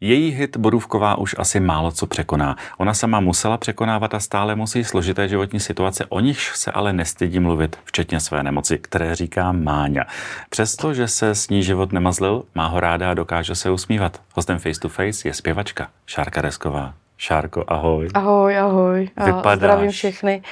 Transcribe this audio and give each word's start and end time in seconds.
Její 0.00 0.30
hit 0.30 0.56
Borůvková 0.56 1.18
už 1.18 1.34
asi 1.38 1.60
málo 1.60 1.92
co 1.92 2.06
překoná. 2.06 2.56
Ona 2.78 2.94
sama 2.94 3.20
musela 3.20 3.56
překonávat 3.56 4.14
a 4.14 4.20
stále 4.20 4.54
musí 4.54 4.84
složité 4.84 5.28
životní 5.28 5.60
situace, 5.60 6.06
o 6.08 6.20
nichž 6.20 6.56
se 6.56 6.72
ale 6.72 6.92
nestydí 6.92 7.40
mluvit, 7.40 7.78
včetně 7.84 8.20
své 8.20 8.42
nemoci, 8.42 8.78
které 8.78 9.14
říká 9.14 9.52
Máňa. 9.52 10.04
Přesto, 10.50 10.94
že 10.94 11.08
se 11.08 11.34
s 11.34 11.48
ní 11.48 11.62
život 11.62 11.92
nemazlil, 11.92 12.42
má 12.54 12.66
ho 12.66 12.80
ráda 12.80 13.10
a 13.10 13.14
dokáže 13.14 13.54
se 13.54 13.70
usmívat. 13.70 14.20
Hostem 14.34 14.58
Face 14.58 14.80
to 14.80 14.88
Face 14.88 15.28
je 15.28 15.34
zpěvačka 15.34 15.88
Šárka 16.06 16.40
Resková. 16.40 16.94
Šárko, 17.16 17.64
ahoj. 17.68 18.08
Ahoj, 18.14 18.58
ahoj. 18.58 19.10
Vypadáš 19.24 19.56
Zdravím 19.56 19.90
všechny. 19.90 20.42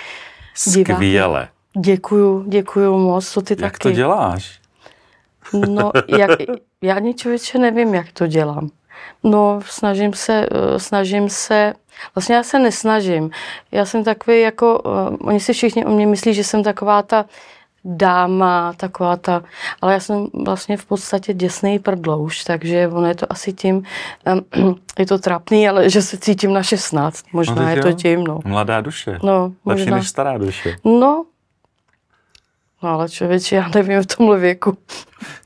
Skvěle. 0.55 1.49
Děkuju, 1.81 2.45
děkuju 2.49 2.99
moc, 2.99 3.35
to 3.35 3.43
ty 3.43 3.57
Jak 3.59 3.73
taky. 3.73 3.83
to 3.83 3.91
děláš? 3.91 4.61
No, 5.69 5.93
jak, 6.19 6.31
já 6.83 6.95
ani 6.95 7.15
člověče 7.15 7.59
nevím, 7.59 7.95
jak 7.95 8.13
to 8.13 8.27
dělám. 8.27 8.71
No, 9.25 9.61
snažím 9.67 10.13
se, 10.13 10.47
eh, 10.51 10.79
snažím 10.79 11.29
se, 11.29 11.73
vlastně 12.15 12.35
já 12.35 12.43
se 12.43 12.59
nesnažím. 12.59 13.31
Já 13.73 13.85
jsem 13.85 14.05
takový 14.05 14.41
jako, 14.41 14.79
uh, 14.81 15.17
oni 15.29 15.41
si 15.41 15.53
všichni 15.53 15.85
o 15.85 15.91
mě 15.91 16.07
myslí, 16.07 16.35
že 16.35 16.45
jsem 16.45 16.63
taková 16.63 17.03
ta 17.03 17.25
dáma, 17.85 18.73
taková 18.77 19.17
ta, 19.17 19.43
ale 19.83 19.93
já 19.93 20.01
jsem 20.01 20.27
vlastně 20.45 20.77
v 20.77 20.85
podstatě 20.85 21.35
děsný 21.35 21.79
prdlouš, 21.79 22.45
takže 22.45 22.89
ono 22.89 23.07
je 23.07 23.15
to 23.15 23.33
asi 23.33 23.53
tím, 23.53 23.83
um, 24.57 24.75
je 24.99 25.07
to 25.07 25.19
trapný, 25.19 25.69
ale 25.69 25.91
že 25.91 26.03
se 26.03 26.19
cítím 26.19 26.53
na 26.53 26.63
16, 26.63 27.25
možná 27.33 27.55
No, 27.55 27.69
je 27.69 27.83
to 27.83 27.93
tím, 27.93 28.25
no. 28.25 28.41
Mladá 28.45 28.81
duše. 28.81 29.19
No, 29.23 29.53
Lepší 29.67 29.85
možná. 29.85 29.97
než 29.97 30.09
stará 30.09 30.39
duše. 30.39 30.77
No 30.85 31.25
ale 32.87 33.09
člověče, 33.09 33.57
já 33.57 33.69
nevím 33.75 34.03
v 34.03 34.07
tomhle 34.07 34.39
věku. 34.39 34.73
To 34.73 34.79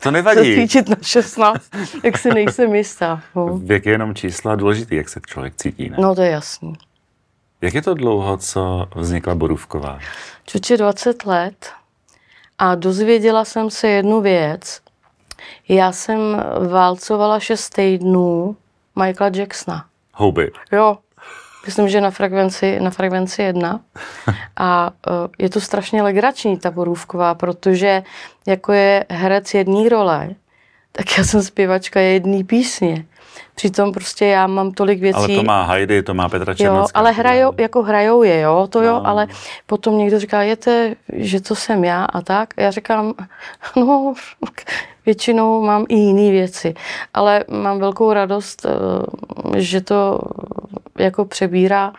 Se 0.02 0.10
nevadí. 0.10 0.54
cítit 0.54 0.88
na 0.88 0.96
16, 1.02 1.62
jak 2.04 2.18
si 2.18 2.28
nejsem 2.34 2.74
jistá. 2.74 3.22
No, 3.34 3.58
Věk 3.58 3.86
je 3.86 3.92
jenom 3.92 4.14
čísla, 4.14 4.56
důležitý, 4.56 4.94
jak 4.96 5.08
se 5.08 5.20
člověk 5.26 5.54
cítí. 5.56 5.90
Ne? 5.90 5.96
no 6.00 6.14
to 6.14 6.22
je 6.22 6.30
jasný. 6.30 6.72
Jak 7.60 7.74
je 7.74 7.82
to 7.82 7.94
dlouho, 7.94 8.36
co 8.36 8.86
vznikla 8.96 9.34
Borůvková? 9.34 9.98
Čoče 10.46 10.76
20 10.76 11.26
let 11.26 11.70
a 12.58 12.74
dozvěděla 12.74 13.44
jsem 13.44 13.70
se 13.70 13.88
jednu 13.88 14.20
věc. 14.20 14.80
Já 15.68 15.92
jsem 15.92 16.20
válcovala 16.70 17.40
6 17.40 17.70
týdnů 17.70 18.56
Michaela 19.02 19.32
Jacksona. 19.36 19.84
Houby. 20.14 20.50
Jo, 20.72 20.98
myslím, 21.66 21.88
že 21.88 22.00
na 22.00 22.10
frekvenci, 22.10 22.80
na 22.80 22.90
frekvenci 22.90 23.42
jedna. 23.42 23.80
A 24.56 24.90
uh, 25.10 25.14
je 25.38 25.48
to 25.50 25.60
strašně 25.60 26.02
legrační, 26.02 26.58
ta 26.58 26.70
borůvková, 26.70 27.34
protože 27.34 28.02
jako 28.46 28.72
je 28.72 29.04
herec 29.10 29.54
jedné 29.54 29.88
role, 29.88 30.28
tak 30.92 31.18
já 31.18 31.24
jsem 31.24 31.42
zpěvačka 31.42 32.00
jedné 32.00 32.44
písně. 32.44 33.04
Přitom 33.54 33.92
prostě 33.92 34.26
já 34.26 34.46
mám 34.46 34.72
tolik 34.72 35.00
věcí. 35.00 35.18
Ale 35.18 35.28
to 35.28 35.42
má 35.42 35.62
Heidi, 35.64 36.02
to 36.02 36.14
má 36.14 36.28
Petra 36.28 36.52
Jo, 36.52 36.56
Černocká. 36.56 36.98
ale 36.98 37.12
hrajou, 37.12 37.52
jako 37.58 37.82
hrajou 37.82 38.22
je, 38.22 38.40
jo, 38.40 38.66
to 38.70 38.82
jo, 38.82 38.92
No. 38.94 39.06
ale 39.06 39.26
potom 39.66 39.98
někdo 39.98 40.20
říká, 40.20 40.42
jete, 40.42 40.94
že 41.12 41.40
to 41.40 41.54
jsem 41.54 41.84
já 41.84 42.04
a 42.04 42.20
tak. 42.20 42.54
A 42.56 42.62
já 42.62 42.70
říkám, 42.70 43.14
no, 43.76 44.14
většinou 45.06 45.62
mám 45.62 45.84
i 45.88 45.94
jiné 45.94 46.30
věci, 46.30 46.74
ale 47.14 47.44
mám 47.48 47.78
velkou 47.78 48.12
radost, 48.12 48.66
eh, 48.66 49.60
že 49.60 49.80
to 49.80 50.20
jako 50.98 51.24
přebírá 51.24 51.92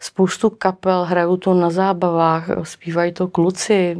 spoustu 0.00 0.50
kapel, 0.50 1.04
hrajou 1.04 1.36
to 1.36 1.54
na 1.54 1.70
zábavách, 1.70 2.46
zpívají 2.62 3.12
to 3.12 3.28
kluci, 3.28 3.98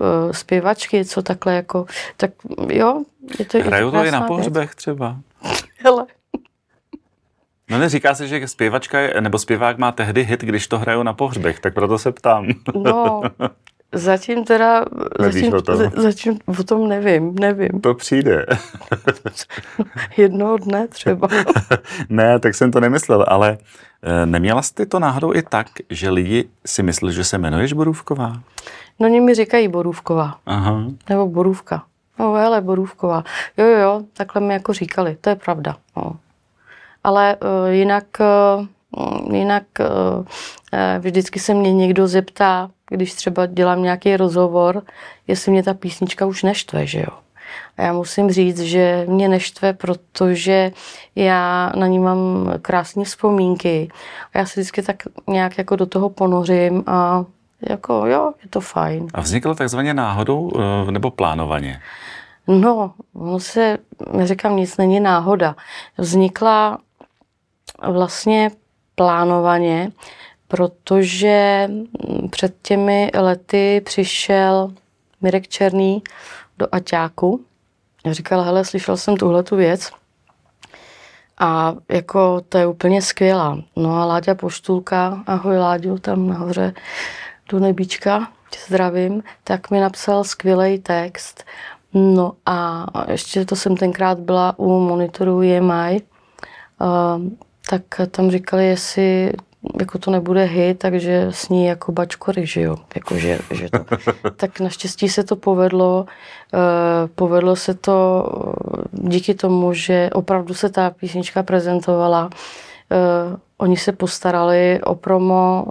eh, 0.00 0.32
zpěvačky, 0.34 1.04
co 1.04 1.22
takhle 1.22 1.54
jako, 1.54 1.86
tak 2.16 2.30
jo, 2.68 3.02
je 3.38 3.44
to 3.44 3.58
Hrajou 3.58 3.90
to 3.90 3.96
i 3.96 3.98
na 3.98 4.02
krásná 4.02 4.18
věc. 4.18 4.28
pohřbech 4.28 4.74
třeba. 4.74 5.16
Hele, 5.78 6.06
No 7.70 7.78
neříká 7.78 8.14
se, 8.14 8.26
že 8.28 8.48
zpěvačka 8.48 9.00
je, 9.00 9.20
nebo 9.20 9.38
zpěvák 9.38 9.78
má 9.78 9.92
tehdy 9.92 10.24
hit, 10.24 10.40
když 10.40 10.66
to 10.66 10.78
hrajou 10.78 11.02
na 11.02 11.12
pohřbech, 11.12 11.60
tak 11.60 11.74
proto 11.74 11.98
se 11.98 12.12
ptám. 12.12 12.46
No, 12.74 13.22
zatím 13.92 14.44
teda, 14.44 14.84
Nevíš 15.20 15.34
zatím, 15.34 15.54
o 15.54 15.62
tom? 15.62 15.76
za- 15.76 15.90
zatím 15.96 16.38
o 16.46 16.62
tom 16.64 16.88
nevím, 16.88 17.34
nevím. 17.34 17.80
To 17.80 17.94
přijde. 17.94 18.46
Jednoho 20.16 20.56
dne 20.56 20.88
třeba. 20.88 21.28
ne, 22.08 22.38
tak 22.38 22.54
jsem 22.54 22.70
to 22.70 22.80
nemyslel, 22.80 23.24
ale 23.28 23.58
eh, 24.02 24.26
neměla 24.26 24.62
jsi 24.62 24.74
ty 24.74 24.86
to 24.86 24.98
náhodou 24.98 25.34
i 25.34 25.42
tak, 25.42 25.66
že 25.90 26.10
lidi 26.10 26.48
si 26.66 26.82
mysleli, 26.82 27.14
že 27.14 27.24
se 27.24 27.36
jmenuješ 27.36 27.72
Borůvková? 27.72 28.32
No 29.00 29.06
oni 29.06 29.20
mi 29.20 29.34
říkají 29.34 29.68
Borůvková, 29.68 30.38
Aha. 30.46 30.82
nebo 31.08 31.26
Borůvka. 31.26 31.82
No 32.18 32.32
hele, 32.34 32.60
Borůvková. 32.60 33.24
Jo, 33.56 33.66
jo, 33.66 33.78
jo, 33.78 34.00
takhle 34.12 34.42
mi 34.42 34.54
jako 34.54 34.72
říkali, 34.72 35.16
to 35.20 35.30
je 35.30 35.36
pravda. 35.36 35.76
No. 35.96 36.16
Ale 37.04 37.36
uh, 37.36 37.72
jinak, 37.72 38.04
uh, 38.60 38.66
jinak 39.32 39.62
uh, 39.80 40.26
vždycky 40.98 41.40
se 41.40 41.54
mě 41.54 41.72
někdo 41.72 42.06
zeptá, 42.06 42.70
když 42.90 43.14
třeba 43.14 43.46
dělám 43.46 43.82
nějaký 43.82 44.16
rozhovor, 44.16 44.82
jestli 45.26 45.52
mě 45.52 45.62
ta 45.62 45.74
písnička 45.74 46.26
už 46.26 46.42
neštve, 46.42 46.86
že 46.86 46.98
jo. 46.98 47.18
A 47.76 47.82
já 47.82 47.92
musím 47.92 48.30
říct, 48.30 48.60
že 48.60 49.04
mě 49.08 49.28
neštve, 49.28 49.72
protože 49.72 50.72
já 51.16 51.72
na 51.76 51.86
ní 51.86 51.98
mám 51.98 52.52
krásné 52.62 53.04
vzpomínky. 53.04 53.88
A 54.34 54.38
já 54.38 54.46
se 54.46 54.60
vždycky 54.60 54.82
tak 54.82 54.96
nějak 55.26 55.58
jako 55.58 55.76
do 55.76 55.86
toho 55.86 56.10
ponořím 56.10 56.84
a 56.86 57.24
jako 57.68 58.06
jo, 58.06 58.32
je 58.42 58.48
to 58.48 58.60
fajn. 58.60 59.08
A 59.14 59.20
vzniklo 59.20 59.54
takzvaně 59.54 59.94
náhodou 59.94 60.50
eh, 60.88 60.90
nebo 60.90 61.10
plánovaně? 61.10 61.80
No, 62.46 62.92
ono 63.14 63.40
se, 63.40 63.78
neříkám, 64.12 64.56
nic 64.56 64.76
není 64.76 65.00
náhoda. 65.00 65.56
Vznikla 65.98 66.78
vlastně 67.88 68.50
plánovaně, 68.98 69.92
protože 70.48 71.68
před 72.30 72.54
těmi 72.62 73.10
lety 73.14 73.82
přišel 73.84 74.72
Mirek 75.20 75.48
Černý 75.48 76.02
do 76.58 76.66
Aťáku. 76.72 77.44
Já 78.06 78.12
říkala, 78.12 78.44
hele, 78.44 78.64
slyšel 78.64 78.96
jsem 78.96 79.16
tuhle 79.16 79.42
tu 79.42 79.56
věc 79.56 79.90
a 81.38 81.74
jako 81.88 82.40
to 82.48 82.58
je 82.58 82.66
úplně 82.66 83.02
skvělá. 83.02 83.58
No 83.76 83.94
a 83.94 84.04
Láďa 84.04 84.34
Poštulka, 84.34 85.22
ahoj 85.26 85.58
Láďu, 85.58 85.98
tam 85.98 86.28
nahoře 86.28 86.74
do 87.50 87.58
nebíčka, 87.58 88.28
tě 88.50 88.58
zdravím, 88.66 89.22
tak 89.44 89.70
mi 89.70 89.80
napsal 89.80 90.24
skvělý 90.24 90.78
text. 90.78 91.44
No 91.94 92.32
a 92.46 92.86
ještě 93.10 93.44
to 93.44 93.56
jsem 93.56 93.76
tenkrát 93.76 94.18
byla 94.18 94.54
u 94.58 94.80
monitoru 94.80 95.42
EMI, 95.42 96.02
uh, 96.80 97.47
tak 97.70 97.82
tam 98.10 98.30
říkali, 98.30 98.66
jestli 98.66 99.32
jako 99.80 99.98
to 99.98 100.10
nebude 100.10 100.44
hit, 100.44 100.78
takže 100.78 101.26
sní 101.30 101.66
jako 101.66 101.92
bačkory, 101.92 102.46
že 102.46 102.60
jo, 102.60 102.76
jako 102.94 103.16
že, 103.16 103.38
že 103.50 103.68
to. 103.70 103.84
Tak 104.36 104.60
naštěstí 104.60 105.08
se 105.08 105.24
to 105.24 105.36
povedlo, 105.36 106.06
uh, 106.54 106.60
povedlo 107.14 107.56
se 107.56 107.74
to 107.74 108.26
eh, 108.76 109.08
díky 109.08 109.34
tomu, 109.34 109.72
že 109.72 110.10
opravdu 110.12 110.54
se 110.54 110.68
ta 110.68 110.90
písnička 110.90 111.42
prezentovala, 111.42 112.24
uh, 112.24 113.36
oni 113.58 113.76
se 113.76 113.92
postarali 113.92 114.80
o 114.84 114.94
promo, 114.94 115.66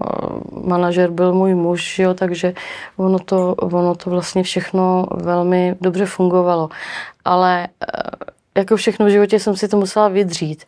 manažer 0.63 1.11
byl 1.11 1.33
můj 1.33 1.55
muž, 1.55 1.99
jo, 1.99 2.13
takže 2.13 2.53
ono 2.97 3.19
to, 3.19 3.55
ono 3.55 3.95
to 3.95 4.09
vlastně 4.09 4.43
všechno 4.43 5.05
velmi 5.15 5.75
dobře 5.81 6.05
fungovalo. 6.05 6.69
Ale 7.25 7.67
jako 8.57 8.75
všechno 8.75 9.05
v 9.05 9.09
životě 9.09 9.39
jsem 9.39 9.55
si 9.55 9.67
to 9.67 9.77
musela 9.77 10.07
vydřít. 10.07 10.65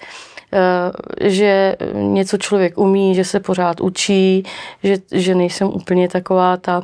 Eh, 0.54 1.30
že 1.30 1.76
něco 1.94 2.38
člověk 2.38 2.78
umí, 2.78 3.16
že 3.16 3.24
se 3.26 3.40
pořád 3.40 3.82
učí, 3.82 4.44
že, 4.84 4.98
že 5.12 5.36
nejsem 5.36 5.68
úplně 5.68 6.10
taková 6.10 6.58
ta 6.58 6.84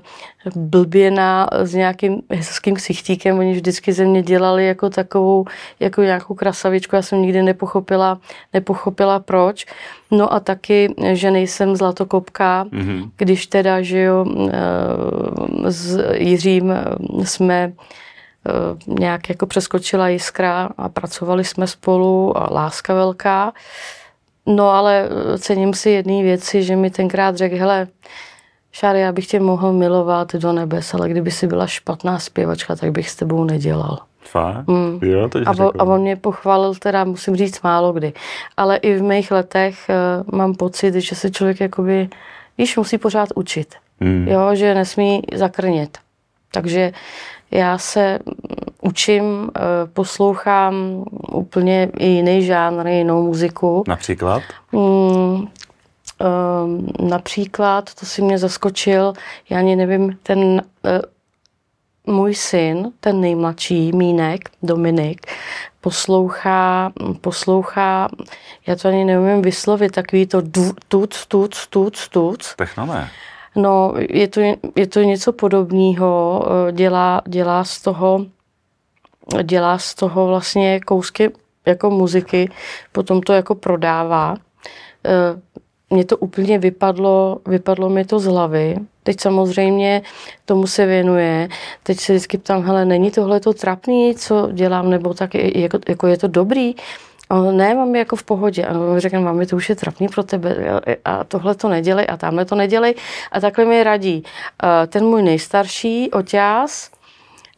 blběna 0.55 1.49
s 1.51 1.73
nějakým 1.73 2.21
hezkým 2.29 2.75
ksichtíkem. 2.75 3.39
Oni 3.39 3.53
vždycky 3.53 3.93
ze 3.93 4.05
mě 4.05 4.23
dělali 4.23 4.67
jako 4.67 4.89
takovou, 4.89 5.45
jako 5.79 6.01
nějakou 6.01 6.33
krasavičku. 6.33 6.95
Já 6.95 7.01
jsem 7.01 7.21
nikdy 7.21 7.43
nepochopila, 7.43 8.19
nepochopila 8.53 9.19
proč. 9.19 9.65
No 10.11 10.33
a 10.33 10.39
taky, 10.39 10.95
že 11.13 11.31
nejsem 11.31 11.75
zlatokopka, 11.75 12.65
mm-hmm. 12.65 13.09
když 13.17 13.47
teda, 13.47 13.81
že 13.81 14.01
jo, 14.01 14.25
eh, 14.49 15.71
s 15.71 15.99
Jiřím 16.17 16.73
jsme 17.23 17.73
nějak 18.87 19.29
jako 19.29 19.45
přeskočila 19.45 20.07
jiskra 20.07 20.69
a 20.77 20.89
pracovali 20.89 21.43
jsme 21.43 21.67
spolu 21.67 22.37
a 22.37 22.53
láska 22.53 22.93
velká. 22.93 23.53
No 24.45 24.69
ale 24.69 25.09
cením 25.37 25.73
si 25.73 25.89
jedné 25.89 26.23
věci, 26.23 26.63
že 26.63 26.75
mi 26.75 26.89
tenkrát 26.89 27.37
řekl, 27.37 27.55
hele, 27.57 27.87
Šáry, 28.71 29.01
já 29.01 29.11
bych 29.11 29.27
tě 29.27 29.39
mohl 29.39 29.73
milovat 29.73 30.35
do 30.35 30.53
nebes, 30.53 30.93
ale 30.93 31.09
kdyby 31.09 31.31
si 31.31 31.47
byla 31.47 31.67
špatná 31.67 32.19
zpěvačka, 32.19 32.75
tak 32.75 32.91
bych 32.91 33.09
s 33.09 33.15
tebou 33.15 33.43
nedělal. 33.43 33.99
Fakt? 34.19 34.67
Mm. 34.67 34.99
Jo, 35.01 35.29
to 35.29 35.39
a, 35.45 35.51
on, 35.51 35.71
a 35.79 35.83
on 35.83 36.01
mě 36.01 36.15
pochválil 36.15 36.75
teda, 36.75 37.03
musím 37.03 37.35
říct, 37.35 37.61
málo 37.61 37.93
kdy. 37.93 38.13
Ale 38.57 38.77
i 38.77 38.95
v 38.95 39.03
mých 39.03 39.31
letech 39.31 39.77
uh, 39.89 40.37
mám 40.37 40.55
pocit, 40.55 40.95
že 40.95 41.15
se 41.15 41.31
člověk 41.31 41.59
jakoby, 41.59 42.09
víš, 42.57 42.77
musí 42.77 42.97
pořád 42.97 43.29
učit. 43.35 43.75
Mm. 43.99 44.27
Jo, 44.27 44.55
že 44.55 44.73
nesmí 44.73 45.21
zakrnět. 45.33 45.97
Takže 46.51 46.91
já 47.55 47.77
se 47.77 48.19
učím, 48.81 49.51
eh, 49.55 49.59
poslouchám 49.93 51.03
úplně 51.31 51.89
i 51.97 52.07
jiný 52.07 52.45
žánr, 52.45 52.87
jinou 52.87 53.23
muziku. 53.23 53.83
Například? 53.87 54.43
Mm, 54.71 55.47
Um, 56.19 56.87
například, 57.09 57.93
to 57.93 58.05
si 58.05 58.21
mě 58.21 58.37
zaskočil, 58.37 59.13
já 59.49 59.57
ani 59.57 59.75
nevím, 59.75 60.17
ten 60.23 60.39
uh, 62.07 62.15
můj 62.15 62.35
syn, 62.35 62.91
ten 62.99 63.21
nejmladší, 63.21 63.91
Mínek, 63.91 64.49
Dominik, 64.63 65.31
poslouchá, 65.81 66.91
poslouchá, 67.21 68.09
já 68.67 68.75
to 68.75 68.87
ani 68.87 69.05
neumím 69.05 69.41
vyslovit, 69.41 69.91
takový 69.91 70.25
to 70.25 70.41
tuc, 70.87 71.25
tuc, 71.27 71.67
tuc, 71.69 72.07
tuc. 72.07 72.55
Technové. 72.55 73.07
No, 73.55 73.93
je 74.09 74.27
to, 74.27 74.41
je 74.75 74.87
to 74.87 74.99
něco 74.99 75.33
podobného, 75.33 76.43
eh, 76.69 76.71
dělá, 76.71 77.21
dělá 77.27 77.63
z 77.63 77.81
toho 77.81 78.25
dělá 79.43 79.77
z 79.77 79.95
toho 79.95 80.27
vlastně 80.27 80.79
kousky 80.79 81.31
jako 81.65 81.89
muziky, 81.89 82.49
potom 82.91 83.21
to 83.21 83.33
jako 83.33 83.55
prodává. 83.55 84.35
Eh, 85.05 85.41
mně 85.89 86.05
to 86.05 86.17
úplně 86.17 86.59
vypadlo, 86.59 87.39
vypadlo 87.47 87.89
mi 87.89 88.05
to 88.05 88.19
z 88.19 88.25
hlavy. 88.25 88.75
Teď 89.03 89.21
samozřejmě 89.21 90.01
tomu 90.45 90.67
se 90.67 90.85
věnuje. 90.85 91.49
Teď 91.83 91.99
se 91.99 92.13
vždycky 92.13 92.37
ptám, 92.37 92.63
hele, 92.63 92.85
není 92.85 93.11
tohle 93.11 93.39
to 93.39 93.53
trapný, 93.53 94.15
co 94.15 94.49
dělám, 94.51 94.89
nebo 94.89 95.13
tak 95.13 95.35
jako, 95.35 95.79
jako 95.89 96.07
je 96.07 96.17
to 96.17 96.27
dobrý? 96.27 96.75
A 97.29 97.35
on, 97.35 97.57
ne, 97.57 97.75
mám 97.75 97.95
jako 97.95 98.15
v 98.15 98.23
pohodě. 98.23 98.65
A 98.65 98.79
on 98.79 98.99
řekne, 98.99 99.19
mami, 99.19 99.45
to 99.45 99.55
už 99.55 99.69
je 99.69 99.75
trapný 99.75 100.07
pro 100.07 100.23
tebe 100.23 100.55
a 101.05 101.23
tohle 101.23 101.55
to 101.55 101.69
nedělej 101.69 102.05
a 102.09 102.17
tamhle 102.17 102.45
to 102.45 102.55
nedělej. 102.55 102.95
A 103.31 103.39
takhle 103.39 103.65
mi 103.65 103.83
radí. 103.83 104.23
Ten 104.87 105.05
můj 105.05 105.23
nejstarší 105.23 106.11
oťás, 106.11 106.91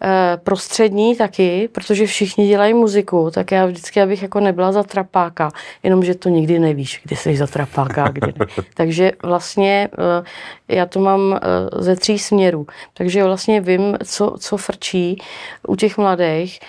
Eh, 0.01 0.37
prostřední 0.43 1.15
taky, 1.15 1.69
protože 1.71 2.05
všichni 2.05 2.47
dělají 2.47 2.73
muziku, 2.73 3.31
tak 3.33 3.51
já 3.51 3.65
vždycky, 3.65 4.01
abych 4.01 4.21
jako 4.21 4.39
nebyla 4.39 4.71
za 4.71 4.83
trapáka, 4.83 5.51
jenomže 5.83 6.15
to 6.15 6.29
nikdy 6.29 6.59
nevíš, 6.59 7.01
kdy 7.03 7.15
jsi 7.15 7.37
za 7.37 7.47
trapáka 7.47 8.03
a 8.03 8.09
kdy 8.09 8.33
ne. 8.39 8.45
Takže 8.73 9.11
vlastně 9.23 9.89
eh, 10.69 10.75
já 10.75 10.85
to 10.85 10.99
mám 10.99 11.33
eh, 11.35 11.39
ze 11.81 11.95
tří 11.95 12.19
směrů. 12.19 12.67
Takže 12.93 13.23
vlastně 13.23 13.61
vím, 13.61 13.97
co, 14.05 14.35
co 14.39 14.57
frčí 14.57 15.21
u 15.67 15.75
těch 15.75 15.97
mladých, 15.97 16.59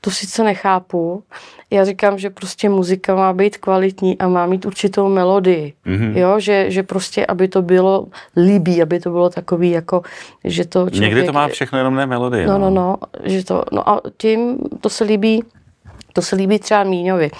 to 0.00 0.10
sice 0.10 0.44
nechápu. 0.44 1.22
Já 1.70 1.84
říkám, 1.84 2.18
že 2.18 2.30
prostě 2.30 2.68
muzika 2.68 3.14
má 3.14 3.32
být 3.32 3.56
kvalitní 3.56 4.18
a 4.18 4.28
má 4.28 4.46
mít 4.46 4.66
určitou 4.66 5.08
melodii. 5.08 5.72
Mm-hmm. 5.86 6.16
Jo, 6.16 6.40
že, 6.40 6.70
že 6.70 6.82
prostě, 6.82 7.26
aby 7.26 7.48
to 7.48 7.62
bylo 7.62 8.06
líbí, 8.36 8.82
aby 8.82 9.00
to 9.00 9.10
bylo 9.10 9.30
takový, 9.30 9.70
jako, 9.70 10.02
že 10.44 10.64
to 10.64 10.90
člověk... 10.90 11.00
Někdy 11.00 11.26
to 11.26 11.32
má 11.32 11.48
všechno 11.48 11.78
jenom 11.78 11.94
ne 11.94 12.06
melodii. 12.06 12.46
No, 12.46 12.58
no, 12.58 12.70
no, 12.70 12.70
no, 12.70 12.96
že 13.24 13.44
to, 13.44 13.64
no 13.72 13.88
a 13.88 14.00
tím 14.16 14.58
to 14.80 14.88
se 14.88 15.04
líbí, 15.04 15.44
to 16.12 16.22
se 16.22 16.36
líbí 16.36 16.58
třeba 16.58 16.84
Míňovi 16.84 17.30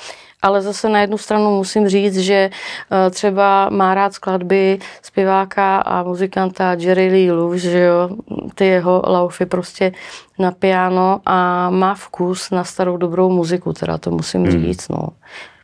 ale 0.46 0.62
zase 0.62 0.88
na 0.88 1.00
jednu 1.00 1.18
stranu 1.18 1.56
musím 1.56 1.88
říct, 1.88 2.18
že 2.18 2.50
eh, 2.50 3.10
třeba 3.10 3.68
má 3.70 3.94
rád 3.94 4.14
skladby 4.14 4.78
zpěváka 5.02 5.78
a 5.78 6.02
muzikanta 6.02 6.76
Jerry 6.78 7.08
Lee 7.08 7.32
Lewis, 7.32 7.62
že 7.62 7.80
jo, 7.80 8.10
ty 8.54 8.66
jeho 8.66 9.02
laufy 9.06 9.46
prostě 9.46 9.92
na 10.38 10.50
piano 10.50 11.20
a 11.26 11.70
má 11.70 11.94
vkus 11.94 12.50
na 12.50 12.64
starou 12.64 12.96
dobrou 12.96 13.30
muziku, 13.30 13.72
teda 13.72 13.98
to 13.98 14.10
musím 14.10 14.42
hmm. 14.42 14.50
říct, 14.50 14.88
no. 14.88 15.08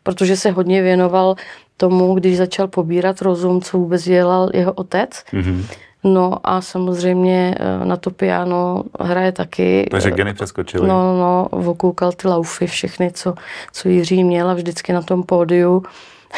Protože 0.03 0.37
se 0.37 0.51
hodně 0.51 0.83
věnoval 0.83 1.37
tomu, 1.77 2.15
když 2.15 2.37
začal 2.37 2.69
pobírat 2.69 3.23
rozum, 3.23 3.61
co 3.61 3.79
vůbec 3.79 4.05
dělal 4.05 4.51
jeho 4.55 4.73
otec, 4.73 5.11
mm-hmm. 5.33 5.65
No 6.05 6.39
a 6.45 6.61
samozřejmě 6.61 7.55
eh, 7.59 7.85
na 7.85 7.97
to 7.97 8.11
piano 8.11 8.83
hraje 9.01 9.33
taky. 9.33 9.89
Takže 9.91 10.11
geny 10.11 10.35
přeskočily. 10.35 10.89
No, 10.89 11.19
no, 11.19 11.49
vokoukal 11.53 12.13
ty 12.13 12.29
laufy, 12.29 12.67
všechny, 12.67 13.11
co, 13.13 13.35
co 13.73 13.89
Jiří 13.89 14.25
měl 14.25 14.51
a 14.51 14.55
vždycky 14.55 14.93
na 14.93 15.03
tom 15.03 15.23
pódiu 15.23 15.83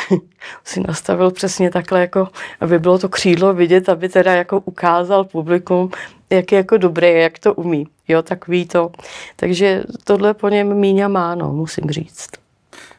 si 0.65 0.81
nastavil 0.81 1.31
přesně 1.31 1.71
takhle, 1.71 2.01
jako, 2.01 2.29
aby 2.61 2.79
bylo 2.79 2.99
to 2.99 3.09
křídlo 3.09 3.55
vidět, 3.55 3.89
aby 3.89 4.09
teda 4.09 4.35
jako 4.35 4.61
ukázal 4.61 5.25
publikum, 5.25 5.91
jak 6.31 6.53
je 6.53 6.57
jako 6.57 6.77
dobré, 6.77 7.13
jak 7.13 7.39
to 7.39 7.55
umí. 7.55 7.87
Jo, 8.09 8.23
tak 8.23 8.49
ví 8.49 8.67
to. 8.67 8.91
Takže 9.37 9.83
tohle 10.05 10.35
po 10.35 10.49
něm 10.49 10.75
Míňa 10.75 11.09
má, 11.09 11.35
no, 11.35 11.53
musím 11.53 11.91
říct. 11.91 12.44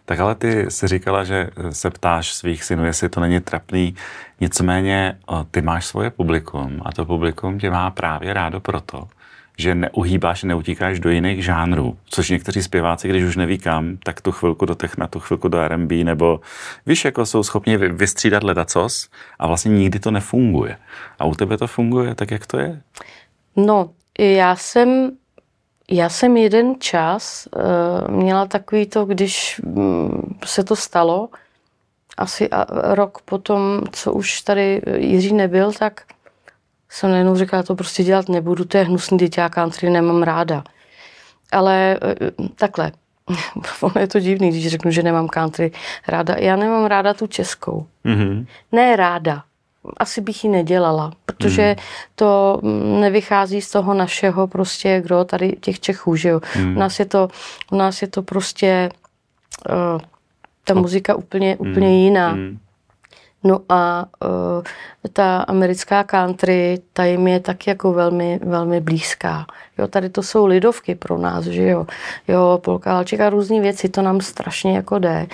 Tak 0.05 0.19
ale 0.19 0.35
ty 0.35 0.65
si 0.69 0.87
říkala, 0.87 1.23
že 1.23 1.49
se 1.69 1.89
ptáš 1.89 2.33
svých 2.33 2.63
synů, 2.63 2.85
jestli 2.85 3.09
to 3.09 3.19
není 3.19 3.39
trapný. 3.39 3.95
Nicméně 4.41 5.17
ty 5.51 5.61
máš 5.61 5.85
svoje 5.85 6.09
publikum 6.09 6.81
a 6.85 6.91
to 6.91 7.05
publikum 7.05 7.59
tě 7.59 7.71
má 7.71 7.91
právě 7.91 8.33
rádo 8.33 8.59
proto, 8.59 9.07
že 9.57 9.75
neuhýbáš, 9.75 10.43
neutíkáš 10.43 10.99
do 10.99 11.09
jiných 11.09 11.43
žánrů, 11.43 11.97
což 12.05 12.29
někteří 12.29 12.63
zpěváci, 12.63 13.09
když 13.09 13.23
už 13.23 13.35
neví 13.35 13.57
kam, 13.57 13.97
tak 14.03 14.21
tu 14.21 14.31
chvilku 14.31 14.65
do 14.65 14.75
techna, 14.75 15.07
tu 15.07 15.19
chvilku 15.19 15.47
do 15.47 15.59
R&B, 15.59 16.03
nebo 16.03 16.39
víš, 16.85 17.05
jako 17.05 17.25
jsou 17.25 17.43
schopni 17.43 17.77
vystřídat 17.77 18.43
ledacos 18.43 19.09
a 19.39 19.47
vlastně 19.47 19.71
nikdy 19.71 19.99
to 19.99 20.11
nefunguje. 20.11 20.77
A 21.19 21.25
u 21.25 21.35
tebe 21.35 21.57
to 21.57 21.67
funguje 21.67 22.15
tak, 22.15 22.31
jak 22.31 22.47
to 22.47 22.59
je? 22.59 22.81
No, 23.55 23.89
já 24.19 24.55
jsem 24.55 25.11
já 25.91 26.09
jsem 26.09 26.37
jeden 26.37 26.75
čas 26.79 27.47
uh, 27.55 28.15
měla 28.15 28.45
takový 28.45 28.85
to, 28.85 29.05
když 29.05 29.61
um, 29.65 30.37
se 30.45 30.63
to 30.63 30.75
stalo, 30.75 31.29
asi 32.17 32.49
rok 32.69 33.21
potom, 33.21 33.81
co 33.91 34.13
už 34.13 34.41
tady 34.41 34.81
Jiří 34.97 35.33
nebyl, 35.33 35.71
tak 35.73 36.01
jsem 36.89 37.11
najednou 37.11 37.35
říkala, 37.35 37.63
to 37.63 37.75
prostě 37.75 38.03
dělat 38.03 38.29
nebudu, 38.29 38.65
to 38.65 38.77
je 38.77 38.83
hnusný 38.83 39.17
dítě, 39.17 39.41
já 39.41 39.49
country 39.49 39.89
nemám 39.89 40.23
ráda. 40.23 40.63
Ale 41.51 41.99
uh, 42.39 42.47
takhle, 42.55 42.91
ono 43.81 43.93
je 43.99 44.07
to 44.07 44.19
divný, 44.19 44.49
když 44.49 44.67
řeknu, 44.67 44.91
že 44.91 45.03
nemám 45.03 45.27
country 45.27 45.71
ráda. 46.07 46.35
Já 46.39 46.55
nemám 46.55 46.85
ráda 46.85 47.13
tu 47.13 47.27
českou. 47.27 47.87
Mm-hmm. 48.05 48.45
Ne 48.71 48.95
ráda, 48.95 49.43
asi 49.97 50.21
bych 50.21 50.43
ji 50.43 50.49
nedělala, 50.49 51.11
protože 51.25 51.63
hmm. 51.63 51.75
to 52.15 52.59
nevychází 52.99 53.61
z 53.61 53.71
toho 53.71 53.93
našeho 53.93 54.47
prostě, 54.47 55.01
kdo 55.01 55.23
tady 55.23 55.57
těch 55.61 55.79
Čechů, 55.79 56.15
že 56.15 56.29
jo. 56.29 56.41
Hmm. 56.53 56.75
U 56.75 56.79
nás 56.79 56.99
je 56.99 57.05
to, 57.05 57.27
u 57.71 57.75
nás 57.75 58.01
je 58.01 58.07
to 58.07 58.21
prostě 58.21 58.89
uh, 59.69 60.01
ta 60.63 60.73
oh. 60.73 60.81
muzika 60.81 61.15
úplně, 61.15 61.57
hmm. 61.59 61.71
úplně 61.71 62.03
jiná. 62.03 62.29
Hmm. 62.29 62.57
No 63.43 63.59
a 63.69 64.05
uh, 64.25 64.63
ta 65.13 65.37
americká 65.37 66.03
country, 66.03 66.79
ta 66.93 67.05
jim 67.05 67.27
je 67.27 67.39
tak 67.39 67.67
jako 67.67 67.93
velmi, 67.93 68.39
velmi 68.43 68.81
blízká. 68.81 69.45
Jo, 69.77 69.87
tady 69.87 70.09
to 70.09 70.23
jsou 70.23 70.45
lidovky 70.45 70.95
pro 70.95 71.17
nás, 71.17 71.45
že 71.45 71.67
jo. 71.67 71.85
Jo, 72.27 72.59
polka, 72.63 73.03
a 73.25 73.29
různé 73.29 73.61
věci, 73.61 73.89
to 73.89 74.01
nám 74.01 74.21
strašně 74.21 74.75
jako 74.75 74.99
jde 74.99 75.27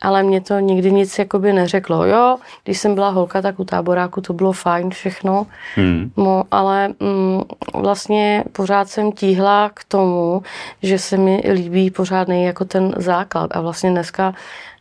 ale 0.00 0.22
mě 0.22 0.40
to 0.40 0.58
nikdy 0.58 0.92
nic 0.92 1.18
jakoby 1.18 1.52
neřeklo. 1.52 2.04
Jo, 2.04 2.38
když 2.64 2.78
jsem 2.78 2.94
byla 2.94 3.08
holka, 3.08 3.42
tak 3.42 3.60
u 3.60 3.64
táboráku 3.64 4.20
to 4.20 4.32
bylo 4.32 4.52
fajn 4.52 4.90
všechno, 4.90 5.46
hmm. 5.74 6.10
no, 6.16 6.44
ale 6.50 6.88
mm, 6.88 7.42
vlastně 7.74 8.44
pořád 8.52 8.88
jsem 8.88 9.12
tíhla 9.12 9.70
k 9.74 9.84
tomu, 9.84 10.42
že 10.82 10.98
se 10.98 11.16
mi 11.16 11.42
líbí 11.52 11.90
pořád 11.90 12.28
nej 12.28 12.44
jako 12.44 12.64
ten 12.64 12.94
základ 12.96 13.56
a 13.56 13.60
vlastně 13.60 13.90
dneska 13.90 14.34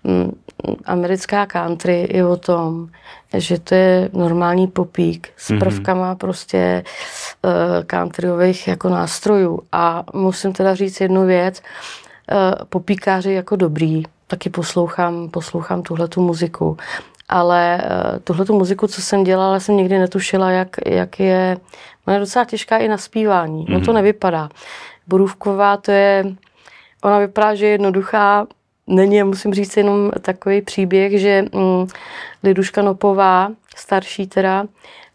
mm, 0.04 0.32
americká 0.86 1.46
country 1.46 2.08
je 2.12 2.26
o 2.26 2.38
tom, 2.38 2.88
že 3.38 3.60
to 3.60 3.76
je 3.76 4.10
normální 4.14 4.68
popík 4.68 5.30
s 5.38 5.50
hmm. 5.50 5.60
prvkama 5.60 6.16
prostě 6.16 6.84
uh, 7.42 7.52
countryových 7.92 8.68
jako 8.68 8.90
nástrojů 8.90 9.60
a 9.72 10.04
musím 10.14 10.54
teda 10.54 10.76
říct 10.76 11.02
jednu 11.02 11.26
věc, 11.26 11.62
uh, 12.32 12.66
popíkáři 12.70 13.32
jako 13.32 13.56
dobrý, 13.56 14.04
taky 14.28 14.50
poslouchám, 14.50 15.30
poslouchám 15.30 15.82
tuhle 15.82 16.08
tu 16.08 16.22
muziku. 16.22 16.78
Ale 17.30 17.82
uh, 17.84 18.20
tuhle 18.20 18.46
tu 18.46 18.54
muziku, 18.54 18.88
co 18.88 19.02
jsem 19.02 19.24
dělala, 19.24 19.60
jsem 19.60 19.78
nikdy 19.78 20.00
netušila, 20.00 20.52
jak, 20.52 20.76
jak 20.86 21.20
je, 21.20 21.58
ona 22.08 22.14
je 22.14 22.20
docela 22.20 22.46
těžká 22.46 22.78
i 22.78 22.88
na 22.88 22.98
zpívání. 22.98 23.66
Mm-hmm. 23.66 23.74
No 23.74 23.80
to 23.80 23.86
mhm. 23.86 23.96
nevypadá. 23.96 24.50
Borůvková 25.08 25.78
to 25.78 25.92
je, 25.92 26.26
ona 27.04 27.20
vypadá, 27.20 27.56
že 27.56 27.66
je 27.66 27.72
jednoduchá, 27.72 28.48
není, 28.88 29.24
musím 29.24 29.54
říct 29.54 29.78
jenom 29.78 30.12
takový 30.22 30.62
příběh, 30.62 31.20
že 31.22 31.46
mm, 31.54 31.88
Liduška 32.44 32.82
Nopová, 32.82 33.52
starší 33.76 34.28
teda, 34.28 34.66
Eh, 34.66 35.07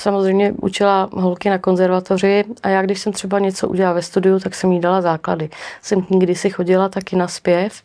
samozřejmě 0.00 0.54
učila 0.62 1.08
holky 1.12 1.50
na 1.50 1.58
konzervatoři 1.58 2.44
a 2.62 2.68
já, 2.68 2.82
když 2.82 3.00
jsem 3.00 3.12
třeba 3.12 3.38
něco 3.38 3.68
udělala 3.68 3.94
ve 3.94 4.02
studiu, 4.02 4.38
tak 4.38 4.54
jsem 4.54 4.72
jí 4.72 4.80
dala 4.80 5.00
základy. 5.00 5.50
Jsem 5.82 6.06
někdy 6.10 6.34
si 6.34 6.50
chodila 6.50 6.88
taky 6.88 7.16
na 7.16 7.28
zpěv 7.28 7.82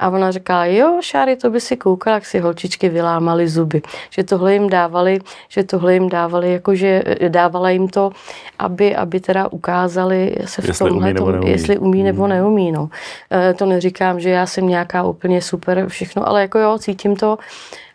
a 0.00 0.08
ona 0.08 0.30
říká, 0.30 0.64
jo, 0.64 0.98
Šáry, 1.00 1.36
to 1.36 1.50
by 1.50 1.60
si 1.60 1.76
koukala, 1.76 2.14
jak 2.14 2.26
si 2.26 2.38
holčičky 2.38 2.88
vylámaly 2.88 3.48
zuby. 3.48 3.82
Že 4.10 4.24
tohle 4.24 4.52
jim 4.52 4.68
dávali, 4.68 5.18
že 5.48 5.64
tohle 5.64 5.94
jim 5.94 6.08
dávali, 6.08 6.52
jakože 6.52 7.02
eh, 7.06 7.28
dávala 7.28 7.70
jim 7.70 7.88
to, 7.88 8.10
aby, 8.58 8.96
aby 8.96 9.20
teda 9.20 9.48
ukázali 9.48 10.36
se 10.44 10.62
v 10.62 10.68
jestli 10.68 10.88
tomhle, 10.88 11.10
umí 11.10 11.18
tom, 11.18 11.42
jestli 11.42 11.78
umí 11.78 12.02
nebo 12.02 12.22
hmm. 12.22 12.30
neumí. 12.30 12.72
No. 12.72 12.88
E, 13.32 13.54
to 13.54 13.66
neříkám, 13.66 14.20
že 14.20 14.30
já 14.30 14.46
jsem 14.46 14.68
nějaká 14.68 15.02
úplně 15.02 15.42
super 15.42 15.88
všechno, 15.88 16.28
ale 16.28 16.40
jako 16.40 16.58
jo, 16.58 16.78
cítím 16.78 17.16
to 17.16 17.38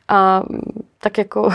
a 0.07 0.43
tak 0.99 1.17
jako 1.17 1.49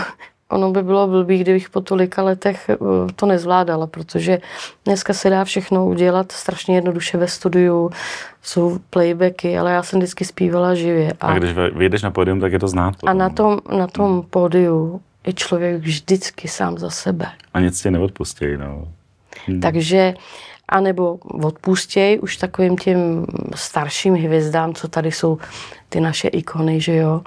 ono 0.51 0.71
by 0.71 0.83
bylo 0.83 1.07
blbý, 1.07 1.37
kdybych 1.37 1.69
po 1.69 1.81
tolika 1.81 2.23
letech 2.23 2.69
eh, 2.69 2.77
to 3.15 3.25
nezvládala, 3.25 3.87
protože 3.87 4.39
dneska 4.85 5.13
se 5.13 5.29
dá 5.29 5.43
všechno 5.43 5.87
udělat 5.87 6.31
strašně 6.31 6.75
jednoduše 6.75 7.17
ve 7.17 7.27
studiu, 7.27 7.89
jsou 8.41 8.79
playbacky, 8.89 9.57
ale 9.57 9.71
já 9.71 9.83
jsem 9.83 9.99
vždycky 9.99 10.25
zpívala 10.25 10.75
živě. 10.75 11.13
A, 11.21 11.27
a 11.27 11.37
když 11.37 11.51
vyjdeš 11.75 12.01
na 12.01 12.11
pódium, 12.11 12.39
tak 12.39 12.53
je 12.53 12.59
to 12.59 12.67
znát. 12.67 12.91
Potom. 12.91 13.09
A 13.09 13.13
na 13.13 13.29
tom, 13.29 13.59
na 13.77 13.87
tom 13.87 14.11
hmm. 14.11 14.21
pódiu 14.21 15.01
je 15.27 15.33
člověk 15.33 15.81
vždycky 15.81 16.47
sám 16.47 16.77
za 16.77 16.89
sebe. 16.89 17.25
A 17.53 17.59
nic 17.59 17.81
tě 17.81 17.91
neodpustí, 17.91 18.45
no. 18.57 18.87
Hmm. 19.47 19.59
Takže 19.61 20.13
anebo 20.69 21.17
odpustěj 21.43 22.19
už 22.21 22.37
takovým 22.37 22.77
těm 22.77 23.25
starším 23.55 24.15
hvězdám, 24.15 24.73
co 24.73 24.87
tady 24.87 25.11
jsou 25.11 25.37
ty 25.89 25.99
naše 25.99 26.27
ikony, 26.27 26.81
že 26.81 26.95
jo, 26.95 27.21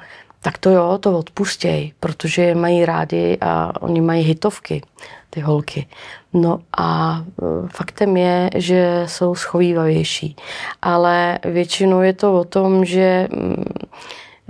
tak 0.45 0.59
to 0.59 0.71
jo, 0.71 0.99
to 0.99 1.19
odpustěj, 1.19 1.93
protože 2.01 2.43
je 2.43 2.55
mají 2.55 2.85
rádi 2.85 3.39
a 3.41 3.83
oni 3.83 4.01
mají 4.01 4.25
hitovky, 4.25 4.83
ty 5.31 5.41
holky. 5.41 5.87
No 6.33 6.61
a 6.79 7.21
e, 7.25 7.69
faktem 7.69 8.17
je, 8.17 8.51
že 8.57 9.03
jsou 9.07 9.35
schovývavější. 9.35 10.37
Ale 10.83 11.39
většinou 11.45 12.01
je 12.01 12.13
to 12.13 12.41
o 12.41 12.45
tom, 12.45 12.85
že, 12.85 13.29
mm, 13.33 13.65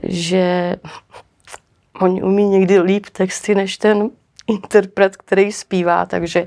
že 0.03 0.77
oni 2.01 2.23
umí 2.23 2.45
někdy 2.45 2.81
líp 2.81 3.07
texty 3.13 3.55
než 3.55 3.79
ten 3.79 4.11
interpret, 4.47 5.17
který 5.17 5.53
zpívá, 5.53 6.07
takže 6.07 6.47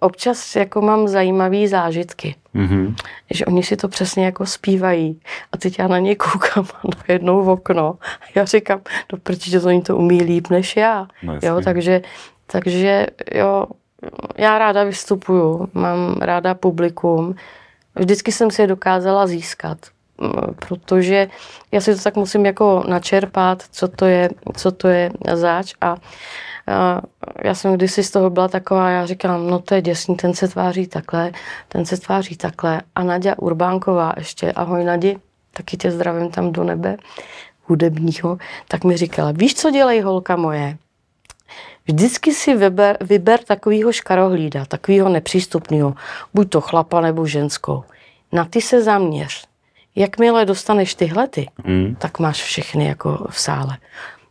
občas 0.00 0.56
jako 0.56 0.80
mám 0.80 1.08
zajímavé 1.08 1.68
zážitky. 1.68 2.34
Mm-hmm. 2.54 2.94
Že 3.30 3.44
oni 3.44 3.62
si 3.62 3.76
to 3.76 3.88
přesně 3.88 4.24
jako 4.24 4.46
zpívají. 4.46 5.20
A 5.52 5.56
teď 5.56 5.78
já 5.78 5.88
na 5.88 5.98
ně 5.98 6.16
koukám 6.16 6.64
na 6.84 7.04
jednou 7.08 7.42
v 7.42 7.48
okno. 7.48 7.98
A 8.20 8.24
já 8.34 8.44
říkám, 8.44 8.80
no 9.12 9.18
protože 9.22 9.60
to 9.60 9.66
oni 9.66 9.82
to 9.82 9.96
umí 9.96 10.22
líp 10.22 10.48
než 10.50 10.76
já. 10.76 11.06
No, 11.22 11.38
jo, 11.42 11.60
takže, 11.64 12.02
takže 12.46 13.06
jo, 13.34 13.66
já 14.38 14.58
ráda 14.58 14.84
vystupuju, 14.84 15.68
mám 15.74 16.16
ráda 16.20 16.54
publikum. 16.54 17.34
Vždycky 17.94 18.32
jsem 18.32 18.50
si 18.50 18.62
je 18.62 18.66
dokázala 18.66 19.26
získat, 19.26 19.78
protože 20.68 21.28
já 21.72 21.80
si 21.80 21.96
to 21.96 22.02
tak 22.02 22.16
musím 22.16 22.46
jako 22.46 22.84
načerpat, 22.88 23.62
co 23.70 23.88
to 23.88 24.04
je, 24.04 24.30
co 24.56 24.72
to 24.72 24.88
je 24.88 25.10
zač 25.32 25.74
a 25.80 25.96
já 27.44 27.54
jsem 27.54 27.74
kdysi 27.74 28.04
z 28.04 28.10
toho 28.10 28.30
byla 28.30 28.48
taková, 28.48 28.90
já 28.90 29.06
říkám, 29.06 29.46
no 29.46 29.58
to 29.58 29.74
je 29.74 29.82
děsný, 29.82 30.16
ten 30.16 30.34
se 30.34 30.48
tváří 30.48 30.86
takhle, 30.86 31.32
ten 31.68 31.84
se 31.84 31.96
tváří 31.96 32.36
takhle. 32.36 32.82
A 32.94 33.02
Nadia 33.02 33.38
Urbánková 33.38 34.12
ještě, 34.16 34.52
ahoj 34.52 34.84
Nadi, 34.84 35.18
taky 35.54 35.76
tě 35.76 35.90
zdravím 35.90 36.30
tam 36.30 36.52
do 36.52 36.64
nebe, 36.64 36.96
hudebního, 37.64 38.38
tak 38.68 38.84
mi 38.84 38.96
říkala, 38.96 39.32
víš, 39.32 39.54
co 39.54 39.70
dělej 39.70 40.00
holka 40.00 40.36
moje? 40.36 40.76
Vždycky 41.86 42.32
si 42.32 42.54
vyber, 42.54 42.96
vyber 43.00 43.40
takovýho 43.44 43.92
škarohlída, 43.92 44.64
takovýho 44.64 45.08
nepřístupného, 45.08 45.94
buď 46.34 46.50
to 46.50 46.60
chlapa 46.60 47.00
nebo 47.00 47.26
ženskou. 47.26 47.84
Na 48.32 48.44
ty 48.44 48.60
se 48.60 48.82
zaměř. 48.82 49.44
Jakmile 49.96 50.44
dostaneš 50.44 50.94
tyhle 50.94 51.28
ty, 51.28 51.48
mm. 51.64 51.96
tak 51.98 52.18
máš 52.18 52.42
všechny 52.42 52.86
jako 52.86 53.26
v 53.30 53.40
sále. 53.40 53.76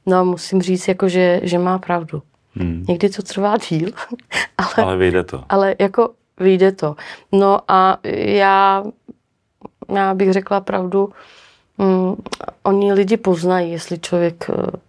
No 0.05 0.25
musím 0.25 0.61
říct, 0.61 0.87
jako, 0.87 1.09
že, 1.09 1.39
že 1.43 1.57
má 1.57 1.79
pravdu. 1.79 2.21
Hmm. 2.55 2.85
Někdy 2.87 3.09
to 3.09 3.21
trvá 3.21 3.57
díl, 3.57 3.89
ale, 4.57 4.85
ale 4.85 4.97
vyjde 4.97 5.23
to. 5.23 5.43
Ale 5.49 5.75
jako 5.79 6.09
vyjde 6.39 6.71
to. 6.71 6.95
No 7.31 7.59
a 7.67 7.97
já, 8.03 8.83
já 9.95 10.13
bych 10.13 10.33
řekla 10.33 10.61
pravdu, 10.61 11.09
mm, 11.77 12.15
oni 12.63 12.93
lidi 12.93 13.17
poznají, 13.17 13.71
jestli 13.71 13.99
člověk 13.99 14.49
eh, 14.49 14.79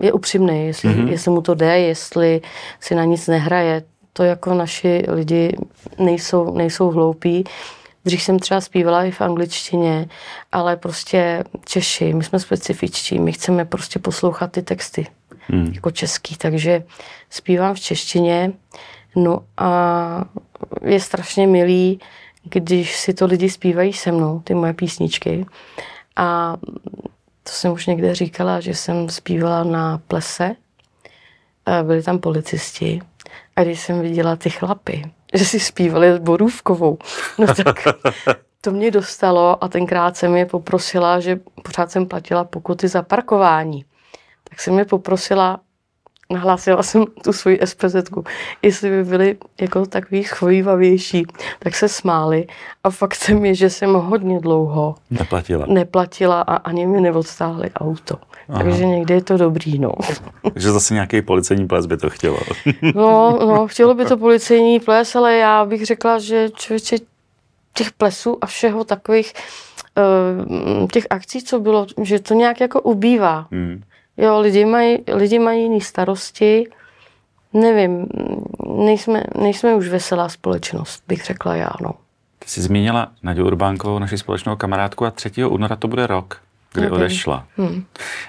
je 0.00 0.12
upřímný, 0.12 0.66
jestli, 0.66 0.88
mm-hmm. 0.88 1.08
jestli 1.08 1.30
mu 1.30 1.42
to 1.42 1.54
jde, 1.54 1.78
jestli 1.78 2.40
si 2.80 2.94
na 2.94 3.04
nic 3.04 3.26
nehraje. 3.26 3.82
To 4.12 4.22
jako 4.22 4.54
naši 4.54 5.04
lidi 5.08 5.56
nejsou, 5.98 6.54
nejsou 6.54 6.90
hloupí. 6.90 7.44
Dřív 8.04 8.22
jsem 8.22 8.38
třeba 8.38 8.60
zpívala 8.60 9.04
i 9.04 9.10
v 9.10 9.20
angličtině, 9.20 10.08
ale 10.52 10.76
prostě 10.76 11.44
Češi, 11.64 12.14
my 12.14 12.24
jsme 12.24 12.38
specifičtí, 12.38 13.18
my 13.18 13.32
chceme 13.32 13.64
prostě 13.64 13.98
poslouchat 13.98 14.52
ty 14.52 14.62
texty 14.62 15.06
hmm. 15.48 15.72
jako 15.74 15.90
český, 15.90 16.36
takže 16.36 16.82
zpívám 17.30 17.74
v 17.74 17.80
češtině, 17.80 18.52
no 19.16 19.40
a 19.56 20.24
je 20.84 21.00
strašně 21.00 21.46
milý, 21.46 22.00
když 22.44 22.96
si 22.96 23.14
to 23.14 23.26
lidi 23.26 23.50
zpívají 23.50 23.92
se 23.92 24.12
mnou, 24.12 24.40
ty 24.40 24.54
moje 24.54 24.72
písničky. 24.72 25.46
A 26.16 26.56
to 27.42 27.52
jsem 27.52 27.72
už 27.72 27.86
někde 27.86 28.14
říkala, 28.14 28.60
že 28.60 28.74
jsem 28.74 29.08
zpívala 29.08 29.64
na 29.64 29.98
plese, 30.08 30.56
byli 31.82 32.02
tam 32.02 32.18
policisti 32.18 33.00
a 33.56 33.62
když 33.62 33.80
jsem 33.80 34.00
viděla 34.00 34.36
ty 34.36 34.50
chlapy, 34.50 35.10
že 35.34 35.44
si 35.44 35.60
zpívali 35.60 36.12
s 36.12 36.18
Borůvkovou. 36.18 36.98
No 37.38 37.46
tak 37.54 37.76
to 38.60 38.70
mě 38.70 38.90
dostalo 38.90 39.64
a 39.64 39.68
tenkrát 39.68 40.16
jsem 40.16 40.36
je 40.36 40.46
poprosila, 40.46 41.20
že 41.20 41.40
pořád 41.62 41.90
jsem 41.90 42.06
platila 42.06 42.44
pokuty 42.44 42.88
za 42.88 43.02
parkování. 43.02 43.84
Tak 44.48 44.60
jsem 44.60 44.78
je 44.78 44.84
poprosila, 44.84 45.60
nahlásila 46.32 46.82
jsem 46.82 47.04
tu 47.24 47.32
svoji 47.32 47.58
SPZ, 47.64 47.96
jestli 48.62 48.90
by 48.90 49.04
byli 49.04 49.36
jako 49.60 49.86
takový 49.86 50.24
schovývavější, 50.24 51.26
tak 51.58 51.74
se 51.74 51.88
smáli 51.88 52.46
a 52.84 52.90
faktem 52.90 53.44
je, 53.44 53.54
že 53.54 53.70
jsem 53.70 53.94
hodně 53.94 54.40
dlouho 54.40 54.94
neplatila, 55.10 55.66
neplatila 55.68 56.42
a 56.42 56.56
ani 56.56 56.86
mi 56.86 57.00
neodstáhli 57.00 57.70
auto. 57.70 58.14
Aha. 58.48 58.62
Takže 58.62 58.86
někdy 58.86 59.14
je 59.14 59.22
to 59.22 59.36
dobrý, 59.36 59.78
no. 59.78 59.92
Takže 60.52 60.72
zase 60.72 60.94
nějaký 60.94 61.22
policejní 61.22 61.66
ples 61.66 61.86
by 61.86 61.96
to 61.96 62.10
chtělo. 62.10 62.38
no, 62.94 63.38
no, 63.40 63.66
chtělo 63.66 63.94
by 63.94 64.04
to 64.04 64.16
policejní 64.16 64.80
ples, 64.80 65.16
ale 65.16 65.34
já 65.34 65.64
bych 65.64 65.86
řekla, 65.86 66.18
že 66.18 66.50
člověče 66.54 66.96
těch 67.74 67.92
plesů 67.92 68.38
a 68.40 68.46
všeho 68.46 68.84
takových 68.84 69.32
uh, 70.82 70.88
těch 70.88 71.06
akcí, 71.10 71.42
co 71.42 71.60
bylo, 71.60 71.86
že 72.02 72.20
to 72.20 72.34
nějak 72.34 72.60
jako 72.60 72.80
ubývá. 72.80 73.46
Hmm. 73.50 73.82
Jo, 74.16 74.40
lidi 74.40 74.64
mají, 74.64 74.98
lidi 75.12 75.38
mají 75.38 75.62
jiné 75.62 75.80
starosti, 75.80 76.66
nevím, 77.52 78.06
nejsme, 78.76 79.24
nejsme 79.38 79.74
už 79.74 79.88
veselá 79.88 80.28
společnost, 80.28 81.02
bych 81.08 81.24
řekla 81.24 81.56
já, 81.56 81.70
no. 81.82 81.90
Ty 82.38 82.48
jsi 82.48 82.62
zmínila 82.62 83.08
Naděju 83.22 83.46
Urbánkovou, 83.46 83.98
naši 83.98 84.18
společnou 84.18 84.56
kamarádku 84.56 85.06
a 85.06 85.10
3. 85.10 85.44
února 85.44 85.76
to 85.76 85.88
bude 85.88 86.06
rok 86.06 86.40
kdy 86.74 86.86
okay. 86.86 86.98
odešla. 86.98 87.46
Hmm. 87.56 87.84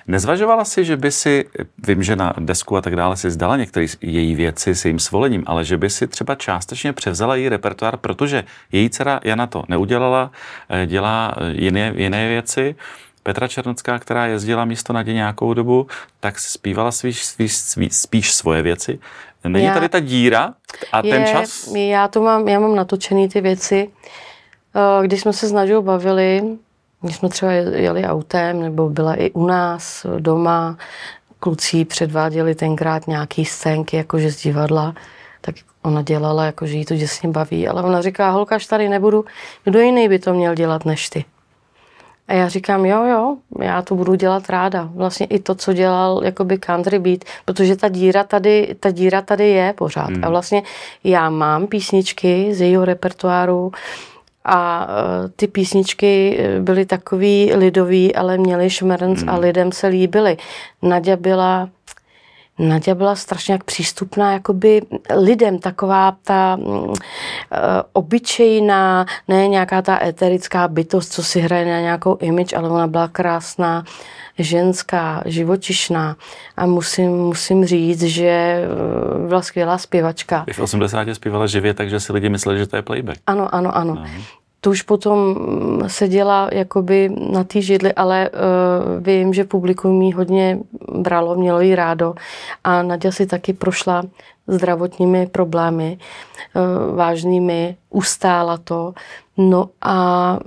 Nezvažovala 0.08 0.66
si, 0.66 0.86
že 0.86 0.98
by 0.98 1.12
si, 1.12 1.46
vím, 1.88 2.04
že 2.04 2.16
na 2.16 2.34
desku 2.38 2.78
a 2.78 2.82
tak 2.82 2.96
dále 2.96 3.18
si 3.18 3.32
zdala 3.32 3.58
některé 3.58 3.86
její 4.02 4.36
věci 4.36 4.76
s 4.76 4.86
jejím 4.86 5.00
svolením, 5.00 5.44
ale 5.46 5.66
že 5.66 5.78
by 5.78 5.90
si 5.90 6.08
třeba 6.08 6.36
částečně 6.36 6.94
převzala 6.94 7.36
její 7.36 7.50
repertoár, 7.50 7.98
protože 7.98 8.44
její 8.72 8.90
dcera 8.90 9.20
Jana 9.24 9.48
to 9.48 9.64
neudělala, 9.68 10.32
eh, 10.70 10.86
dělá 10.86 11.36
eh, 11.38 11.52
jiné, 11.52 11.94
jiné 11.96 12.28
věci. 12.28 12.76
Petra 13.24 13.48
Černocká, 13.48 14.00
která 14.00 14.26
jezdila 14.26 14.66
místo 14.66 14.94
Nadě 14.94 15.14
nějakou 15.14 15.54
dobu, 15.54 15.88
tak 16.20 16.40
zpívala 16.40 16.92
spíš, 16.92 17.26
spíš, 17.26 17.54
spíš 17.92 18.34
svoje 18.34 18.62
věci. 18.62 19.00
Není 19.48 19.66
já, 19.66 19.74
tady 19.74 19.90
ta 19.90 20.00
díra 20.00 20.54
a 20.92 21.02
je, 21.06 21.14
ten 21.14 21.26
čas? 21.26 21.72
Já 21.76 22.08
to 22.08 22.22
mám, 22.22 22.48
já 22.48 22.60
mám 22.60 22.76
natočený 22.76 23.30
ty 23.30 23.42
věci. 23.42 23.90
Eh, 24.76 25.08
když 25.08 25.22
jsme 25.22 25.34
se 25.34 25.48
s 25.48 25.52
Nadou 25.52 25.82
bavili, 25.82 26.42
když 27.03 27.15
jsme 27.15 27.29
třeba 27.29 27.51
jeli 27.51 28.05
autem, 28.05 28.62
nebo 28.62 28.89
byla 28.89 29.15
i 29.15 29.31
u 29.31 29.45
nás 29.45 30.05
doma, 30.19 30.77
kluci 31.39 31.86
předváděli 31.86 32.55
tenkrát 32.55 33.07
nějaký 33.07 33.45
scénky, 33.45 33.98
jakože 33.98 34.31
z 34.31 34.41
divadla, 34.41 34.93
tak 35.41 35.55
ona 35.81 36.01
dělala, 36.01 36.45
jakože 36.45 36.77
jí 36.77 36.86
to 36.86 36.95
děsně 36.95 37.29
baví, 37.29 37.67
ale 37.67 37.83
ona 37.83 38.01
říká, 38.01 38.29
holka, 38.29 38.55
až 38.55 38.65
tady 38.65 38.89
nebudu, 38.89 39.25
kdo 39.63 39.79
jiný 39.79 40.10
by 40.10 40.19
to 40.19 40.33
měl 40.33 40.55
dělat 40.55 40.86
než 40.86 41.10
ty. 41.10 41.25
A 42.27 42.33
já 42.33 42.48
říkám, 42.48 42.86
jo, 42.86 43.03
jo, 43.05 43.38
já 43.60 43.81
to 43.81 43.95
budu 43.95 44.15
dělat 44.15 44.50
ráda. 44.50 44.89
Vlastně 44.95 45.25
i 45.25 45.39
to, 45.39 45.55
co 45.55 45.74
dělal 45.74 46.22
jakoby 46.24 46.57
country 46.57 47.00
beat, 47.00 47.19
protože 47.45 47.75
ta 47.75 47.89
díra 47.89 48.24
tady, 48.24 48.75
ta 48.79 48.91
díra 48.91 49.22
tady 49.22 49.50
je 49.50 49.74
pořád. 49.74 50.10
Mm. 50.10 50.25
A 50.25 50.29
vlastně 50.29 50.63
já 51.03 51.29
mám 51.29 51.67
písničky 51.67 52.53
z 52.53 52.62
jejího 52.62 52.86
repertoáru, 52.86 53.72
a 54.46 54.88
e, 54.88 55.30
ty 55.30 55.48
písničky 55.48 56.38
e, 56.40 56.60
byly 56.60 56.86
takový 56.86 57.54
lidový, 57.56 58.16
ale 58.16 58.38
měly 58.38 58.70
šmerns 58.70 59.20
hmm. 59.20 59.30
a 59.30 59.38
lidem 59.38 59.72
se 59.72 59.88
líbily. 59.88 60.38
Nadia 60.82 61.18
byla 61.18 61.70
Nadia 62.60 62.96
byla 62.96 63.16
strašně 63.16 63.52
jak 63.52 63.64
přístupná 63.64 64.34
jakoby 64.34 64.82
lidem, 65.16 65.60
taková 65.60 66.18
ta 66.24 66.58
uh, 66.60 66.94
obyčejná, 67.94 69.06
ne 69.28 69.48
nějaká 69.48 69.82
ta 69.82 70.06
eterická 70.06 70.68
bytost, 70.68 71.14
co 71.14 71.24
si 71.24 71.40
hraje 71.40 71.66
na 71.66 71.80
nějakou 71.80 72.18
image, 72.22 72.54
ale 72.54 72.70
ona 72.70 72.88
byla 72.88 73.08
krásná, 73.08 73.84
ženská, 74.40 75.24
živočišná 75.25 76.16
a 76.58 76.66
musím, 76.66 77.12
musím 77.12 77.66
říct, 77.66 78.04
že 78.04 78.63
byla 79.28 79.42
skvělá 79.42 79.78
zpěvačka. 79.78 80.46
V 80.54 80.60
80. 80.60 81.08
zpívala 81.13 81.48
živě, 81.48 81.74
takže 81.74 82.00
si 82.00 82.13
lidi 82.13 82.30
mysleli, 82.30 82.60
že 82.60 82.68
to 82.68 82.75
je 82.75 82.82
playback. 82.82 83.20
Ano, 83.28 83.56
ano, 83.56 83.78
ano. 83.78 83.96
No. 83.96 84.06
to 84.62 84.70
už 84.70 84.82
potom 84.82 85.36
seděla 85.88 86.50
jakoby 86.52 87.10
na 87.32 87.44
té 87.44 87.62
židli, 87.62 87.94
ale 87.94 88.30
uh, 88.30 89.04
vím, 89.04 89.34
že 89.34 89.44
publikum 89.44 90.02
jí 90.02 90.13
hodně 90.13 90.60
bralo, 90.98 91.36
mělo 91.36 91.62
jí 91.62 91.75
rádo 91.75 92.13
a 92.63 92.84
Nadia 92.84 93.12
si 93.12 93.25
taky 93.25 93.54
prošla 93.54 94.04
zdravotními 94.48 95.28
problémy 95.28 95.98
uh, 96.56 96.96
vážnými, 96.96 97.75
ustála 97.90 98.58
to. 98.58 98.94
No 99.38 99.70
a 99.82 100.40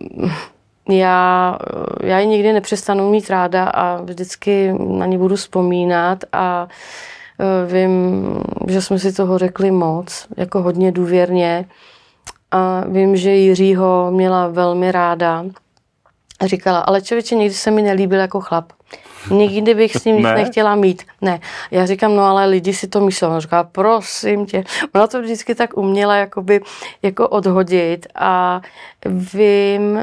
já, 0.89 1.59
já 2.03 2.19
ji 2.19 2.27
nikdy 2.27 2.53
nepřestanu 2.53 3.11
mít 3.11 3.31
ráda 3.31 3.65
a 3.65 4.03
vždycky 4.03 4.75
na 4.79 5.07
ní 5.07 5.19
budu 5.19 5.37
vzpomínat 5.37 6.25
a 6.33 6.69
uh, 7.39 7.73
vím, 7.73 8.25
že 8.69 8.83
jsme 8.83 8.99
si 8.99 9.13
toho 9.13 9.39
řekli 9.39 9.71
moc, 9.71 10.27
jako 10.37 10.63
hodně 10.63 10.93
důvěrně 10.93 11.65
a 12.51 12.85
vím, 12.89 13.17
že 13.17 13.31
Jiřího 13.31 14.11
měla 14.11 14.49
velmi 14.49 14.93
ráda. 14.93 15.45
Říkala, 16.45 16.81
ale 16.81 17.03
člověče, 17.03 17.35
někdy 17.35 17.55
se 17.55 17.71
mi 17.71 17.83
nelíbil 17.83 18.19
jako 18.19 18.41
chlap. 18.41 18.73
Nikdy 19.31 19.75
bych 19.75 19.97
s 19.97 20.05
ním 20.05 20.17
nic 20.17 20.25
ne. 20.25 20.35
nechtěla 20.35 20.75
mít. 20.75 21.03
Ne. 21.21 21.41
Já 21.71 21.87
říkám, 21.87 22.17
no 22.17 22.23
ale 22.23 22.47
lidi 22.47 22.75
si 22.75 22.89
to 22.89 23.01
myslí. 23.01 23.27
Ona 23.27 23.41
říká, 23.41 23.65
prosím 23.65 24.47
tě. 24.47 24.65
Ona 24.95 25.07
to 25.07 25.23
vždycky 25.23 25.55
tak 25.55 25.77
uměla 25.77 26.17
jakoby, 26.17 26.61
jako 27.03 27.29
odhodit 27.29 28.07
a 28.15 28.61
vím, 29.07 29.93
uh, 29.93 30.03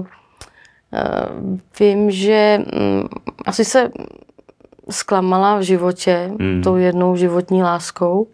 uh, 0.00 1.58
vím, 1.80 2.10
že 2.10 2.58
um, 2.76 3.08
asi 3.46 3.64
se 3.64 3.90
zklamala 4.90 5.58
v 5.58 5.62
životě 5.62 6.30
mm. 6.38 6.62
tou 6.62 6.76
jednou 6.76 7.16
životní 7.16 7.62
láskou 7.62 8.26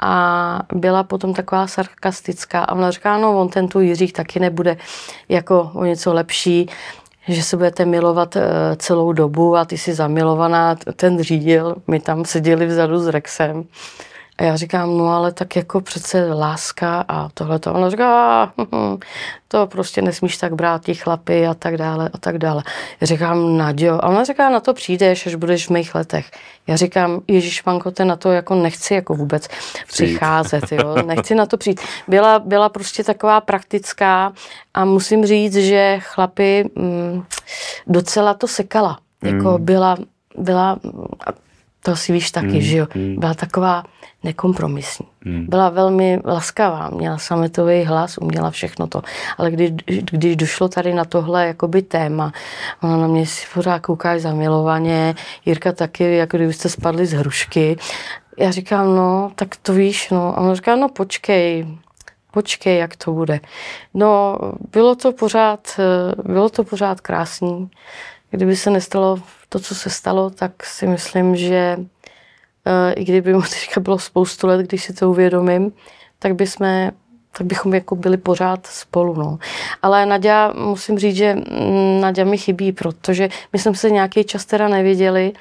a 0.00 0.62
byla 0.74 1.02
potom 1.02 1.34
taková 1.34 1.66
sarkastická 1.66 2.60
a 2.60 2.72
ona 2.72 2.90
říká, 2.90 3.18
no 3.18 3.40
on 3.40 3.48
ten 3.48 3.68
tu 3.68 3.80
Jiřích 3.80 4.12
taky 4.12 4.40
nebude 4.40 4.76
jako 5.28 5.70
o 5.74 5.84
něco 5.84 6.12
lepší, 6.12 6.68
že 7.28 7.42
se 7.42 7.56
budete 7.56 7.84
milovat 7.84 8.36
eh, 8.36 8.42
celou 8.76 9.12
dobu 9.12 9.56
a 9.56 9.64
ty 9.64 9.78
jsi 9.78 9.94
zamilovaná, 9.94 10.74
ten 10.96 11.22
řídil, 11.22 11.76
my 11.86 12.00
tam 12.00 12.24
seděli 12.24 12.66
vzadu 12.66 12.98
s 12.98 13.08
Rexem 13.08 13.64
a 14.40 14.44
já 14.44 14.56
říkám, 14.56 14.98
no 14.98 15.08
ale 15.08 15.32
tak 15.32 15.56
jako 15.56 15.80
přece 15.80 16.32
láska 16.32 17.04
a 17.08 17.28
tohle 17.34 17.58
to. 17.58 17.74
Ona 17.74 17.90
říká, 17.90 18.52
hm, 18.74 18.98
to 19.48 19.66
prostě 19.66 20.02
nesmíš 20.02 20.36
tak 20.36 20.54
brát 20.54 20.84
ti 20.84 20.94
chlapy 20.94 21.46
a 21.46 21.54
tak 21.54 21.76
dále 21.76 22.10
a 22.12 22.18
tak 22.18 22.38
dále. 22.38 22.62
Já 23.00 23.06
říkám, 23.06 23.56
Nadio. 23.56 23.94
A 23.94 24.08
ona 24.08 24.24
říká, 24.24 24.50
na 24.50 24.60
to 24.60 24.74
přijdeš, 24.74 25.26
až 25.26 25.34
budeš 25.34 25.66
v 25.66 25.70
mých 25.70 25.94
letech. 25.94 26.30
Já 26.66 26.76
říkám, 26.76 27.20
Ježíš 27.28 27.60
Panko, 27.60 27.92
na 28.04 28.16
to 28.16 28.32
jako 28.32 28.54
nechci 28.54 28.94
jako 28.94 29.14
vůbec 29.14 29.48
přicházet, 29.86 30.72
jo. 30.72 30.94
Nechci 31.06 31.34
na 31.34 31.46
to 31.46 31.56
přijít. 31.56 31.80
Byla, 32.08 32.38
byla 32.38 32.68
prostě 32.68 33.04
taková 33.04 33.40
praktická 33.40 34.32
a 34.74 34.84
musím 34.84 35.26
říct, 35.26 35.56
že 35.56 35.98
chlapy 36.02 36.70
mm, 36.74 37.24
docela 37.86 38.34
to 38.34 38.48
sekala. 38.48 38.98
Jako 39.22 39.58
mm. 39.58 39.64
byla, 39.64 39.96
byla, 40.38 40.78
to 41.82 41.96
si 41.96 42.12
víš 42.12 42.30
taky, 42.30 42.46
mm. 42.46 42.60
že 42.60 42.76
jo, 42.76 42.86
mm. 42.94 43.16
byla 43.20 43.34
taková 43.34 43.84
nekompromisní. 44.24 45.06
Hmm. 45.24 45.46
Byla 45.48 45.68
velmi 45.68 46.18
laskavá, 46.24 46.90
měla 46.90 47.18
sametový 47.18 47.84
hlas, 47.84 48.18
uměla 48.18 48.50
všechno 48.50 48.86
to. 48.86 49.02
Ale 49.38 49.50
když, 49.50 49.70
když 50.10 50.36
došlo 50.36 50.68
tady 50.68 50.94
na 50.94 51.04
tohle 51.04 51.46
jakoby 51.46 51.82
téma, 51.82 52.32
ona 52.82 52.96
na 52.96 53.06
mě 53.06 53.26
si 53.26 53.46
pořád 53.54 53.78
kouká 53.78 54.18
zamilovaně, 54.18 55.14
Jirka 55.46 55.72
taky, 55.72 56.16
jako 56.16 56.36
kdybyste 56.36 56.68
spadli 56.68 57.06
z 57.06 57.12
hrušky. 57.12 57.76
Já 58.38 58.50
říkám, 58.50 58.96
no, 58.96 59.32
tak 59.34 59.56
to 59.56 59.72
víš, 59.72 60.10
no. 60.10 60.38
A 60.38 60.40
ona 60.40 60.54
říká, 60.54 60.76
no 60.76 60.88
počkej, 60.88 61.66
počkej, 62.30 62.78
jak 62.78 62.96
to 62.96 63.12
bude. 63.12 63.40
No, 63.94 64.38
bylo 64.72 64.94
to 64.94 65.12
pořád, 65.12 65.80
bylo 66.24 66.48
to 66.48 66.64
pořád 66.64 67.00
krásný. 67.00 67.70
Kdyby 68.30 68.56
se 68.56 68.70
nestalo 68.70 69.18
to, 69.48 69.58
co 69.58 69.74
se 69.74 69.90
stalo, 69.90 70.30
tak 70.30 70.64
si 70.64 70.86
myslím, 70.86 71.36
že 71.36 71.76
Eh, 72.66 72.92
i 72.92 73.04
kdyby 73.04 73.34
mu 73.34 73.42
teďka 73.42 73.80
bylo 73.80 73.98
spoustu 73.98 74.46
let, 74.46 74.66
když 74.66 74.84
si 74.84 74.92
to 74.92 75.10
uvědomím, 75.10 75.72
tak, 76.18 76.34
by 76.34 76.46
jsme, 76.46 76.90
tak 77.38 77.46
bychom 77.46 77.74
jako 77.74 77.96
byli 77.96 78.16
pořád 78.16 78.66
spolu. 78.66 79.14
No. 79.14 79.38
Ale 79.82 80.06
Nadia, 80.06 80.52
musím 80.56 80.98
říct, 80.98 81.16
že 81.16 81.34
mm, 81.34 82.00
Nadia 82.00 82.24
mi 82.24 82.38
chybí, 82.38 82.72
protože 82.72 83.28
my 83.52 83.58
jsme 83.58 83.74
se 83.74 83.90
nějaký 83.90 84.24
čas 84.24 84.44
teda 84.44 84.68
neviděli, 84.68 85.32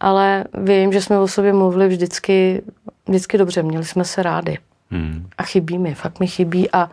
ale 0.00 0.44
vím, 0.54 0.92
že 0.92 1.02
jsme 1.02 1.18
o 1.18 1.28
sobě 1.28 1.52
mluvili 1.52 1.88
vždycky, 1.88 2.62
vždycky 3.08 3.38
dobře, 3.38 3.62
měli 3.62 3.84
jsme 3.84 4.04
se 4.04 4.22
rádi. 4.22 4.58
Hmm. 4.90 5.28
A 5.38 5.42
chybí 5.42 5.78
mi, 5.78 5.94
fakt 5.94 6.20
mi 6.20 6.26
chybí 6.26 6.70
a 6.70 6.90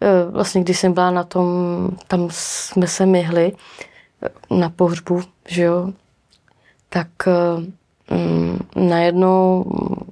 eh, 0.00 0.30
vlastně 0.30 0.60
když 0.60 0.78
jsem 0.78 0.92
byla 0.92 1.10
na 1.10 1.24
tom, 1.24 1.46
tam 2.06 2.28
jsme 2.30 2.86
se 2.86 3.06
myhli 3.06 3.52
na 4.50 4.70
pohřbu, 4.70 5.22
že 5.48 5.62
jo, 5.62 5.92
tak 6.88 7.08
mm, 8.10 8.58
najednou... 8.76 9.64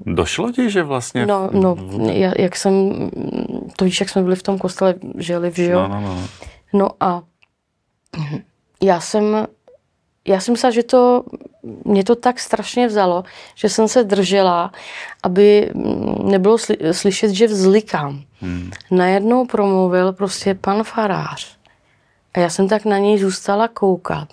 Došlo 0.06 0.52
ti, 0.52 0.70
že 0.70 0.82
vlastně... 0.82 1.26
No, 1.26 1.50
no 1.52 1.76
jak 2.36 2.56
jsem, 2.56 2.92
to 3.76 3.84
víš, 3.84 4.00
jak 4.00 4.08
jsme 4.08 4.22
byli 4.22 4.36
v 4.36 4.42
tom 4.42 4.58
kostele, 4.58 4.94
žili 5.18 5.50
v 5.50 5.56
Žio. 5.56 5.88
No, 5.88 5.88
no, 5.88 6.00
no. 6.00 6.28
no 6.72 6.88
a 7.00 7.22
já 8.82 9.00
jsem, 9.00 9.46
já 10.28 10.40
jsem 10.40 10.52
myslela, 10.52 10.70
že 10.70 10.82
to, 10.82 11.24
mě 11.84 12.04
to 12.04 12.14
tak 12.14 12.40
strašně 12.40 12.86
vzalo, 12.86 13.24
že 13.54 13.68
jsem 13.68 13.88
se 13.88 14.04
držela, 14.04 14.72
aby 15.22 15.70
nebylo 16.22 16.58
sly, 16.58 16.76
slyšet, 16.92 17.30
že 17.30 17.46
vzlikám. 17.46 18.22
Hmm. 18.40 18.70
Najednou 18.90 19.46
promluvil 19.46 20.12
prostě 20.12 20.54
pan 20.54 20.84
farář. 20.84 21.56
A 22.34 22.40
já 22.40 22.48
jsem 22.48 22.68
tak 22.68 22.84
na 22.84 22.98
něj 22.98 23.18
zůstala 23.18 23.68
koukat. 23.68 24.28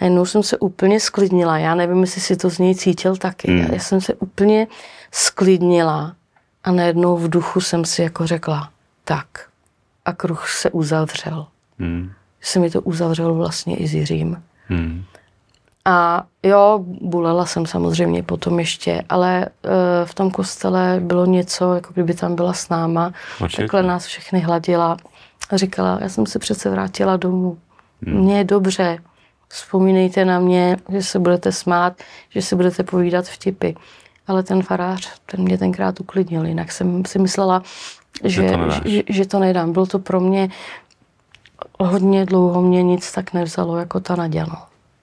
Najednou 0.00 0.26
jsem 0.26 0.42
se 0.42 0.58
úplně 0.58 1.00
sklidnila. 1.00 1.58
Já 1.58 1.74
nevím, 1.74 2.00
jestli 2.00 2.20
si 2.20 2.36
to 2.36 2.50
z 2.50 2.58
něj 2.58 2.74
cítil 2.74 3.16
taky. 3.16 3.50
Hmm. 3.50 3.72
Já 3.72 3.80
jsem 3.80 4.00
se 4.00 4.14
úplně 4.14 4.66
sklidnila 5.12 6.14
a 6.64 6.72
najednou 6.72 7.16
v 7.16 7.28
duchu 7.28 7.60
jsem 7.60 7.84
si 7.84 8.02
jako 8.02 8.26
řekla, 8.26 8.70
tak. 9.04 9.26
A 10.04 10.12
kruh 10.12 10.48
se 10.48 10.70
uzavřel. 10.70 11.46
Hmm. 11.78 12.10
Se 12.40 12.58
mi 12.58 12.70
to 12.70 12.80
uzavřelo 12.80 13.34
vlastně 13.34 13.76
i 13.76 13.88
s 13.88 13.94
Jiřím. 13.94 14.42
Hmm. 14.66 15.04
A 15.84 16.24
jo, 16.42 16.84
bulela 17.00 17.46
jsem 17.46 17.66
samozřejmě 17.66 18.22
potom 18.22 18.58
ještě, 18.58 19.04
ale 19.08 19.46
uh, 19.64 19.70
v 20.04 20.14
tom 20.14 20.30
kostele 20.30 21.00
bylo 21.00 21.26
něco, 21.26 21.74
jako 21.74 21.92
kdyby 21.92 22.14
tam 22.14 22.34
byla 22.34 22.52
s 22.52 22.68
náma. 22.68 23.12
Určitě. 23.40 23.62
Takhle 23.62 23.82
nás 23.82 24.06
všechny 24.06 24.40
hladila 24.40 24.96
a 25.50 25.56
říkala, 25.56 25.98
já 26.02 26.08
jsem 26.08 26.26
se 26.26 26.38
přece 26.38 26.70
vrátila 26.70 27.16
domů. 27.16 27.58
Hmm. 28.02 28.16
Mně 28.16 28.38
je 28.38 28.44
dobře 28.44 28.98
vzpomínejte 29.48 30.24
na 30.24 30.38
mě, 30.38 30.76
že 30.88 31.02
se 31.02 31.18
budete 31.18 31.52
smát, 31.52 32.02
že 32.30 32.42
si 32.42 32.56
budete 32.56 32.82
povídat 32.82 33.24
vtipy. 33.24 33.72
Ale 34.26 34.42
ten 34.42 34.62
farář, 34.62 35.20
ten 35.26 35.40
mě 35.40 35.58
tenkrát 35.58 36.00
uklidnil, 36.00 36.46
jinak 36.46 36.72
jsem 36.72 37.04
si 37.04 37.18
myslela, 37.18 37.62
že, 38.24 38.30
že, 38.30 38.52
to, 38.52 38.88
že, 38.88 39.02
že 39.08 39.26
to 39.26 39.38
nedám. 39.38 39.72
Bylo 39.72 39.86
to 39.86 39.98
pro 39.98 40.20
mě 40.20 40.48
hodně 41.80 42.26
dlouho, 42.26 42.62
mě 42.62 42.82
nic 42.82 43.12
tak 43.12 43.32
nevzalo 43.32 43.76
jako 43.76 44.00
ta 44.00 44.16
Naděja. 44.16 44.46
No. 44.46 44.58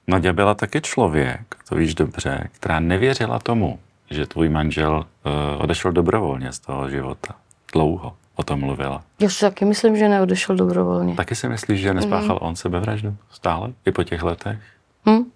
Naděja 0.08 0.34
byla 0.34 0.56
taky 0.56 0.82
člověk, 0.82 1.56
to 1.70 1.76
víš 1.76 1.96
dobře, 1.96 2.48
která 2.52 2.80
nevěřila 2.80 3.40
tomu, 3.40 3.80
že 4.10 4.26
tvůj 4.26 4.50
manžel 4.50 5.06
uh, 5.26 5.64
odešel 5.64 5.92
dobrovolně 5.92 6.52
z 6.52 6.60
toho 6.60 6.90
života. 6.90 7.36
Dlouho 7.74 8.14
o 8.40 8.44
tom 8.44 8.60
mluvila. 8.60 9.04
Já 9.20 9.30
si 9.30 9.40
taky 9.42 9.66
myslím, 9.66 9.98
že 9.98 10.10
neodešel 10.10 10.56
dobrovolně. 10.56 11.16
Taky 11.16 11.36
si 11.36 11.50
myslíš, 11.50 11.80
že 11.80 11.94
nespáchal 11.94 12.40
mm. 12.42 12.48
on 12.48 12.56
sebevraždu 12.56 13.16
stále? 13.32 13.74
I 13.86 13.92
po 13.92 14.04
těch 14.04 14.24
letech? 14.24 14.60
Hmm. 15.06 15.32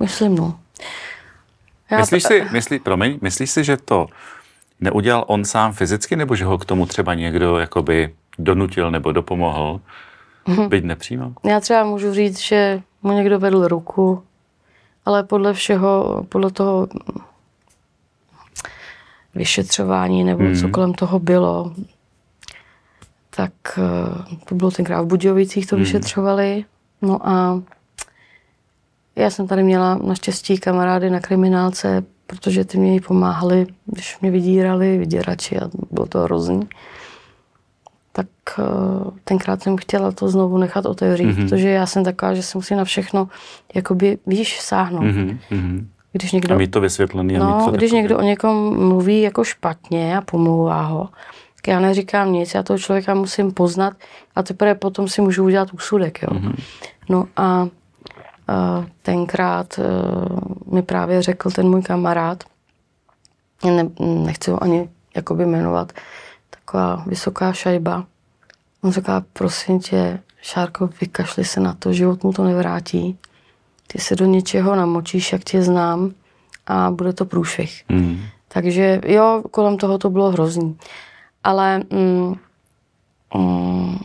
Myslím, 0.00 0.34
no. 0.34 0.58
Já 1.90 1.98
myslíš 1.98 2.22
to... 2.22 2.28
si, 2.28 2.44
myslí, 2.52 2.78
promiň, 2.78 3.18
myslíš 3.20 3.50
si, 3.50 3.64
že 3.64 3.76
to 3.76 4.06
neudělal 4.80 5.24
on 5.26 5.44
sám 5.44 5.72
fyzicky, 5.72 6.16
nebo 6.16 6.36
že 6.36 6.44
ho 6.44 6.58
k 6.58 6.64
tomu 6.64 6.86
třeba 6.86 7.14
někdo 7.14 7.58
jakoby 7.58 8.14
donutil 8.38 8.90
nebo 8.90 9.12
dopomohl, 9.12 9.80
mm. 10.46 10.68
byť 10.68 10.84
nepřímo? 10.84 11.32
Já 11.44 11.60
třeba 11.60 11.84
můžu 11.84 12.12
říct, 12.12 12.38
že 12.40 12.82
mu 13.02 13.12
někdo 13.12 13.38
vedl 13.38 13.68
ruku, 13.68 14.22
ale 15.04 15.22
podle 15.22 15.52
všeho, 15.52 16.22
podle 16.28 16.50
toho 16.50 16.88
vyšetřování 19.34 20.24
nebo 20.24 20.44
hmm. 20.44 20.56
co 20.56 20.68
kolem 20.68 20.94
toho 20.94 21.18
bylo, 21.18 21.72
tak 23.36 23.52
eh, 23.78 24.36
to 24.44 24.54
bylo 24.54 24.70
tenkrát 24.70 25.02
v 25.02 25.06
Budějovicích, 25.06 25.66
to 25.66 25.76
hmm. 25.76 25.84
vyšetřovali. 25.84 26.64
No 27.02 27.28
a 27.28 27.62
já 29.16 29.30
jsem 29.30 29.46
tady 29.46 29.62
měla 29.62 29.94
naštěstí 29.94 30.58
kamarády 30.58 31.10
na 31.10 31.20
kriminálce, 31.20 32.04
protože 32.26 32.64
ty 32.64 32.78
mě 32.78 33.00
pomáhali, 33.00 33.66
když 33.86 34.20
mě 34.20 34.30
vydírali, 34.30 34.98
vyděrači 34.98 35.58
a 35.58 35.70
bylo 35.90 36.06
to 36.06 36.18
hrozný. 36.18 36.68
Tak 38.12 38.26
eh, 38.58 38.62
tenkrát 39.24 39.62
jsem 39.62 39.76
chtěla 39.76 40.12
to 40.12 40.28
znovu 40.28 40.58
nechat 40.58 40.86
otevřít, 40.86 41.26
mm-hmm. 41.26 41.48
protože 41.48 41.68
já 41.68 41.86
jsem 41.86 42.04
taková, 42.04 42.34
že 42.34 42.42
se 42.42 42.58
musí 42.58 42.74
na 42.74 42.84
všechno, 42.84 43.28
jakoby, 43.74 44.18
víš, 44.26 44.60
sáhnout. 44.60 45.02
Mm-hmm. 45.02 45.86
Když 46.16 46.32
někdo, 46.32 46.54
a 46.54 46.58
mít 46.58 46.70
to 46.70 46.80
vysvětlený. 46.80 47.34
No, 47.34 47.54
a 47.54 47.58
mít 47.58 47.64
to 47.64 47.70
když 47.70 47.90
takový. 47.90 48.02
někdo 48.02 48.18
o 48.18 48.22
někom 48.22 48.88
mluví 48.88 49.20
jako 49.20 49.44
špatně 49.44 50.18
a 50.18 50.20
pomlouvá 50.20 50.82
ho, 50.82 51.08
tak 51.56 51.68
já 51.68 51.80
neříkám 51.80 52.32
nic, 52.32 52.54
já 52.54 52.62
toho 52.62 52.78
člověka 52.78 53.14
musím 53.14 53.52
poznat 53.52 53.94
a 54.36 54.42
teprve 54.42 54.74
potom 54.74 55.08
si 55.08 55.22
můžu 55.22 55.44
udělat 55.44 55.72
úsudek. 55.72 56.22
Jo. 56.22 56.28
Mm-hmm. 56.28 56.54
No 57.08 57.26
a, 57.36 57.42
a 57.42 57.66
tenkrát 59.02 59.78
a, 59.78 59.82
mi 60.74 60.82
právě 60.82 61.22
řekl 61.22 61.50
ten 61.50 61.68
můj 61.68 61.82
kamarád, 61.82 62.44
ne, 63.64 63.88
nechci 64.00 64.50
ho 64.50 64.62
ani 64.62 64.88
jakoby 65.16 65.46
jmenovat, 65.46 65.92
taková 66.50 67.04
vysoká 67.06 67.52
šajba. 67.52 68.04
On 68.82 68.92
říká, 68.92 69.24
prosím 69.32 69.80
tě, 69.80 70.20
Šárko, 70.42 70.90
vykašli 71.00 71.44
se 71.44 71.60
na 71.60 71.74
to, 71.78 71.92
život 71.92 72.24
mu 72.24 72.32
to 72.32 72.44
nevrátí. 72.44 73.18
Ty 73.94 74.00
se 74.00 74.16
do 74.16 74.26
něčeho 74.26 74.76
namočíš, 74.76 75.32
jak 75.32 75.44
tě 75.44 75.62
znám 75.62 76.14
a 76.66 76.90
bude 76.90 77.12
to 77.12 77.24
průšvih. 77.24 77.84
Mm. 77.88 78.20
Takže 78.48 79.00
jo, 79.06 79.42
kolem 79.50 79.76
toho 79.76 79.98
to 79.98 80.10
bylo 80.10 80.30
hrozný. 80.30 80.78
Ale 81.44 81.78
mm, 81.78 82.34
mm, 83.34 83.98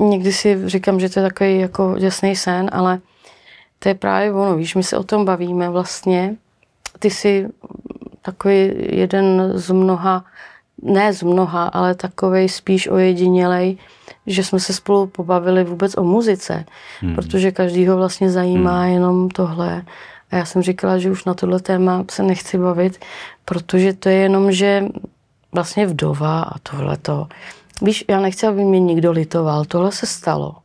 někdy 0.00 0.32
si 0.32 0.68
říkám, 0.68 1.00
že 1.00 1.08
to 1.08 1.20
je 1.20 1.28
takový 1.28 1.58
jako 1.58 1.96
děsný 1.98 2.36
sen, 2.36 2.70
ale 2.72 3.00
to 3.78 3.88
je 3.88 3.94
právě 3.94 4.32
ono, 4.32 4.56
víš, 4.56 4.74
my 4.74 4.82
se 4.82 4.96
o 4.96 5.04
tom 5.04 5.24
bavíme 5.24 5.70
vlastně. 5.70 6.36
Ty 6.98 7.10
jsi 7.10 7.48
takový 8.22 8.72
jeden 8.76 9.52
z 9.54 9.70
mnoha, 9.70 10.24
ne 10.82 11.12
z 11.12 11.22
mnoha, 11.22 11.64
ale 11.64 11.94
takový 11.94 12.48
spíš 12.48 12.88
ojedinělej, 12.88 13.78
že 14.26 14.44
jsme 14.44 14.60
se 14.60 14.72
spolu 14.72 15.06
pobavili 15.06 15.64
vůbec 15.64 15.98
o 15.98 16.04
muzice, 16.04 16.64
hmm. 17.00 17.14
protože 17.14 17.52
každýho 17.52 17.96
vlastně 17.96 18.30
zajímá 18.30 18.82
hmm. 18.82 18.92
jenom 18.92 19.28
tohle. 19.28 19.82
A 20.30 20.36
já 20.36 20.44
jsem 20.44 20.62
říkala, 20.62 20.98
že 20.98 21.10
už 21.10 21.24
na 21.24 21.34
tohle 21.34 21.60
téma 21.60 22.04
se 22.10 22.22
nechci 22.22 22.58
bavit, 22.58 22.98
protože 23.44 23.92
to 23.92 24.08
je 24.08 24.14
jenom, 24.14 24.52
že 24.52 24.84
vlastně 25.52 25.86
vdova 25.86 26.42
a 26.42 26.58
tohle 26.58 26.96
to. 26.96 27.26
Víš, 27.82 28.04
já 28.08 28.20
nechci, 28.20 28.46
aby 28.46 28.64
mě 28.64 28.80
nikdo 28.80 29.12
litoval. 29.12 29.64
Tohle 29.64 29.92
se 29.92 30.06
stalo. 30.06 30.56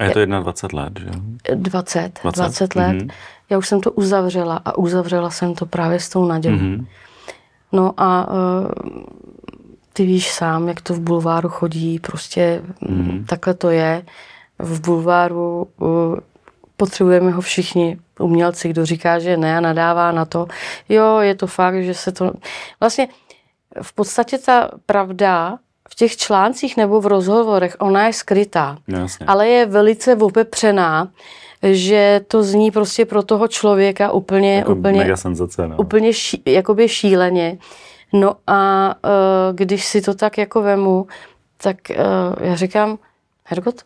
A 0.00 0.04
je 0.04 0.10
to 0.10 0.26
21 0.26 0.82
let, 0.82 0.92
že? 0.98 1.10
20, 1.54 2.20
20, 2.22 2.40
20 2.40 2.74
let. 2.74 2.92
Mm-hmm. 2.92 3.10
Já 3.50 3.58
už 3.58 3.68
jsem 3.68 3.80
to 3.80 3.92
uzavřela 3.92 4.60
a 4.64 4.78
uzavřela 4.78 5.30
jsem 5.30 5.54
to 5.54 5.66
právě 5.66 6.00
s 6.00 6.08
tou 6.08 6.26
nadějou. 6.26 6.56
Mm-hmm. 6.56 6.86
No 7.72 7.94
a 7.96 8.28
uh, 8.28 8.34
ty 10.00 10.06
víš 10.06 10.32
sám, 10.32 10.68
jak 10.68 10.80
to 10.80 10.94
v 10.94 11.00
bulváru 11.00 11.48
chodí, 11.48 11.98
prostě 11.98 12.62
mm-hmm. 12.82 13.24
takhle 13.26 13.54
to 13.54 13.70
je. 13.70 14.02
V 14.58 14.80
bulváru 14.80 15.68
uh, 15.78 16.16
potřebujeme 16.76 17.30
ho 17.30 17.40
všichni 17.40 17.98
umělci, 18.20 18.68
kdo 18.68 18.86
říká, 18.86 19.18
že 19.18 19.36
ne 19.36 19.56
a 19.56 19.60
nadává 19.60 20.12
na 20.12 20.24
to. 20.24 20.46
Jo, 20.88 21.18
je 21.18 21.34
to 21.34 21.46
fakt, 21.46 21.84
že 21.84 21.94
se 21.94 22.12
to... 22.12 22.32
Vlastně 22.80 23.08
v 23.82 23.92
podstatě 23.92 24.38
ta 24.38 24.70
pravda 24.86 25.58
v 25.90 25.94
těch 25.94 26.16
článcích 26.16 26.76
nebo 26.76 27.00
v 27.00 27.06
rozhovorech, 27.06 27.76
ona 27.78 28.06
je 28.06 28.12
skrytá, 28.12 28.78
Jasně. 28.88 29.26
ale 29.26 29.48
je 29.48 29.66
velice 29.66 30.16
opepřená, 30.16 31.08
že 31.62 32.20
to 32.28 32.42
zní 32.42 32.70
prostě 32.70 33.04
pro 33.04 33.22
toho 33.22 33.48
člověka 33.48 34.12
úplně, 34.12 34.56
jako 34.56 34.72
úplně, 34.72 34.98
mega 34.98 35.16
senzace, 35.16 35.68
no. 35.68 35.76
úplně 35.76 36.12
ší, 36.12 36.42
jakoby 36.46 36.88
šíleně. 36.88 37.58
No 38.12 38.34
a 38.46 38.88
uh, 39.04 39.56
když 39.56 39.84
si 39.84 40.02
to 40.02 40.14
tak 40.14 40.38
jako 40.38 40.62
vemu, 40.62 41.06
tak 41.56 41.76
uh, 41.90 42.46
já 42.46 42.56
říkám, 42.56 42.98
Hergot, 43.44 43.82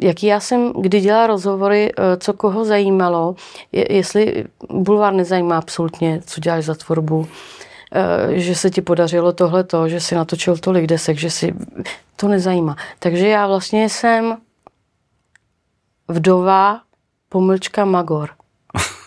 jaký 0.00 0.26
já 0.26 0.40
jsem, 0.40 0.72
kdy 0.80 1.00
dělala 1.00 1.26
rozhovory, 1.26 1.92
uh, 1.98 2.04
co 2.18 2.32
koho 2.32 2.64
zajímalo, 2.64 3.34
je, 3.72 3.96
jestli 3.96 4.44
bulvár 4.70 5.12
nezajímá 5.12 5.58
absolutně, 5.58 6.20
co 6.26 6.40
děláš 6.40 6.64
za 6.64 6.74
tvorbu, 6.74 7.28
Eh, 7.94 8.38
že 8.38 8.54
se 8.54 8.70
ti 8.70 8.82
podařilo 8.82 9.32
tohleto, 9.32 9.88
že 9.88 10.00
si 10.00 10.14
natočil 10.14 10.56
tolik 10.56 10.86
desek, 10.86 11.18
že 11.18 11.30
si 11.30 11.54
to 12.16 12.28
nezajímá. 12.28 12.76
Takže 12.98 13.28
já 13.28 13.46
vlastně 13.46 13.88
jsem 13.88 14.36
vdova 16.08 16.80
pomlčka 17.28 17.84
Magor. 17.84 18.30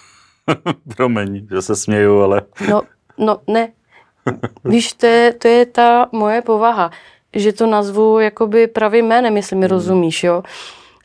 Promiň, 0.97 1.47
že 1.51 1.61
se 1.61 1.75
směju, 1.75 2.21
ale... 2.21 2.41
no, 2.69 2.81
no, 3.17 3.41
ne. 3.47 3.71
Víš, 4.65 4.93
to 4.93 5.05
je, 5.05 5.33
to 5.33 5.47
je 5.47 5.65
ta 5.65 6.09
moje 6.11 6.41
povaha, 6.41 6.91
že 7.33 7.53
to 7.53 7.67
nazvu 7.67 8.19
jakoby 8.19 8.67
pravým 8.67 9.05
jménem, 9.05 9.37
jestli 9.37 9.55
mi 9.55 9.65
hmm. 9.65 9.69
rozumíš, 9.69 10.23
jo. 10.23 10.43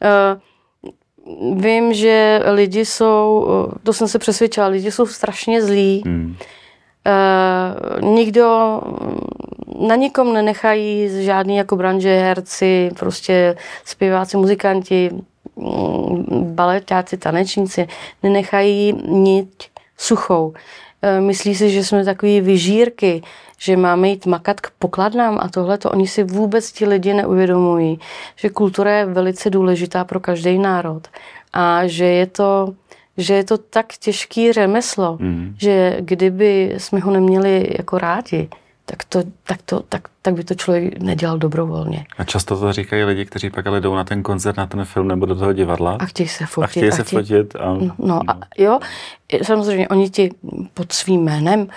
Uh, 0.02 1.60
vím, 1.60 1.94
že 1.94 2.42
lidi 2.46 2.84
jsou, 2.84 3.46
to 3.82 3.92
jsem 3.92 4.08
se 4.08 4.18
přesvědčila, 4.18 4.66
lidi 4.66 4.90
jsou 4.90 5.06
strašně 5.06 5.62
zlí. 5.62 6.02
Hmm 6.06 6.36
Uh, 7.06 8.10
nikdo, 8.10 8.80
na 9.88 9.96
nikom 9.96 10.32
nenechají 10.32 11.24
žádný 11.24 11.56
jako 11.56 11.76
branže, 11.76 12.18
herci, 12.18 12.90
prostě 12.98 13.56
zpěváci, 13.84 14.36
muzikanti, 14.36 15.10
mm, 15.56 16.54
baletáci, 16.54 17.16
tanečníci, 17.16 17.88
nenechají 18.22 18.92
niť 19.08 19.70
suchou. 19.98 20.54
Uh, 21.02 21.24
myslí 21.24 21.54
si, 21.54 21.70
že 21.70 21.84
jsme 21.84 22.04
takový 22.04 22.40
vyžírky, 22.40 23.22
že 23.58 23.76
máme 23.76 24.08
jít 24.08 24.26
makat 24.26 24.60
k 24.60 24.70
pokladnám 24.78 25.38
a 25.40 25.48
tohle 25.48 25.78
to 25.78 25.90
oni 25.90 26.06
si 26.06 26.24
vůbec 26.24 26.72
ti 26.72 26.86
lidi 26.86 27.14
neuvědomují, 27.14 27.98
že 28.36 28.48
kultura 28.48 28.90
je 28.92 29.06
velice 29.06 29.50
důležitá 29.50 30.04
pro 30.04 30.20
každý 30.20 30.58
národ 30.58 31.08
a 31.52 31.86
že 31.86 32.04
je 32.04 32.26
to 32.26 32.74
že 33.16 33.34
je 33.34 33.44
to 33.44 33.58
tak 33.58 33.86
těžký 34.00 34.52
řemeslo, 34.52 35.16
mm. 35.20 35.54
že 35.58 35.96
kdyby 36.00 36.74
jsme 36.78 37.00
ho 37.00 37.10
neměli 37.10 37.66
jako 37.78 37.98
rádi, 37.98 38.48
tak, 38.90 39.04
to, 39.04 39.22
tak, 39.44 39.62
to, 39.62 39.80
tak, 39.80 40.08
tak 40.22 40.34
by 40.34 40.44
to 40.44 40.54
člověk 40.54 40.98
nedělal 40.98 41.38
dobrovolně. 41.38 42.06
A 42.18 42.24
často 42.24 42.60
to 42.60 42.72
říkají 42.72 43.04
lidi, 43.04 43.24
kteří 43.24 43.50
pak 43.50 43.66
ale 43.66 43.80
jdou 43.80 43.94
na 43.94 44.04
ten 44.04 44.22
koncert, 44.22 44.56
na 44.56 44.66
ten 44.66 44.84
film 44.84 45.08
nebo 45.08 45.26
do 45.26 45.34
toho 45.34 45.52
divadla. 45.52 45.96
A 46.00 46.06
chtějí 46.06 46.28
se 46.28 46.46
fotit. 46.46 46.64
A 46.64 46.66
chtějí 46.66 46.92
se 46.92 47.02
a 47.02 47.04
chtějí... 47.04 47.22
fotit. 47.22 47.56
A... 47.56 47.78
No 47.98 48.20
a 48.30 48.38
jo, 48.58 48.80
samozřejmě 49.42 49.88
oni 49.88 50.10
ti 50.10 50.30
pod 50.74 50.92
svým 50.92 51.24
jménem 51.24 51.68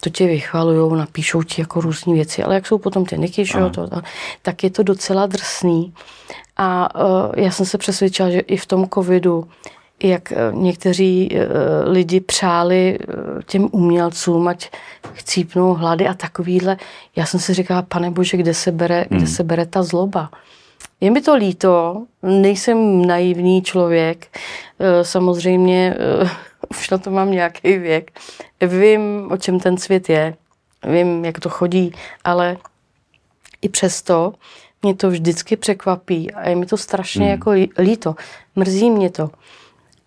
to 0.00 0.10
tě 0.10 0.26
vychvalujou, 0.26 0.94
napíšou 0.94 1.42
ti 1.42 1.60
jako 1.60 1.80
různé 1.80 2.14
věci, 2.14 2.42
ale 2.42 2.54
jak 2.54 2.66
jsou 2.66 2.78
potom 2.78 3.04
ty 3.04 3.18
niky, 3.18 3.44
že 3.44 3.58
jo, 3.58 3.70
to, 3.70 3.88
to, 3.88 4.02
tak 4.42 4.64
je 4.64 4.70
to 4.70 4.82
docela 4.82 5.26
drsný. 5.26 5.94
A 6.56 6.94
uh, 7.04 7.32
já 7.36 7.50
jsem 7.50 7.66
se 7.66 7.78
přesvědčila, 7.78 8.30
že 8.30 8.40
i 8.40 8.56
v 8.56 8.66
tom 8.66 8.88
covidu 8.94 9.48
jak 10.02 10.32
eh, 10.32 10.36
někteří 10.52 11.28
eh, 11.32 11.48
lidi 11.88 12.20
přáli 12.20 12.98
eh, 13.00 13.42
těm 13.46 13.68
umělcům, 13.72 14.48
ať 14.48 14.70
chcípnou 15.12 15.74
hlady 15.74 16.08
a 16.08 16.14
takovýhle. 16.14 16.76
Já 17.16 17.26
jsem 17.26 17.40
si 17.40 17.54
říkala, 17.54 17.82
pane 17.82 18.10
bože, 18.10 18.36
kde 18.36 18.54
se 18.54 18.72
bere, 18.72 19.06
hmm. 19.10 19.18
kde 19.18 19.26
se 19.26 19.44
bere 19.44 19.66
ta 19.66 19.82
zloba? 19.82 20.30
Je 21.00 21.10
mi 21.10 21.20
to 21.20 21.34
líto, 21.34 22.04
nejsem 22.22 23.06
naivní 23.06 23.62
člověk, 23.62 24.38
samozřejmě 25.02 25.96
už 26.70 26.90
na 26.90 26.98
to 26.98 27.10
mám 27.10 27.30
nějaký 27.30 27.78
věk. 27.78 28.10
Vím, 28.60 29.28
o 29.30 29.36
čem 29.36 29.60
ten 29.60 29.76
svět 29.76 30.08
je, 30.08 30.34
vím, 30.84 31.24
jak 31.24 31.40
to 31.40 31.48
chodí, 31.48 31.92
ale 32.24 32.56
i 33.62 33.68
přesto 33.68 34.32
mě 34.82 34.94
to 34.94 35.10
vždycky 35.10 35.56
překvapí 35.56 36.32
a 36.32 36.48
je 36.48 36.56
mi 36.56 36.66
to 36.66 36.76
strašně 36.76 37.24
hmm. 37.24 37.30
jako 37.30 37.50
líto. 37.78 38.14
Mrzí 38.56 38.90
mě 38.90 39.10
to. 39.10 39.30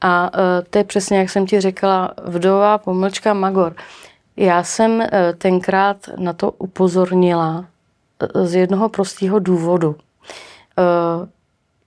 A 0.02 0.32
e, 0.34 0.62
to 0.62 0.78
je 0.78 0.84
přesně, 0.84 1.18
jak 1.18 1.30
jsem 1.30 1.46
ti 1.46 1.62
řekla, 1.62 2.14
vdova 2.24 2.78
pomlčka 2.78 3.34
Magor. 3.34 3.76
Já 4.38 4.64
jsem 4.64 5.02
e, 5.02 5.34
tenkrát 5.38 5.98
na 6.18 6.34
to 6.34 6.52
upozornila 6.52 7.66
e, 8.20 8.48
z 8.48 8.56
jednoho 8.56 8.90
prostého 8.90 9.40
důvodu, 9.40 9.96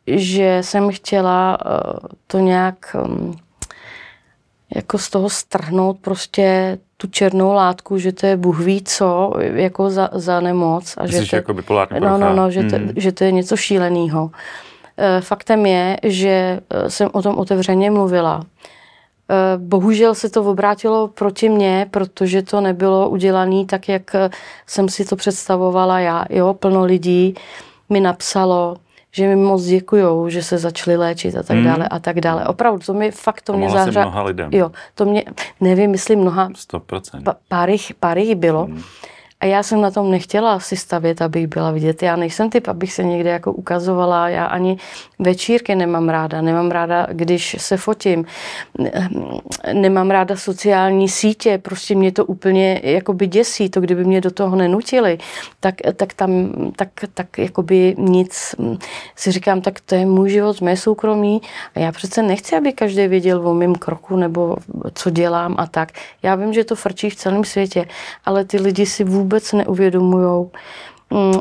že 0.07 0.59
jsem 0.61 0.91
chtěla 0.93 1.59
to 2.27 2.39
nějak 2.39 2.97
jako 4.75 4.99
z 4.99 5.11
toho 5.11 5.31
strhnout 5.31 5.99
prostě 6.01 6.79
tu 6.97 7.07
černou 7.07 7.53
látku, 7.53 7.99
že 7.99 8.13
to 8.13 8.27
je 8.27 8.37
Bůh 8.37 8.61
ví 8.61 8.83
co, 8.83 9.33
jako 9.39 9.91
za, 9.91 10.11
za 10.13 10.41
nemoc. 10.41 10.95
A 10.97 11.07
že 11.07 11.31
to, 11.31 11.37
jako 11.37 11.55
no, 12.01 12.19
no, 12.19 12.37
no, 12.37 12.51
že, 12.51 12.63
to, 12.63 12.79
mm. 12.79 12.93
že 12.97 13.13
to 13.13 13.25
je 13.25 13.33
něco 13.33 13.57
šíleného. 13.57 14.31
Eh, 14.35 14.72
faktem 15.21 15.67
je, 15.67 15.97
že 16.03 16.61
eh, 16.71 16.91
jsem 16.91 17.11
o 17.13 17.23
tom 17.23 17.39
otevřeně 17.39 17.91
mluvila. 17.91 18.43
Eh, 19.31 19.59
bohužel 19.59 20.15
se 20.15 20.31
to 20.31 20.45
obrátilo 20.45 21.09
proti 21.09 21.49
mně, 21.49 21.87
protože 21.91 22.43
to 22.43 22.61
nebylo 22.61 23.09
udělané 23.09 23.65
tak, 23.65 23.89
jak 23.89 24.17
jsem 24.67 24.89
si 24.89 25.05
to 25.05 25.17
představovala 25.17 26.01
já. 26.01 26.25
Jo, 26.31 26.55
plno 26.55 26.85
lidí 26.85 27.35
mi 27.89 28.01
napsalo, 28.01 28.77
že 29.13 29.29
mi 29.29 29.37
moc 29.37 29.65
děkujou, 29.65 30.29
že 30.29 30.43
se 30.43 30.59
začali 30.59 30.97
léčit 30.97 31.37
a 31.37 31.43
tak 31.43 31.57
hmm. 31.57 31.67
dále 31.67 31.89
a 31.89 31.99
tak 31.99 32.21
dále. 32.21 32.47
Opravdu, 32.47 32.81
to 32.87 32.95
mi 32.95 33.11
fakt 33.11 33.43
to 33.43 33.53
mě 33.53 33.71
zahra... 33.71 34.03
mnoha 34.03 34.23
lidem. 34.23 34.51
Jo, 34.53 34.73
to 34.95 35.05
mě, 35.05 35.25
nevím, 35.61 35.91
myslím 35.91 36.21
mnoha... 36.21 36.49
100%. 36.49 37.35
Pár 37.49 37.71
jich, 37.71 37.95
pár 38.01 38.19
jich 38.19 38.35
bylo. 38.35 38.65
Hmm. 38.65 38.83
A 39.43 39.47
já 39.47 39.63
jsem 39.63 39.81
na 39.81 39.91
tom 39.91 40.11
nechtěla 40.11 40.61
si 40.61 40.77
stavět, 40.77 41.23
abych 41.23 41.47
byla 41.47 41.71
vidět. 41.71 42.03
Já 42.03 42.17
nejsem 42.17 42.51
typ, 42.51 42.69
abych 42.69 42.93
se 42.93 43.05
někde 43.05 43.31
jako 43.31 43.53
ukazovala. 43.53 44.29
Já 44.29 44.45
ani 44.45 44.79
Večírky 45.23 45.75
nemám 45.75 46.09
ráda, 46.09 46.41
nemám 46.41 46.71
ráda, 46.71 47.07
když 47.13 47.57
se 47.59 47.77
fotím, 47.77 48.25
nemám 49.73 50.11
ráda 50.11 50.37
sociální 50.37 51.09
sítě, 51.09 51.59
prostě 51.59 51.95
mě 51.95 52.13
to 52.13 52.25
úplně 52.25 52.81
jakoby 52.85 53.27
děsí, 53.27 53.71
to 53.71 53.81
kdyby 53.81 54.05
mě 54.05 54.21
do 54.21 54.31
toho 54.31 54.57
nenutili, 54.57 55.19
tak, 55.61 55.75
tak 55.97 56.15
tam, 56.15 56.53
tak, 56.77 56.89
tak 57.15 57.39
jakoby 57.39 57.95
nic, 57.99 58.55
si 59.17 59.33
říkám, 59.33 59.61
tak 59.61 59.81
to 59.81 59.95
je 59.95 60.07
můj 60.07 60.31
život, 60.31 60.61
mé 60.61 60.77
soukromí. 60.77 61.43
A 61.75 61.79
já 61.79 61.93
přece 61.93 62.23
nechci, 62.23 62.57
aby 62.57 62.73
každý 62.73 63.09
věděl 63.09 63.49
o 63.49 63.55
mém 63.55 63.75
kroku 63.75 64.17
nebo 64.17 64.57
co 64.95 65.11
dělám 65.11 65.55
a 65.59 65.67
tak. 65.67 65.93
Já 66.23 66.35
vím, 66.35 66.53
že 66.53 66.65
to 66.65 66.77
frčí 66.77 67.11
v 67.11 67.17
celém 67.17 67.45
světě, 67.45 67.87
ale 68.25 68.45
ty 68.45 68.57
lidi 68.61 68.87
si 68.87 69.05
vůbec 69.05 69.53
neuvědomují, 69.53 70.51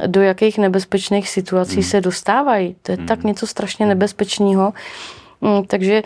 do 0.08 0.22
jakých 0.22 0.58
nebezpečných 0.58 1.30
situací 1.30 1.74
hmm. 1.74 1.84
se 1.84 2.02
dostávají. 2.02 2.76
To 2.82 2.92
je 2.92 2.98
hmm. 2.98 3.08
tak 3.08 3.24
něco 3.24 3.48
strašně 3.48 3.86
nebezpečného. 3.86 4.74
Mm, 5.42 5.66
takže 5.66 6.04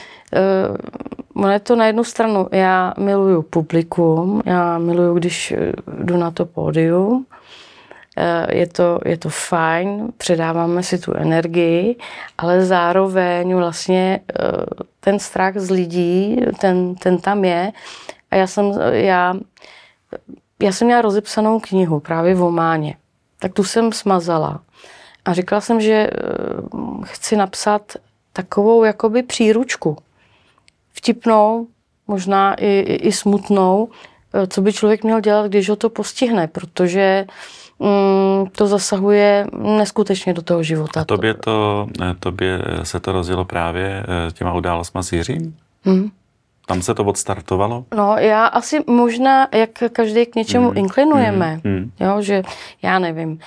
uh, 1.35 1.43
ono 1.43 1.51
je 1.51 1.59
to 1.59 1.75
na 1.75 1.85
jednu 1.85 2.03
stranu, 2.03 2.47
já 2.51 2.93
miluju 2.97 3.41
publikum, 3.41 4.41
já 4.45 4.77
miluju, 4.77 5.13
když 5.13 5.51
eh, 5.51 5.71
jdu 6.03 6.17
na 6.17 6.31
to 6.31 6.45
pódium, 6.45 7.25
eh, 8.17 8.57
je 8.57 8.67
to, 8.67 8.99
je 9.05 9.17
to 9.17 9.29
fajn, 9.29 10.07
předáváme 10.17 10.83
si 10.83 10.97
tu 10.97 11.13
energii, 11.13 11.95
ale 12.37 12.65
zároveň 12.65 13.55
vlastně 13.55 14.19
ten 14.99 15.19
strach 15.19 15.53
z 15.57 15.69
lidí, 15.69 16.37
ten, 16.59 16.95
ten 16.95 17.17
tam 17.17 17.45
je. 17.45 17.71
A 18.31 18.35
já 18.35 18.47
jsem, 18.47 18.71
já, 18.91 19.35
já 20.61 20.71
jsem 20.71 20.85
měla 20.85 21.01
rozepsanou 21.01 21.59
knihu 21.59 21.99
právě 21.99 22.35
v 22.35 22.43
Ománě 22.43 22.95
tak 23.45 23.53
tu 23.53 23.63
jsem 23.63 23.91
smazala. 23.91 24.59
A 25.25 25.33
říkala 25.33 25.61
jsem, 25.61 25.81
že 25.81 25.93
eh, 25.93 26.09
chci 27.03 27.35
napsat 27.35 27.93
takovou 28.33 28.83
jakoby 28.83 29.23
příručku. 29.23 29.97
Vtipnou, 30.93 31.67
možná 32.07 32.53
i, 32.53 32.65
i, 32.65 32.95
i 32.95 33.11
smutnou, 33.11 33.89
eh, 34.33 34.47
co 34.47 34.61
by 34.61 34.73
člověk 34.73 35.03
měl 35.03 35.19
dělat, 35.19 35.47
když 35.47 35.69
ho 35.69 35.75
to 35.75 35.89
postihne, 35.89 36.47
protože 36.47 37.25
mm, 37.79 38.49
to 38.51 38.67
zasahuje 38.67 39.47
neskutečně 39.77 40.33
do 40.33 40.41
toho 40.41 40.63
života. 40.63 41.01
A 41.01 41.05
tobě, 41.05 41.33
to, 41.33 41.87
eh, 42.01 42.15
tobě 42.19 42.61
se 42.83 42.99
to 42.99 43.11
rozjelo 43.11 43.45
právě 43.45 44.03
těma 44.33 44.53
událostma 44.53 45.03
s 45.03 45.11
Jiřím? 45.11 45.57
Hmm. 45.83 46.09
Tam 46.67 46.81
se 46.81 46.93
to 46.93 47.03
odstartovalo? 47.03 47.85
No, 47.95 48.15
já 48.17 48.45
asi 48.45 48.83
možná, 48.87 49.47
jak 49.53 49.69
každý 49.91 50.25
k 50.25 50.35
něčemu 50.35 50.71
mm. 50.71 50.77
inklinujeme, 50.77 51.59
mm. 51.63 51.91
Jo, 51.99 52.21
že 52.21 52.43
já 52.81 52.99
nevím, 52.99 53.39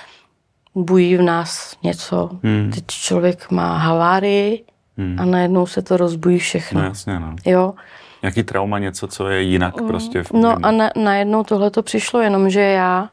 bují 0.75 1.17
v 1.17 1.21
nás 1.21 1.77
něco, 1.83 2.29
mm. 2.43 2.71
teď 2.75 2.85
člověk 2.87 3.51
má 3.51 3.77
havárii 3.77 4.63
mm. 4.97 5.15
a 5.19 5.25
najednou 5.25 5.65
se 5.65 5.81
to 5.81 5.97
rozbují 5.97 6.39
všechno. 6.39 6.81
No 6.81 6.87
jasně, 6.87 7.19
no. 7.19 7.35
Jo. 7.45 7.73
Nějaký 8.21 8.43
trauma, 8.43 8.79
něco, 8.79 9.07
co 9.07 9.29
je 9.29 9.41
jinak 9.41 9.81
mm. 9.81 9.87
prostě. 9.87 10.23
V 10.23 10.31
no 10.31 10.57
a 10.63 10.71
na, 10.71 10.89
najednou 10.95 11.43
tohle 11.43 11.71
to 11.71 11.83
přišlo, 11.83 12.21
jenomže 12.21 12.61
já 12.61 13.09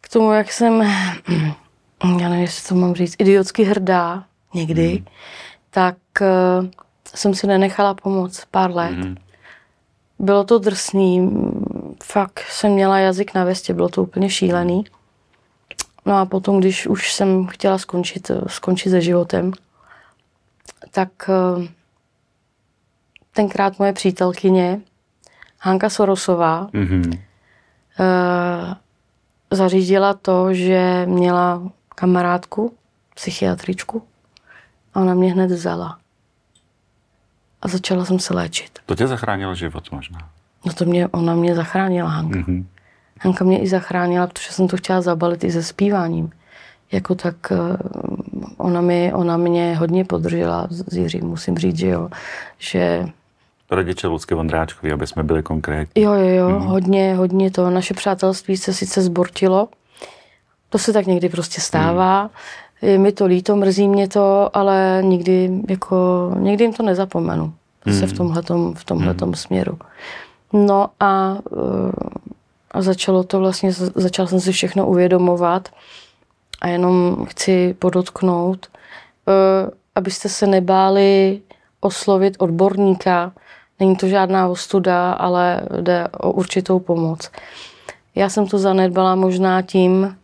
k 0.00 0.08
tomu, 0.08 0.32
jak 0.32 0.52
jsem, 0.52 0.82
já 2.20 2.28
nevím, 2.28 2.42
jestli 2.42 2.68
to 2.68 2.74
mám 2.74 2.94
říct, 2.94 3.16
idiotsky 3.18 3.64
hrdá 3.64 4.24
někdy, 4.54 4.98
mm. 4.98 5.06
tak 5.70 5.96
uh, 6.20 6.68
jsem 7.14 7.34
si 7.34 7.46
nenechala 7.46 7.94
pomoct 7.94 8.44
pár 8.50 8.74
let. 8.74 8.96
Mm. 8.96 9.16
Bylo 10.18 10.44
to 10.44 10.58
drsný, 10.58 11.30
fakt 12.04 12.40
jsem 12.50 12.72
měla 12.72 12.98
jazyk 12.98 13.34
na 13.34 13.44
vestě, 13.44 13.74
bylo 13.74 13.88
to 13.88 14.02
úplně 14.02 14.30
šílený. 14.30 14.84
No 16.06 16.16
a 16.16 16.26
potom, 16.26 16.60
když 16.60 16.86
už 16.86 17.12
jsem 17.12 17.46
chtěla 17.46 17.78
skončit, 17.78 18.30
skončit 18.46 18.90
se 18.90 19.00
životem, 19.00 19.52
tak 20.90 21.10
eh, 21.28 21.68
tenkrát 23.32 23.78
moje 23.78 23.92
přítelkyně 23.92 24.80
Hanka 25.60 25.90
Sorosová 25.90 26.66
mm-hmm. 26.66 27.18
zařídila 29.50 30.14
to, 30.14 30.54
že 30.54 31.06
měla 31.06 31.62
kamarádku, 31.88 32.74
psychiatričku 33.14 34.02
a 34.94 35.00
ona 35.00 35.14
mě 35.14 35.32
hned 35.32 35.50
vzala 35.50 35.98
a 37.62 37.68
začala 37.68 38.04
jsem 38.04 38.18
se 38.18 38.34
léčit. 38.34 38.78
To 38.86 38.94
tě 38.94 39.06
zachránilo 39.06 39.54
život 39.54 39.92
možná? 39.92 40.18
No 40.66 40.72
to 40.72 40.84
mě, 40.84 41.08
ona 41.08 41.34
mě 41.34 41.54
zachránila, 41.54 42.10
Hanka. 42.10 42.38
Mm-hmm. 42.38 42.64
Hanka 43.20 43.44
mě 43.44 43.62
i 43.62 43.68
zachránila, 43.68 44.26
protože 44.26 44.52
jsem 44.52 44.68
to 44.68 44.76
chtěla 44.76 45.00
zabalit 45.00 45.44
i 45.44 45.52
se 45.52 45.62
zpíváním. 45.62 46.30
Jako 46.92 47.14
tak 47.14 47.36
eh, 47.52 47.56
ona, 48.56 48.80
mi, 48.80 49.12
ona 49.14 49.36
mě 49.36 49.76
hodně 49.76 50.04
podržela 50.04 50.66
z 50.70 50.96
Jiří, 50.96 51.20
musím 51.20 51.58
říct, 51.58 51.78
že 51.78 51.88
jo, 51.88 52.08
že 52.58 53.08
Rodiče 53.70 54.06
Lucky 54.06 54.34
Vondráčkovi, 54.34 54.92
aby 54.92 55.06
jsme 55.06 55.22
byli 55.22 55.42
konkrétní. 55.42 56.02
Jo, 56.02 56.12
jo, 56.12 56.28
jo, 56.28 56.48
mm-hmm. 56.48 56.66
hodně, 56.66 57.14
hodně 57.14 57.50
to. 57.50 57.70
Naše 57.70 57.94
přátelství 57.94 58.56
se 58.56 58.74
sice 58.74 59.02
zbortilo, 59.02 59.68
to 60.68 60.78
se 60.78 60.92
tak 60.92 61.06
někdy 61.06 61.28
prostě 61.28 61.60
stává. 61.60 62.22
Mm 62.22 62.30
je 62.82 62.98
mi 62.98 63.12
to 63.12 63.26
líto, 63.26 63.56
mrzí 63.56 63.88
mě 63.88 64.08
to, 64.08 64.56
ale 64.56 65.00
nikdy, 65.04 65.50
jako, 65.68 66.30
nikdy 66.38 66.64
jim 66.64 66.72
to 66.72 66.82
nezapomenu. 66.82 67.52
Hmm. 67.84 67.98
Se 67.98 68.06
v 68.06 68.12
tomhletom, 68.12 68.74
v 68.74 68.84
tomhletom 68.84 69.28
hmm. 69.28 69.34
směru. 69.34 69.78
No 70.52 70.88
a, 71.00 71.38
eh, 71.52 71.92
a 72.70 72.82
začalo 72.82 73.24
to 73.24 73.38
vlastně, 73.38 73.72
začal 73.94 74.26
jsem 74.26 74.40
si 74.40 74.52
všechno 74.52 74.86
uvědomovat 74.86 75.68
a 76.60 76.68
jenom 76.68 77.26
chci 77.26 77.74
podotknout, 77.78 78.66
eh, 79.28 79.70
abyste 79.94 80.28
se 80.28 80.46
nebáli 80.46 81.40
oslovit 81.80 82.36
odborníka. 82.38 83.32
Není 83.80 83.96
to 83.96 84.08
žádná 84.08 84.48
ostuda, 84.48 85.12
ale 85.12 85.60
jde 85.80 86.08
o 86.08 86.32
určitou 86.32 86.78
pomoc. 86.78 87.30
Já 88.14 88.28
jsem 88.28 88.46
to 88.46 88.58
zanedbala 88.58 89.14
možná 89.14 89.62
tím, 89.62 90.16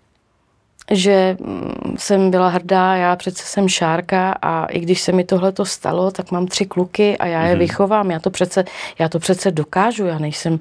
že 0.90 1.37
mm, 1.40 1.95
jsem 1.99 2.31
byla 2.31 2.49
hrdá, 2.49 2.97
já 2.97 3.16
přece 3.16 3.45
jsem 3.45 3.68
šárka 3.68 4.33
a 4.42 4.66
i 4.66 4.81
když 4.81 5.01
se 5.01 5.12
mi 5.12 5.25
tohle 5.25 5.53
to 5.53 5.64
stalo, 5.64 6.11
tak 6.11 6.31
mám 6.31 6.47
tři 6.47 6.66
kluky 6.66 7.18
a 7.18 7.27
já 7.27 7.47
je 7.47 7.55
mm-hmm. 7.55 7.59
vychovám. 7.59 8.11
Já 8.11 8.21
to 8.21 8.31
přece, 8.31 8.64
já 8.99 9.09
to 9.09 9.18
přece 9.18 9.51
dokážu, 9.51 10.07
já 10.07 10.18
nejsem 10.18 10.59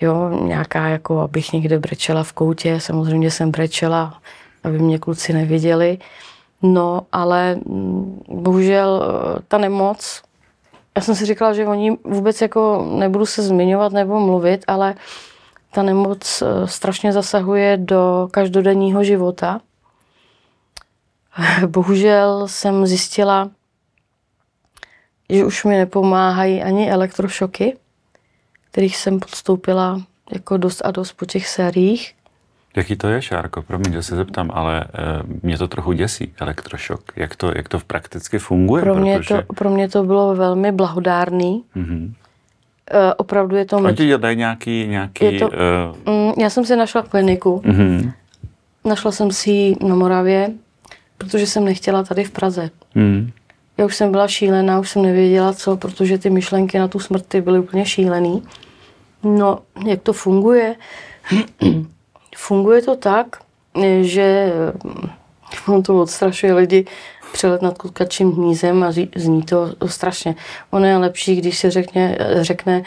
jo, 0.00 0.30
nějaká, 0.42 0.88
jako 0.88 1.20
abych 1.20 1.52
někde 1.52 1.78
brečela 1.78 2.22
v 2.22 2.32
koutě, 2.32 2.80
samozřejmě 2.80 3.30
jsem 3.30 3.50
brečela, 3.50 4.18
aby 4.64 4.78
mě 4.78 4.98
kluci 4.98 5.32
neviděli. 5.32 5.98
No, 6.62 7.06
ale 7.12 7.54
mm, 7.54 8.22
bohužel 8.28 9.02
eh, 9.04 9.42
ta 9.48 9.58
nemoc, 9.58 10.22
já 10.96 11.02
jsem 11.02 11.14
si 11.14 11.26
říkala, 11.26 11.52
že 11.52 11.66
o 11.66 11.74
ní 11.74 11.98
vůbec 12.04 12.40
jako 12.40 12.88
nebudu 12.98 13.26
se 13.26 13.42
zmiňovat 13.42 13.92
nebo 13.92 14.20
mluvit, 14.20 14.64
ale 14.66 14.94
ta 15.74 15.82
nemoc 15.82 16.42
eh, 16.42 16.68
strašně 16.68 17.12
zasahuje 17.12 17.76
do 17.76 18.28
každodenního 18.30 19.04
života. 19.04 19.60
Bohužel 21.66 22.48
jsem 22.48 22.86
zjistila, 22.86 23.50
že 25.30 25.44
už 25.44 25.64
mi 25.64 25.76
nepomáhají 25.76 26.62
ani 26.62 26.90
elektrošoky, 26.90 27.76
kterých 28.70 28.96
jsem 28.96 29.20
podstoupila 29.20 30.02
jako 30.32 30.56
dost 30.56 30.82
a 30.84 30.90
dost 30.90 31.12
po 31.12 31.24
těch 31.26 31.48
sériích. 31.48 32.14
Jaký 32.76 32.96
to 32.96 33.08
je, 33.08 33.22
Šárko? 33.22 33.62
Promiň, 33.62 33.92
že 33.92 34.02
se 34.02 34.16
zeptám, 34.16 34.50
ale 34.54 34.80
e, 34.80 34.86
mě 35.42 35.58
to 35.58 35.68
trochu 35.68 35.92
děsí, 35.92 36.34
elektrošok. 36.40 37.00
Jak 37.16 37.36
to, 37.36 37.52
jak 37.56 37.68
to 37.68 37.78
prakticky 37.86 38.38
funguje? 38.38 38.82
Pro 38.82 38.94
mě, 38.94 39.16
protože... 39.16 39.34
to, 39.34 39.54
pro 39.54 39.70
mě 39.70 39.88
to 39.88 40.02
bylo 40.02 40.34
velmi 40.34 40.72
blahodárný. 40.72 41.64
Mm-hmm. 41.76 42.14
Uh, 42.92 43.12
opravdu 43.16 43.56
je 43.56 43.64
to... 43.64 43.76
Oni 43.76 43.96
ti 43.96 44.18
dají 44.18 44.36
nějaký... 44.36 44.86
nějaký 44.86 45.24
je 45.24 45.38
to, 45.38 45.48
uh... 45.48 46.32
Já 46.38 46.50
jsem 46.50 46.64
si 46.64 46.76
našla 46.76 47.02
kliniku. 47.02 47.62
Mm-hmm. 47.64 48.12
Našla 48.84 49.12
jsem 49.12 49.30
si 49.30 49.50
ji 49.50 49.76
na 49.80 49.94
Moravě, 49.94 50.50
protože 51.18 51.46
jsem 51.46 51.64
nechtěla 51.64 52.02
tady 52.02 52.24
v 52.24 52.30
Praze. 52.30 52.70
Mm. 52.94 53.30
Já 53.78 53.86
už 53.86 53.96
jsem 53.96 54.10
byla 54.10 54.28
šílená, 54.28 54.80
už 54.80 54.90
jsem 54.90 55.02
nevěděla 55.02 55.52
co, 55.52 55.76
protože 55.76 56.18
ty 56.18 56.30
myšlenky 56.30 56.78
na 56.78 56.88
tu 56.88 56.98
smrt 56.98 57.34
byly 57.34 57.58
úplně 57.58 57.86
šílený. 57.86 58.42
No, 59.22 59.58
jak 59.86 60.02
to 60.02 60.12
funguje? 60.12 60.74
funguje 62.36 62.82
to 62.82 62.96
tak, 62.96 63.36
že 64.00 64.52
on 65.68 65.82
to 65.82 66.00
odstrašuje 66.00 66.54
lidi, 66.54 66.86
přelet 67.34 67.62
nad 67.62 67.78
kutkačím 67.78 68.32
hnízem 68.32 68.82
a 68.82 68.92
zní 69.16 69.42
to 69.42 69.74
strašně. 69.86 70.34
Ono 70.70 70.86
je 70.86 70.96
lepší, 70.96 71.36
když 71.36 71.58
se 71.58 71.70
řekne, 71.70 72.18
řekne 72.40 72.82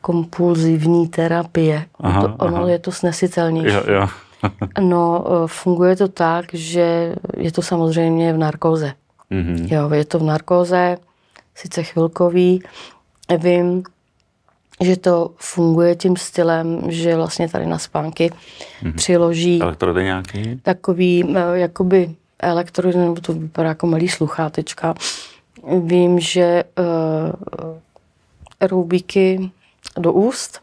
kompulzivní 0.00 1.08
terapie. 1.08 1.86
Aha, 2.00 2.22
to, 2.22 2.44
ono 2.44 2.56
aha. 2.56 2.68
je 2.68 2.78
to 2.78 2.92
snesitelnější. 2.92 3.76
Jo, 3.76 3.82
jo. 3.94 4.08
no, 4.80 5.24
e, 5.26 5.46
funguje 5.46 5.96
to 5.96 6.08
tak, 6.08 6.44
že 6.52 7.14
je 7.36 7.52
to 7.52 7.62
samozřejmě 7.62 8.32
v 8.32 8.38
narkóze. 8.38 8.92
Mm-hmm. 9.30 9.66
Jo, 9.70 9.90
je 9.94 10.04
to 10.04 10.18
v 10.18 10.22
narkóze, 10.22 10.96
sice 11.54 11.82
chvilkový. 11.82 12.62
Vím, 13.38 13.82
že 14.80 14.96
to 14.96 15.30
funguje 15.36 15.96
tím 15.96 16.16
stylem, 16.16 16.82
že 16.88 17.16
vlastně 17.16 17.48
tady 17.48 17.66
na 17.66 17.78
spánky 17.78 18.30
mm-hmm. 18.30 18.94
přiloží 18.94 19.62
Elektrody 19.62 20.04
nějaký? 20.04 20.60
takový 20.62 21.24
e, 21.24 21.58
jakoby 21.58 22.14
elektrody, 22.42 22.98
nebo 22.98 23.20
to 23.20 23.32
vypadá 23.32 23.68
jako 23.68 23.86
malý 23.86 24.08
sluchátečka, 24.08 24.94
Vím, 25.84 26.20
že 26.20 26.64
uh, 26.78 27.78
roubíky 28.60 29.50
do 29.98 30.12
úst, 30.12 30.60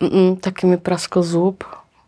Mm, 0.00 0.36
taky 0.36 0.66
mi 0.66 0.76
praskl 0.76 1.22
zub, 1.22 1.64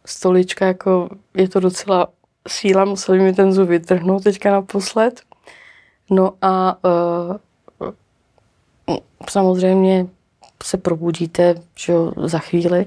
stolička, 0.06 0.66
jako 0.66 1.08
je 1.34 1.48
to 1.48 1.60
docela 1.60 2.08
síla, 2.48 2.84
museli 2.84 3.18
mi 3.18 3.32
ten 3.32 3.52
zub 3.52 3.68
vytrhnout 3.68 4.24
teďka 4.24 4.50
naposled. 4.50 5.20
No 6.10 6.32
a 6.42 6.76
uh, 6.84 7.36
samozřejmě 9.30 10.06
se 10.62 10.76
probudíte 10.76 11.54
že 11.74 11.92
jo, 11.92 12.12
za 12.16 12.38
chvíli. 12.38 12.86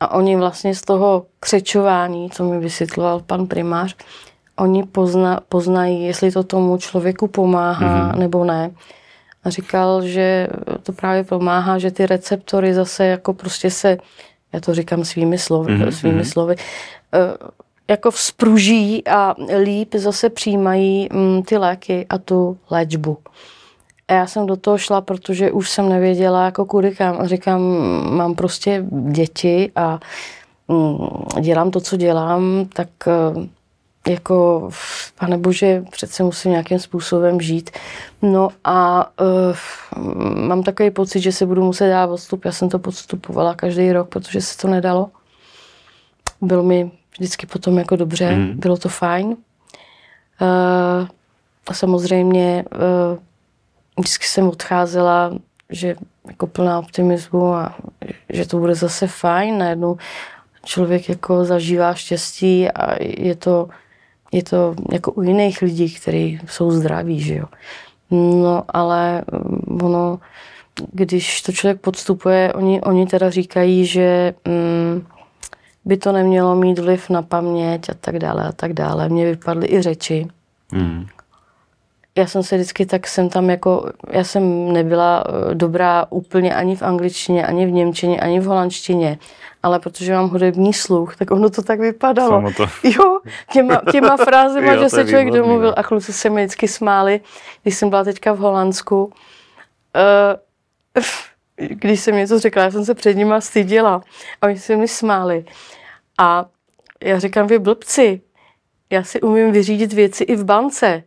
A 0.00 0.10
oni 0.10 0.36
vlastně 0.36 0.74
z 0.74 0.82
toho 0.82 1.26
křečování, 1.40 2.30
co 2.30 2.44
mi 2.44 2.58
vysvětloval 2.58 3.20
pan 3.20 3.46
primář, 3.46 3.96
oni 4.58 4.82
pozna, 4.84 5.40
poznají, 5.48 6.04
jestli 6.04 6.32
to 6.32 6.42
tomu 6.42 6.76
člověku 6.76 7.28
pomáhá 7.28 8.12
mm-hmm. 8.12 8.18
nebo 8.18 8.44
ne. 8.44 8.70
A 9.44 9.50
říkal, 9.50 10.02
že 10.02 10.48
to 10.82 10.92
právě 10.92 11.24
pomáhá, 11.24 11.78
že 11.78 11.90
ty 11.90 12.06
receptory 12.06 12.74
zase 12.74 13.06
jako 13.06 13.34
prostě 13.34 13.70
se, 13.70 13.98
já 14.52 14.60
to 14.60 14.74
říkám 14.74 15.04
svými 15.04 15.38
slovy, 15.38 15.72
mm-hmm. 15.72 15.88
svými 15.88 16.24
slovy, 16.24 16.56
uh, 16.56 17.48
jako 17.88 18.10
vzpruží 18.10 19.08
a 19.08 19.34
líp 19.62 19.94
zase 19.94 20.30
přijímají 20.30 21.08
mm, 21.12 21.42
ty 21.42 21.56
léky 21.56 22.06
a 22.08 22.18
tu 22.18 22.58
léčbu. 22.70 23.18
A 24.08 24.12
já 24.12 24.26
jsem 24.26 24.46
do 24.46 24.56
toho 24.56 24.78
šla, 24.78 25.00
protože 25.00 25.52
už 25.52 25.70
jsem 25.70 25.88
nevěděla, 25.88 26.44
jako 26.44 26.64
kudy 26.64 26.90
kam. 26.90 27.16
A 27.20 27.26
říkám, 27.26 27.60
mám 28.10 28.34
prostě 28.34 28.84
děti 29.10 29.72
a 29.76 30.00
mm, 30.68 30.98
dělám 31.40 31.70
to, 31.70 31.80
co 31.80 31.96
dělám, 31.96 32.66
tak 32.72 32.88
eh, 33.06 33.48
jako, 34.08 34.70
pane 35.18 35.38
bože, 35.38 35.84
přece 35.90 36.22
musím 36.22 36.50
nějakým 36.50 36.78
způsobem 36.78 37.40
žít. 37.40 37.70
No 38.22 38.48
a 38.64 39.10
uh, 39.20 39.56
mám 40.48 40.62
takový 40.62 40.90
pocit, 40.90 41.20
že 41.20 41.32
se 41.32 41.46
budu 41.46 41.64
muset 41.64 41.88
dát 41.88 42.10
odstup. 42.10 42.44
Já 42.44 42.52
jsem 42.52 42.68
to 42.68 42.78
podstupovala 42.78 43.54
každý 43.54 43.92
rok, 43.92 44.08
protože 44.08 44.40
se 44.40 44.58
to 44.58 44.68
nedalo. 44.68 45.10
Bylo 46.40 46.62
mi 46.62 46.90
vždycky 47.18 47.46
potom 47.46 47.78
jako 47.78 47.96
dobře, 47.96 48.36
mm. 48.36 48.52
bylo 48.56 48.76
to 48.76 48.88
fajn. 48.88 49.26
Uh, 49.26 49.36
a 51.66 51.74
samozřejmě 51.74 52.64
uh, 52.74 53.18
vždycky 53.98 54.26
jsem 54.26 54.48
odcházela, 54.48 55.32
že 55.70 55.96
jako 56.26 56.46
plná 56.46 56.78
optimismu 56.78 57.54
a 57.54 57.74
že 58.28 58.46
to 58.46 58.58
bude 58.58 58.74
zase 58.74 59.06
fajn. 59.06 59.58
Najednou 59.58 59.96
člověk 60.64 61.08
jako 61.08 61.44
zažívá 61.44 61.94
štěstí 61.94 62.70
a 62.70 62.96
je 63.00 63.34
to, 63.34 63.68
je 64.36 64.42
to 64.42 64.74
jako 64.92 65.12
u 65.12 65.22
jiných 65.22 65.62
lidí, 65.62 65.94
kteří 65.94 66.40
jsou 66.46 66.70
zdraví, 66.70 67.20
že 67.20 67.34
jo. 67.34 67.46
No 68.10 68.64
ale 68.68 69.22
ono, 69.82 70.18
když 70.92 71.42
to 71.42 71.52
člověk 71.52 71.80
podstupuje, 71.80 72.52
oni, 72.52 72.80
oni 72.80 73.06
teda 73.06 73.30
říkají, 73.30 73.86
že 73.86 74.34
mm, 74.44 75.06
by 75.84 75.96
to 75.96 76.12
nemělo 76.12 76.56
mít 76.56 76.78
vliv 76.78 77.10
na 77.10 77.22
paměť 77.22 77.90
a 77.90 77.94
tak 78.00 78.18
dále 78.18 78.48
a 78.48 78.52
tak 78.52 78.72
dále. 78.72 79.08
Mně 79.08 79.24
vypadly 79.24 79.66
i 79.70 79.82
řeči. 79.82 80.28
Mm. 80.72 81.06
Já 82.16 82.26
jsem 82.26 82.42
se 82.42 82.56
vždycky 82.56 82.86
tak 82.86 83.06
jsem 83.06 83.28
tam 83.28 83.50
jako, 83.50 83.90
já 84.10 84.24
jsem 84.24 84.72
nebyla 84.72 85.24
eh, 85.26 85.54
dobrá 85.54 86.06
úplně 86.10 86.54
ani 86.54 86.76
v 86.76 86.82
angličtině, 86.82 87.46
ani 87.46 87.66
v 87.66 87.70
němčině, 87.70 88.20
ani 88.20 88.40
v 88.40 88.44
holandštině, 88.44 89.18
ale 89.66 89.80
protože 89.80 90.12
mám 90.12 90.28
hudební 90.28 90.72
sluch, 90.72 91.16
tak 91.16 91.30
ono 91.30 91.50
to 91.50 91.62
tak 91.62 91.80
vypadalo. 91.80 92.30
Samo 92.30 92.52
to. 92.52 92.66
Jo, 92.84 93.20
těma, 93.52 93.82
těma 93.92 94.16
frázema, 94.16 94.72
jo, 94.72 94.82
že 94.82 94.88
se 94.88 95.04
člověk 95.04 95.26
výborný, 95.26 95.38
domluvil 95.38 95.68
no. 95.68 95.78
a 95.78 95.82
kluci 95.82 96.12
se 96.12 96.30
mi 96.30 96.44
vždycky 96.44 96.68
smáli, 96.68 97.20
když 97.62 97.76
jsem 97.76 97.90
byla 97.90 98.04
teďka 98.04 98.32
v 98.32 98.38
Holandsku. 98.38 99.04
Uh, 99.04 99.12
když 101.68 102.00
jsem 102.00 102.16
něco 102.16 102.38
řekla, 102.38 102.62
já 102.62 102.70
jsem 102.70 102.84
se 102.84 102.94
před 102.94 103.14
nima 103.14 103.40
styděla 103.40 104.02
a 104.42 104.46
oni 104.46 104.58
se 104.58 104.76
mi 104.76 104.88
smáli. 104.88 105.44
A 106.18 106.46
já 107.02 107.18
říkám, 107.18 107.46
vy 107.46 107.58
blbci, 107.58 108.20
já 108.90 109.04
si 109.04 109.20
umím 109.20 109.52
vyřídit 109.52 109.92
věci 109.92 110.24
i 110.24 110.36
v 110.36 110.44
bance. 110.44 111.02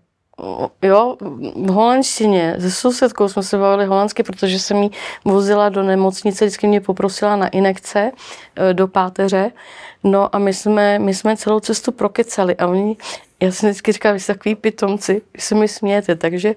Jo, 0.82 1.17
v 1.56 1.69
holandštině. 1.69 2.56
Se 2.60 2.71
sousedkou 2.71 3.28
jsme 3.28 3.43
se 3.43 3.58
bavili 3.58 3.86
holandsky, 3.86 4.23
protože 4.23 4.60
jsem 4.60 4.78
jí 4.84 4.91
vozila 5.25 5.69
do 5.69 5.84
nemocnice, 5.84 6.45
vždycky 6.45 6.67
mě 6.67 6.82
poprosila 6.82 7.36
na 7.36 7.47
inekce 7.47 8.12
e, 8.56 8.73
do 8.73 8.88
páteře. 8.88 9.52
No 10.04 10.36
a 10.36 10.39
my 10.39 10.54
jsme, 10.54 10.99
my 10.99 11.13
jsme 11.13 11.38
celou 11.38 11.60
cestu 11.60 11.91
prokecali 11.91 12.56
a 12.56 12.67
oni, 12.67 12.97
já 13.41 13.52
jsem 13.52 13.69
vždycky 13.69 13.91
říkala, 13.91 14.13
vy 14.13 14.19
jste 14.19 14.34
takový 14.34 14.56
pitomci, 14.56 15.21
vy 15.34 15.41
se 15.41 15.56
mi 15.56 15.67
smějete, 15.67 16.15
takže 16.15 16.56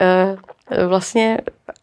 e, 0.00 0.36
vlastně 0.86 1.38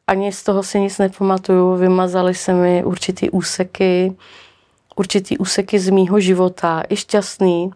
ani 0.08 0.32
z 0.32 0.44
toho 0.44 0.64
si 0.64 0.80
nic 0.80 0.98
nepamatuju, 0.98 1.76
vymazali 1.76 2.36
se 2.36 2.54
mi 2.54 2.84
určitý 2.84 3.30
úseky, 3.30 4.16
určitý 4.96 5.38
úseky 5.38 5.80
z 5.80 5.90
mýho 5.90 6.20
života, 6.20 6.84
i 6.90 6.96
šťastný, 6.96 7.72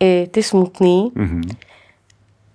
i 0.00 0.28
ty 0.30 0.42
smutný. 0.42 1.12
Mm-hmm. 1.16 1.56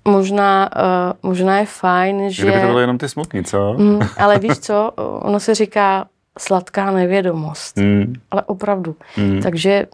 Možná, 0.07 0.69
uh, 0.75 1.29
možná 1.29 1.59
je 1.59 1.65
fajn, 1.65 2.29
že... 2.29 2.43
Kdyby 2.43 2.61
to 2.61 2.67
bylo 2.67 2.79
jenom 2.79 2.97
ty 2.97 3.09
smutný, 3.09 3.43
co? 3.43 3.73
Mm, 3.77 3.99
ale 4.17 4.39
víš 4.39 4.59
co, 4.59 4.91
ono 5.21 5.39
se 5.39 5.55
říká 5.55 6.07
sladká 6.39 6.91
nevědomost. 6.91 7.77
Mm. 7.77 8.13
Ale 8.31 8.43
opravdu. 8.43 8.95
Mm. 9.17 9.41
Takže 9.41 9.87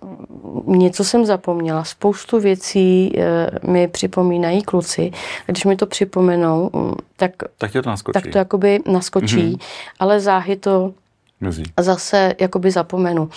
něco 0.65 1.03
jsem 1.03 1.25
zapomněla. 1.25 1.83
Spoustu 1.83 2.39
věcí 2.39 3.13
uh, 3.15 3.69
mi 3.71 3.87
připomínají 3.87 4.61
kluci. 4.61 5.11
A 5.47 5.51
když 5.51 5.65
mi 5.65 5.75
to 5.75 5.85
připomenou, 5.85 6.67
um, 6.67 6.95
tak, 7.15 7.31
tak, 7.57 7.71
to, 7.71 7.81
naskočí. 7.85 8.13
tak 8.13 8.31
to 8.31 8.37
jakoby 8.37 8.79
naskočí. 8.91 9.53
Mm-hmm. 9.53 9.59
Ale 9.99 10.19
záhy 10.19 10.55
to 10.55 10.93
Mezí. 11.41 11.63
zase 11.79 12.33
jakoby 12.41 12.71
zapomenu. 12.71 13.23
Uh, 13.23 13.29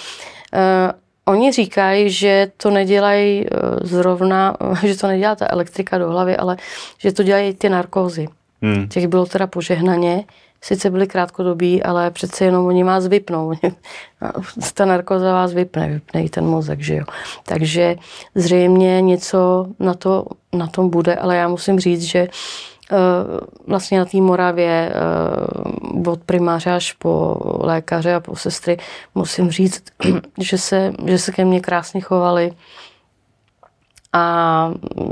oni 1.28 1.52
říkají, 1.52 2.10
že 2.10 2.52
to 2.56 2.70
nedělají 2.70 3.44
uh, 3.44 3.48
zrovna, 3.82 4.56
že 4.84 4.98
to 4.98 5.06
nedělá 5.06 5.34
ta 5.34 5.46
elektrika 5.50 5.98
do 5.98 6.10
hlavy, 6.10 6.36
ale 6.36 6.56
že 6.98 7.12
to 7.12 7.22
dělají 7.22 7.54
ty 7.54 7.68
narkózy. 7.68 8.28
Hmm. 8.62 8.88
Těch 8.88 9.08
bylo 9.08 9.26
teda 9.26 9.46
požehnaně, 9.46 10.24
sice 10.60 10.90
byly 10.90 11.06
krátkodobí, 11.06 11.82
ale 11.82 12.10
přece 12.10 12.44
jenom 12.44 12.66
oni 12.66 12.84
vás 12.84 13.06
vypnou. 13.06 13.52
ta 14.74 14.84
narkoza 14.84 15.32
vás 15.32 15.52
vypne, 15.52 15.88
vypne 15.88 16.22
i 16.24 16.28
ten 16.28 16.44
mozek, 16.44 16.80
že 16.80 16.94
jo. 16.94 17.04
Takže 17.42 17.96
zřejmě 18.34 19.00
něco 19.00 19.66
na, 19.78 19.94
to, 19.94 20.26
na 20.52 20.66
tom 20.66 20.90
bude, 20.90 21.14
ale 21.14 21.36
já 21.36 21.48
musím 21.48 21.80
říct, 21.80 22.02
že 22.02 22.22
uh, 22.22 22.34
vlastně 23.66 23.98
na 23.98 24.04
té 24.04 24.16
Moravě 24.16 24.92
eh, 24.92 26.10
od 26.10 26.20
primáře 26.20 26.72
až 26.72 26.92
po 26.92 27.36
lékaře 27.60 28.14
a 28.14 28.20
po 28.20 28.36
sestry 28.36 28.76
musím 29.14 29.50
říct, 29.50 29.84
že 30.38 30.58
se, 30.58 30.92
že 31.06 31.18
se 31.18 31.32
ke 31.32 31.44
mně 31.44 31.60
krásně 31.60 32.00
chovali 32.00 32.52
a 34.12 34.70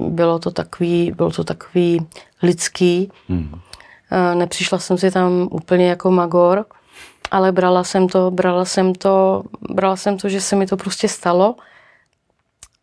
bylo 0.09 0.39
to 0.39 0.51
takový, 0.51 1.13
bylo 1.17 1.31
to 1.31 1.45
takový 1.45 2.07
lidský. 2.43 3.11
Hmm. 3.29 3.61
Eh, 4.11 4.35
nepřišla 4.35 4.79
jsem 4.79 4.99
si 4.99 5.11
tam 5.11 5.49
úplně 5.51 5.89
jako 5.89 6.11
magor, 6.11 6.65
ale 7.31 7.53
brala 7.53 7.85
jsem 7.85 8.09
to, 8.09 8.31
brala 8.31 8.65
jsem 8.65 8.93
to, 8.93 9.43
brala 9.71 9.97
jsem 9.97 10.19
to, 10.19 10.29
že 10.29 10.41
se 10.41 10.57
mi 10.57 10.67
to 10.67 10.77
prostě 10.77 11.09
stalo, 11.09 11.55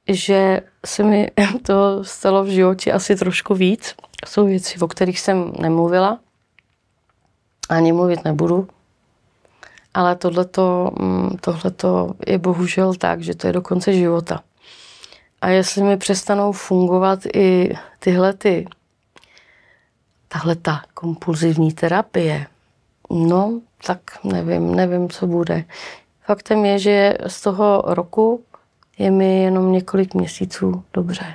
že 0.07 0.61
se 0.85 1.03
mi 1.03 1.31
to 1.65 2.03
stalo 2.03 2.43
v 2.43 2.47
životě 2.47 2.91
asi 2.91 3.15
trošku 3.15 3.55
víc, 3.55 3.95
jsou 4.27 4.45
věci, 4.45 4.79
o 4.79 4.87
kterých 4.87 5.19
jsem 5.19 5.53
nemluvila, 5.59 6.19
ani 7.69 7.91
mluvit 7.91 8.25
nebudu, 8.25 8.67
ale 9.93 10.15
tohleto, 10.15 10.91
mm, 10.99 11.37
tohleto 11.41 12.13
je 12.27 12.37
bohužel 12.37 12.93
tak, 12.93 13.21
že 13.21 13.35
to 13.35 13.47
je 13.47 13.53
do 13.53 13.61
konce 13.61 13.93
života. 13.93 14.43
A 15.41 15.49
jestli 15.49 15.83
mi 15.83 15.97
přestanou 15.97 16.51
fungovat 16.51 17.19
i 17.33 17.73
tyhle 17.99 18.33
ty, 18.33 18.67
tahle 20.27 20.55
ta 20.55 20.81
kompulzivní 20.93 21.73
terapie, 21.73 22.47
no, 23.09 23.61
tak 23.85 23.99
nevím, 24.23 24.75
nevím, 24.75 25.09
co 25.09 25.27
bude. 25.27 25.65
Faktem 26.21 26.65
je, 26.65 26.79
že 26.79 27.13
z 27.27 27.41
toho 27.41 27.83
roku 27.85 28.43
je 29.01 29.11
mi 29.11 29.43
jenom 29.43 29.71
několik 29.71 30.13
měsíců 30.13 30.83
dobře. 30.93 31.25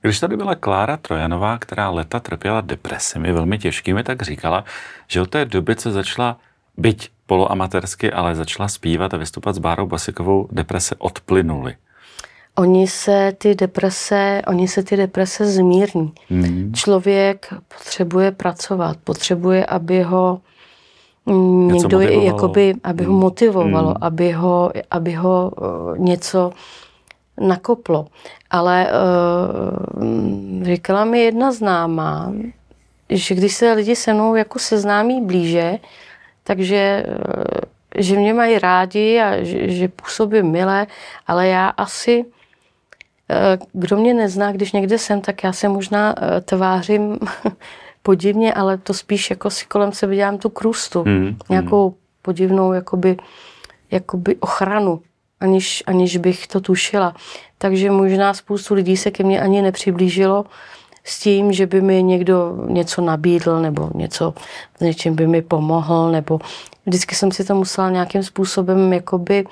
Když 0.00 0.20
tady 0.20 0.36
byla 0.36 0.54
Klára 0.54 0.96
Trojanová, 0.96 1.58
která 1.58 1.90
leta 1.90 2.20
trpěla 2.20 2.60
depresemi 2.60 3.32
velmi 3.32 3.58
těžkými, 3.58 4.02
tak 4.02 4.22
říkala, 4.22 4.64
že 5.08 5.20
od 5.20 5.30
té 5.30 5.44
doby, 5.44 5.76
co 5.76 5.90
začala 5.90 6.36
byť 6.76 7.10
poloamatérsky, 7.26 8.12
ale 8.12 8.34
začala 8.34 8.68
zpívat 8.68 9.14
a 9.14 9.16
vystupat 9.16 9.54
s 9.54 9.58
Bárou 9.58 9.86
Basikovou, 9.86 10.48
deprese 10.52 10.94
odplynuly. 10.98 11.76
Oni 12.54 12.86
se 12.86 13.32
ty 13.38 13.54
deprese, 13.54 14.42
oni 14.46 14.68
se 14.68 14.82
ty 14.82 14.96
deprese 14.96 15.46
zmírní. 15.46 16.12
Hmm. 16.30 16.72
Člověk 16.74 17.54
potřebuje 17.68 18.30
pracovat, 18.30 18.96
potřebuje, 19.04 19.66
aby 19.66 20.02
ho 20.02 20.40
něco 21.66 22.00
někdo 22.00 22.00
jakoby, 22.00 22.74
aby 22.84 23.04
hmm. 23.04 23.12
ho 23.12 23.20
motivovalo, 23.20 23.88
hmm. 23.88 23.96
aby 24.00 24.32
ho, 24.32 24.72
aby 24.90 25.12
ho 25.12 25.52
uh, 25.60 25.98
něco 25.98 26.52
nakoplo. 27.40 28.06
Ale 28.50 28.90
uh, 28.92 30.64
říkala 30.64 31.04
mi 31.04 31.20
jedna 31.20 31.52
známá, 31.52 32.32
že 33.10 33.34
když 33.34 33.54
se 33.54 33.72
lidi 33.72 33.96
se 33.96 34.14
mnou 34.14 34.34
jako 34.34 34.58
seznámí 34.58 35.26
blíže, 35.26 35.78
takže 36.44 37.04
eh, 37.06 38.02
že 38.02 38.16
mě 38.16 38.34
mají 38.34 38.58
rádi 38.58 39.20
a 39.20 39.42
že, 39.42 39.70
že 39.70 39.88
působí 39.88 40.42
milé, 40.42 40.86
ale 41.26 41.48
já 41.48 41.68
asi, 41.68 42.24
eh, 43.30 43.58
kdo 43.72 43.96
mě 43.96 44.14
nezná, 44.14 44.52
když 44.52 44.72
někde 44.72 44.98
jsem, 44.98 45.20
tak 45.20 45.44
já 45.44 45.52
se 45.52 45.68
možná 45.68 46.14
eh, 46.18 46.40
tvářím 46.40 47.18
podivně, 48.02 48.54
ale 48.54 48.78
to 48.78 48.94
spíš 48.94 49.30
jako 49.30 49.50
si 49.50 49.66
kolem 49.66 49.92
sebe 49.92 50.16
dělám 50.16 50.38
tu 50.38 50.48
krustu, 50.48 51.02
hmm. 51.02 51.36
nějakou 51.48 51.94
podivnou 52.22 52.72
jakoby, 52.72 53.16
jakoby 53.90 54.36
ochranu, 54.36 55.02
aniž, 55.40 55.82
aniž 55.86 56.16
bych 56.16 56.46
to 56.46 56.60
tušila. 56.60 57.14
Takže 57.58 57.90
možná 57.90 58.34
spoustu 58.34 58.74
lidí 58.74 58.96
se 58.96 59.10
ke 59.10 59.24
mně 59.24 59.40
ani 59.40 59.62
nepřiblížilo, 59.62 60.44
s 61.04 61.18
tím, 61.20 61.52
že 61.52 61.66
by 61.66 61.80
mi 61.80 62.02
někdo 62.02 62.56
něco 62.66 63.00
nabídl 63.02 63.60
nebo 63.60 63.90
něco, 63.94 64.34
něčím 64.80 65.16
by 65.16 65.26
mi 65.26 65.42
pomohl, 65.42 66.10
nebo 66.10 66.38
vždycky 66.86 67.14
jsem 67.14 67.32
si 67.32 67.44
to 67.44 67.54
musela 67.54 67.90
nějakým 67.90 68.22
způsobem 68.22 68.92
jakoby 68.92 69.44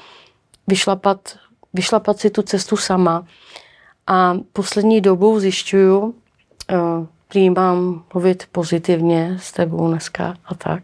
vyšlapat, 0.67 1.37
vyšlapat 1.75 2.19
si 2.19 2.31
tu 2.31 2.43
cestu 2.43 2.77
sama. 2.77 3.27
A 4.07 4.35
poslední 4.53 5.01
dobou 5.01 5.41
zjišťuju, 5.41 6.15
eh, 6.71 6.77
přijímám 7.29 8.03
mluvit 8.15 8.47
pozitivně 8.53 9.37
s 9.41 9.53
tebou 9.53 9.89
dneska 9.89 10.35
a 10.45 10.55
tak. 10.55 10.83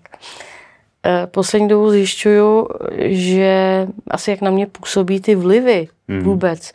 Eh, 1.07 1.27
poslední 1.27 1.69
dobou 1.69 1.91
zjišťuju, 1.91 2.69
že 2.99 3.87
asi 4.11 4.31
jak 4.31 4.41
na 4.41 4.51
mě 4.51 4.67
působí 4.67 5.21
ty 5.21 5.35
vlivy 5.35 5.89
mm. 6.09 6.21
vůbec, 6.21 6.73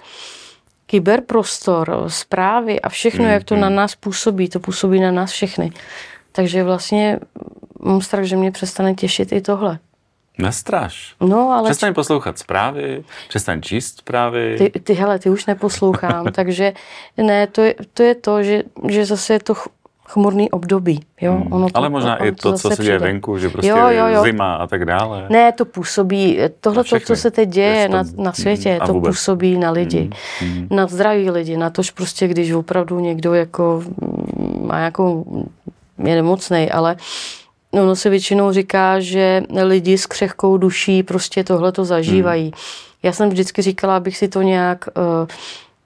kyberprostor, 0.85 2.03
zprávy 2.07 2.81
a 2.81 2.89
všechno, 2.89 3.23
mm, 3.25 3.31
jak 3.31 3.43
to 3.43 3.55
mm. 3.55 3.61
na 3.61 3.69
nás 3.69 3.95
působí, 3.95 4.49
to 4.49 4.59
působí 4.59 4.99
na 4.99 5.11
nás 5.11 5.31
všechny. 5.31 5.71
Takže 6.31 6.63
vlastně 6.63 7.19
mám 7.79 8.01
strach, 8.01 8.23
že 8.23 8.35
mě 8.35 8.51
přestane 8.51 8.93
těšit 8.95 9.31
i 9.31 9.41
tohle. 9.41 9.79
Nestraš. 10.37 11.15
No, 11.21 11.51
ale... 11.51 11.69
Přestaň 11.69 11.93
poslouchat 11.93 12.39
zprávy, 12.39 13.03
přestaň 13.29 13.61
číst 13.61 13.97
zprávy. 13.97 14.55
Ty, 14.57 14.79
ty 14.79 14.93
hele, 14.93 15.19
ty 15.19 15.29
už 15.29 15.45
neposlouchám, 15.45 16.25
takže 16.31 16.73
ne, 17.17 17.47
to 17.47 17.61
je 17.61 17.75
to, 17.93 18.03
je 18.03 18.15
to 18.15 18.43
že, 18.43 18.63
že 18.87 19.05
zase 19.05 19.33
je 19.33 19.39
to 19.39 19.53
chmurný 20.09 20.51
období. 20.51 20.99
Jo? 21.21 21.33
Hmm. 21.33 21.53
Ono 21.53 21.69
to, 21.69 21.77
Ale 21.77 21.89
možná 21.89 22.15
i 22.15 22.31
to, 22.31 22.53
co 22.53 22.69
se 22.69 22.83
děje 22.83 22.99
venku, 22.99 23.37
že 23.37 23.49
prostě 23.49 23.69
jo, 23.69 23.77
jo, 23.77 24.07
jo. 24.07 24.23
zima 24.23 24.55
a 24.55 24.67
tak 24.67 24.85
dále. 24.85 25.25
Ne, 25.29 25.51
to 25.51 25.65
působí, 25.65 26.39
tohle, 26.59 26.83
to, 26.83 26.99
co 26.99 27.15
se 27.15 27.31
teď 27.31 27.49
děje 27.49 27.89
na, 27.89 28.03
na 28.17 28.33
světě, 28.33 28.79
to 28.85 28.93
vůbec. 28.93 29.15
působí 29.15 29.57
na 29.57 29.71
lidi, 29.71 30.09
hmm. 30.39 30.51
Hmm. 30.51 30.67
na 30.71 30.87
zdraví 30.87 31.29
lidi, 31.29 31.57
na 31.57 31.69
tož 31.69 31.91
prostě, 31.91 32.27
když 32.27 32.51
opravdu 32.51 32.99
někdo 32.99 33.33
jako 33.33 33.83
má 34.61 34.79
jako, 34.79 35.23
je 36.03 36.15
nemocnej, 36.15 36.69
ale 36.73 36.95
ono 37.71 37.95
se 37.95 38.09
většinou 38.09 38.51
říká, 38.51 38.99
že 38.99 39.43
lidi 39.63 39.97
s 39.97 40.05
křehkou 40.05 40.57
duší 40.57 41.03
prostě 41.03 41.43
tohle 41.43 41.71
to 41.71 41.85
zažívají. 41.85 42.43
Hmm. 42.43 42.53
Já 43.03 43.11
jsem 43.11 43.29
vždycky 43.29 43.61
říkala, 43.61 43.97
abych 43.97 44.17
si 44.17 44.27
to 44.27 44.41
nějak, 44.41 44.85
uh, 44.97 45.27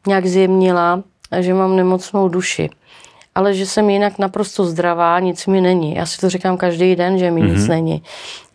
nějak 0.08 0.26
zjemnila, 0.26 1.04
že 1.40 1.54
mám 1.54 1.76
nemocnou 1.76 2.30
duši 2.30 2.70
ale 3.36 3.54
že 3.54 3.66
jsem 3.66 3.90
jinak 3.90 4.20
naprosto 4.20 4.66
zdravá, 4.66 5.20
nic 5.20 5.48
mi 5.48 5.62
není. 5.62 5.96
Já 5.96 6.06
si 6.06 6.22
to 6.22 6.30
říkám 6.30 6.58
každý 6.58 6.96
den, 6.96 7.18
že 7.18 7.32
mi 7.32 7.42
mm-hmm. 7.42 7.52
nic 7.52 7.68
není. 7.68 8.04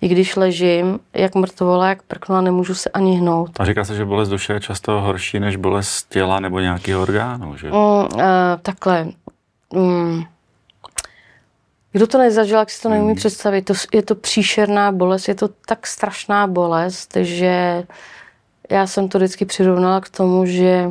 I 0.01 0.09
když 0.09 0.37
ležím, 0.37 1.01
jak 1.14 1.35
mrtvola, 1.35 1.89
jak 1.89 2.03
prknu 2.03 2.37
a 2.37 2.41
nemůžu 2.41 2.74
se 2.74 2.91
ani 2.91 3.16
hnout. 3.16 3.51
A 3.59 3.64
říká 3.64 3.85
se, 3.85 3.95
že 3.95 4.05
bolest 4.05 4.29
duše 4.29 4.53
je 4.53 4.61
často 4.61 5.01
horší 5.01 5.41
než 5.41 5.57
bolest 5.57 6.07
těla 6.09 6.41
nebo 6.41 6.61
nějakého 6.61 7.03
orgánu, 7.03 7.57
že? 7.57 7.66
Mm, 7.66 7.74
uh, 7.74 8.09
takhle. 8.62 9.09
Mm. 9.74 10.22
Kdo 11.93 12.07
to 12.07 12.18
nezažil, 12.18 12.59
jak 12.59 12.70
si 12.70 12.83
to 12.83 12.89
neumí 12.89 13.09
mm. 13.09 13.16
představit. 13.16 13.62
To, 13.62 13.74
je 13.93 14.03
to 14.03 14.14
příšerná 14.14 14.93
bolest, 14.93 15.29
je 15.29 15.35
to 15.35 15.49
tak 15.66 15.87
strašná 15.87 16.47
bolest, 16.47 17.16
že 17.20 17.85
já 18.70 18.87
jsem 18.87 19.09
to 19.09 19.18
vždycky 19.18 19.45
přirovnala 19.45 20.01
k 20.01 20.09
tomu, 20.09 20.47
že 20.47 20.91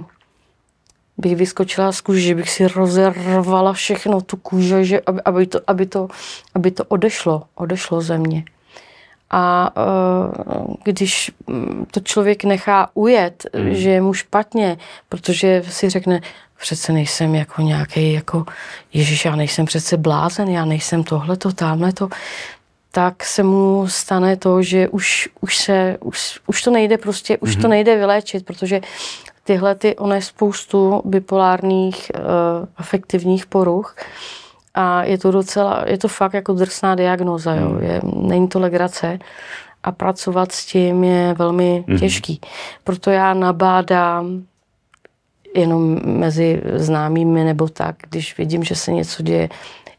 bych 1.17 1.35
vyskočila 1.35 1.91
z 1.91 2.01
kůže, 2.01 2.19
že 2.21 2.35
bych 2.35 2.49
si 2.49 2.67
rozervala 2.67 3.73
všechno 3.73 4.21
tu 4.21 4.37
kůže, 4.37 4.83
že 4.83 5.01
aby, 5.05 5.21
aby, 5.25 5.47
to, 5.47 5.59
aby, 5.67 5.85
to, 5.85 6.07
aby 6.55 6.71
to 6.71 6.83
odešlo, 6.83 7.43
odešlo 7.55 8.01
ze 8.01 8.17
mě. 8.17 8.43
A 9.29 9.73
uh, 9.77 10.73
když 10.83 11.31
to 11.91 11.99
člověk 11.99 12.43
nechá 12.43 12.89
ujet, 12.93 13.45
mm. 13.55 13.73
že 13.73 13.89
je 13.89 14.01
mu 14.01 14.13
špatně, 14.13 14.77
protože 15.09 15.63
si 15.69 15.89
řekne, 15.89 16.21
přece 16.59 16.93
nejsem 16.93 17.35
jako 17.35 17.61
nějaký, 17.61 18.13
jako 18.13 18.45
Ježíš, 18.93 19.25
já 19.25 19.35
nejsem 19.35 19.65
přece 19.65 19.97
blázen, 19.97 20.49
já 20.49 20.65
nejsem 20.65 21.03
tohleto, 21.03 21.51
tamhleto, 21.51 22.09
tak 22.91 23.23
se 23.23 23.43
mu 23.43 23.87
stane 23.87 24.37
to, 24.37 24.63
že 24.63 24.89
už, 24.89 25.29
už 25.41 25.57
se, 25.57 25.97
už, 26.01 26.39
už 26.47 26.61
to 26.61 26.71
nejde 26.71 26.97
prostě, 26.97 27.33
mm-hmm. 27.33 27.47
už 27.49 27.55
to 27.55 27.61
mhm. 27.61 27.69
nejde 27.69 27.97
vyléčit, 27.97 28.45
protože 28.45 28.81
tyhle, 29.47 29.75
ty, 29.75 29.95
ono 29.95 30.15
je 30.15 30.21
spoustu 30.21 31.01
bipolárních 31.05 32.11
uh, 32.15 32.21
afektivních 32.77 33.45
poruch 33.45 33.95
a 34.73 35.03
je 35.03 35.17
to 35.17 35.31
docela, 35.31 35.83
je 35.87 35.97
to 35.97 36.07
fakt 36.07 36.33
jako 36.33 36.53
drsná 36.53 36.95
diagnoza, 36.95 37.55
jo. 37.55 37.69
Hmm. 37.69 37.83
Je, 37.83 38.01
není 38.03 38.47
to 38.47 38.59
legrace 38.59 39.19
a 39.83 39.91
pracovat 39.91 40.51
s 40.51 40.65
tím 40.65 41.03
je 41.03 41.33
velmi 41.33 41.83
mm-hmm. 41.87 41.99
těžký. 41.99 42.41
Proto 42.83 43.11
já 43.11 43.33
nabádám 43.33 44.43
jenom 45.55 45.99
mezi 46.03 46.61
známými 46.73 47.43
nebo 47.43 47.67
tak, 47.67 47.95
když 48.09 48.37
vidím, 48.37 48.63
že 48.63 48.75
se 48.75 48.91
něco 48.91 49.23
děje, 49.23 49.49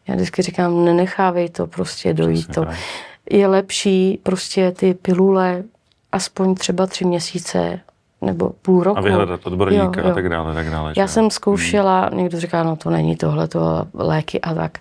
já 0.09 0.15
vždycky 0.15 0.43
říkám, 0.43 0.85
nenechávej 0.85 1.49
to 1.49 1.67
prostě 1.67 2.15
dojít 2.15 2.55
to. 2.55 2.67
Je 3.31 3.47
lepší 3.47 4.21
prostě 4.23 4.73
ty 4.73 4.95
pilule 4.95 5.63
aspoň 6.13 6.55
třeba 6.55 6.87
tři 6.87 7.05
měsíce 7.05 7.81
nebo 8.21 8.51
půl 8.63 8.83
roku. 8.83 8.99
A 8.99 9.01
vyhledat 9.01 9.47
odborníka 9.47 9.85
jo, 9.85 9.93
jo. 10.05 10.11
a 10.11 10.15
tak 10.15 10.29
dále, 10.29 10.55
tak 10.55 10.71
dále. 10.71 10.93
Já 10.97 11.07
že? 11.07 11.13
jsem 11.13 11.31
zkoušela, 11.31 12.07
hmm. 12.07 12.19
někdo 12.19 12.41
říká, 12.41 12.63
no 12.63 12.77
to 12.77 12.91
není 12.91 13.17
tohle, 13.17 13.49
to 13.49 13.61
léky 13.95 14.41
a 14.41 14.55
tak. 14.55 14.79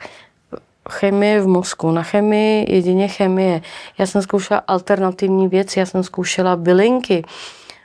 Chemie 0.89 1.41
v 1.41 1.47
mozku, 1.47 1.91
na 1.91 2.03
chemii 2.03 2.73
jedině 2.73 3.07
chemie. 3.07 3.61
Já 3.97 4.05
jsem 4.05 4.21
zkoušela 4.21 4.61
alternativní 4.67 5.47
věci, 5.47 5.79
já 5.79 5.85
jsem 5.85 6.03
zkoušela 6.03 6.55
bylinky. 6.55 7.23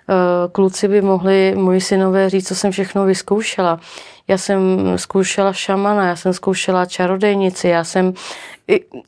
Eh, 0.09 0.49
kluci 0.53 0.89
by 0.89 1.03
mohli, 1.03 1.55
moji 1.57 1.81
synové 1.81 2.31
říct, 2.31 2.49
co 2.49 2.55
jsem 2.55 2.73
všechno 2.73 3.05
vyzkoušela. 3.05 3.81
Já 4.29 4.39
jsem 4.39 4.93
zkoušela 4.97 5.53
šamana, 5.53 6.07
já 6.07 6.17
jsem 6.17 6.33
zkoušela 6.33 6.87
čarodejnici, 6.87 7.69
já 7.69 7.85
jsem 7.85 8.15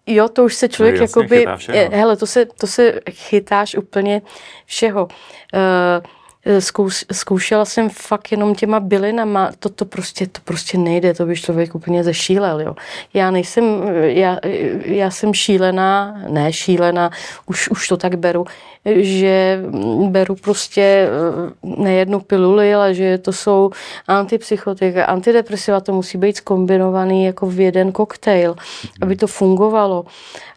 jo, 0.07 0.29
to 0.29 0.45
už 0.45 0.55
se 0.55 0.69
člověk 0.69 1.01
jakoby, 1.01 1.47
hele, 1.93 2.17
to 2.17 2.27
se, 2.27 2.47
to 2.47 2.67
se 2.67 3.01
chytáš 3.11 3.75
úplně 3.75 4.23
všeho. 4.67 5.05
Uh, 5.05 5.11
zkouš, 6.59 7.05
zkoušela 7.13 7.65
jsem 7.65 7.89
fakt 7.91 8.33
jenom 8.33 8.55
těma 8.55 8.81
bylinama, 8.81 9.51
to, 9.59 9.69
to, 9.69 9.85
prostě, 9.85 10.27
to 10.27 10.41
prostě 10.45 10.79
nejde, 10.79 11.15
to 11.15 11.27
by 11.27 11.37
člověk 11.37 11.75
úplně 11.75 12.05
zešílel, 12.05 12.61
jo. 12.61 12.75
Já 13.15 13.31
nejsem, 13.31 13.65
já, 14.03 14.39
já 14.85 15.11
jsem 15.11 15.35
šílená, 15.35 16.21
ne 16.29 16.53
šílená, 16.53 17.11
už, 17.47 17.69
už 17.69 17.89
to 17.89 17.97
tak 17.97 18.15
beru, 18.15 18.45
že 18.85 19.61
beru 20.09 20.37
prostě 20.37 20.83
eh, 20.83 21.53
nejednu 21.63 22.21
piluli, 22.21 22.75
ale 22.75 22.95
že 22.95 23.19
to 23.19 23.33
jsou 23.33 23.71
antipsychotika, 24.09 25.05
antidepresiva, 25.05 25.81
to 25.81 25.93
musí 25.93 26.19
být 26.19 26.37
skombinovaný 26.37 27.25
jako 27.25 27.47
v 27.47 27.61
jeden 27.61 27.93
koktejl, 27.93 28.57
aby 29.03 29.17
to 29.17 29.27
fungovalo 29.27 30.05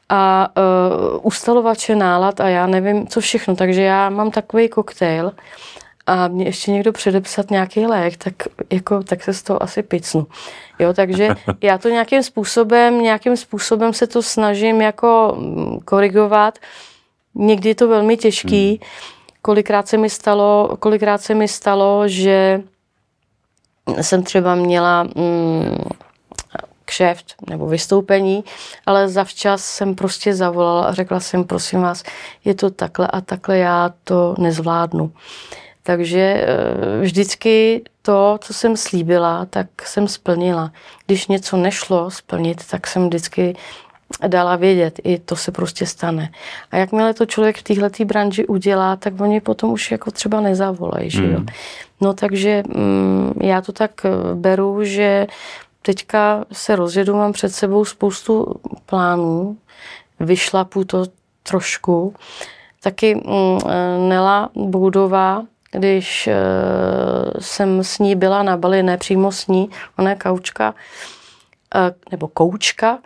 a 0.09 0.49
uh, 0.57 1.19
ustalovače 1.23 1.95
nálad 1.95 2.39
a 2.39 2.49
já 2.49 2.67
nevím, 2.67 3.07
co 3.07 3.21
všechno. 3.21 3.55
Takže 3.55 3.81
já 3.81 4.09
mám 4.09 4.31
takový 4.31 4.69
koktejl, 4.69 5.31
a 6.07 6.27
mě 6.27 6.45
ještě 6.45 6.71
někdo 6.71 6.91
předepsat 6.91 7.51
nějaký 7.51 7.85
lék, 7.85 8.17
tak, 8.17 8.33
jako, 8.71 9.03
tak 9.03 9.23
se 9.23 9.33
z 9.33 9.43
toho 9.43 9.63
asi 9.63 9.83
picnu. 9.83 10.27
Jo, 10.79 10.93
takže 10.93 11.29
já 11.61 11.77
to 11.77 11.89
nějakým 11.89 12.23
způsobem, 12.23 13.01
nějakým 13.01 13.37
způsobem 13.37 13.93
se 13.93 14.07
to 14.07 14.23
snažím 14.23 14.81
jako 14.81 15.37
mm, 15.39 15.79
korigovat. 15.79 16.59
Někdy 17.35 17.69
je 17.69 17.75
to 17.75 17.87
velmi 17.87 18.17
těžký. 18.17 18.69
Hmm. 18.69 18.77
Kolikrát 19.41 19.87
se 19.87 19.97
mi 19.97 20.09
stalo, 20.09 20.77
kolikrát 20.79 21.21
se 21.21 21.35
mi 21.35 21.47
stalo, 21.47 22.07
že 22.07 22.61
jsem 24.01 24.23
třeba 24.23 24.55
měla 24.55 25.03
mm, 25.03 25.77
kšeft 26.85 27.35
nebo 27.49 27.67
vystoupení, 27.67 28.43
ale 28.85 29.09
zavčas 29.09 29.63
jsem 29.65 29.95
prostě 29.95 30.35
zavolala 30.35 30.85
a 30.85 30.93
řekla 30.93 31.19
jsem, 31.19 31.43
prosím 31.43 31.81
vás, 31.81 32.03
je 32.45 32.55
to 32.55 32.69
takhle 32.69 33.07
a 33.07 33.21
takhle, 33.21 33.57
já 33.57 33.93
to 34.03 34.35
nezvládnu. 34.37 35.11
Takže 35.87 36.19
eh, 36.19 37.01
vždycky 37.01 37.81
to, 38.01 38.37
co 38.41 38.53
jsem 38.53 38.77
slíbila, 38.77 39.45
tak 39.45 39.67
jsem 39.83 40.07
splnila. 40.07 40.71
Když 41.05 41.27
něco 41.27 41.57
nešlo 41.57 42.11
splnit, 42.11 42.67
tak 42.71 42.87
jsem 42.87 43.07
vždycky 43.07 43.55
dala 44.27 44.55
vědět, 44.55 44.99
i 45.03 45.19
to 45.19 45.35
se 45.35 45.51
prostě 45.51 45.85
stane. 45.85 46.31
A 46.71 46.77
jakmile 46.77 47.13
to 47.13 47.25
člověk 47.25 47.57
v 47.57 47.63
téhle 47.63 47.89
branži 48.05 48.47
udělá, 48.47 48.95
tak 48.95 49.21
oni 49.21 49.41
potom 49.41 49.71
už 49.71 49.91
jako 49.91 50.11
třeba 50.11 50.41
nezavolají, 50.41 51.09
že 51.09 51.23
jo. 51.23 51.39
Mm. 51.39 51.45
No 52.01 52.13
takže 52.13 52.63
mm, 52.67 53.33
já 53.41 53.61
to 53.61 53.71
tak 53.71 53.91
eh, 54.05 54.35
beru, 54.35 54.83
že 54.83 55.27
teďka 55.81 56.45
se 56.51 56.75
rozjedu, 56.75 57.15
mám 57.15 57.33
před 57.33 57.49
sebou 57.55 57.85
spoustu 57.85 58.55
plánů, 58.85 59.57
vyšlapu 60.19 60.83
to 60.83 61.05
trošku. 61.43 62.13
Taky 62.83 63.15
mm, 63.15 63.59
Nela 64.09 64.49
Boudová, 64.55 65.43
když 65.77 66.27
e, 66.27 66.35
jsem 67.39 67.83
s 67.83 67.99
ní 67.99 68.15
byla 68.15 68.43
na 68.43 68.57
Bali, 68.57 68.83
ne 68.83 68.97
přímo 68.97 69.31
s 69.31 69.47
ní, 69.47 69.69
ona 69.99 70.09
je 70.09 70.15
kaučka, 70.15 70.75
e, 71.75 71.93
nebo 72.11 72.27
koučka, 72.27 72.99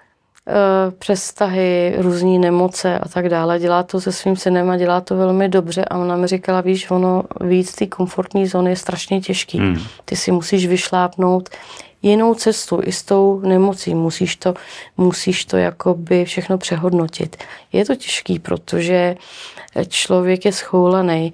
e, 0.48 0.92
přes 0.92 1.22
vztahy, 1.22 1.96
různé 1.98 2.40
nemoce 2.40 3.00
a 3.00 3.08
tak 3.10 3.30
dále. 3.30 3.60
Dělá 3.60 3.84
to 3.84 4.02
se 4.02 4.12
svým 4.12 4.36
synem 4.36 4.70
a 4.70 4.78
dělá 4.78 5.02
to 5.02 5.16
velmi 5.16 5.50
dobře 5.50 5.86
a 5.86 5.98
ona 5.98 6.16
mi 6.16 6.28
říkala, 6.28 6.62
víš, 6.62 6.92
ono 6.92 7.24
víc 7.42 7.76
té 7.76 7.86
komfortní 7.86 8.48
zóny 8.48 8.70
je 8.70 8.76
strašně 8.76 9.22
těžký. 9.22 9.58
Hmm. 9.58 9.78
Ty 10.06 10.16
si 10.16 10.32
musíš 10.32 10.68
vyšlápnout 10.68 11.50
jinou 12.02 12.34
cestu 12.34 12.80
i 12.84 12.92
s 12.92 13.04
tou 13.04 13.40
nemocí. 13.40 13.96
Musíš 13.96 14.36
to, 14.36 14.54
musíš 14.98 15.46
to 15.46 15.58
jakoby 15.58 16.26
všechno 16.26 16.58
přehodnotit. 16.58 17.38
Je 17.74 17.86
to 17.86 17.96
těžký, 17.96 18.40
protože 18.40 19.16
člověk 19.88 20.46
je 20.46 20.52
schoulený. 20.52 21.34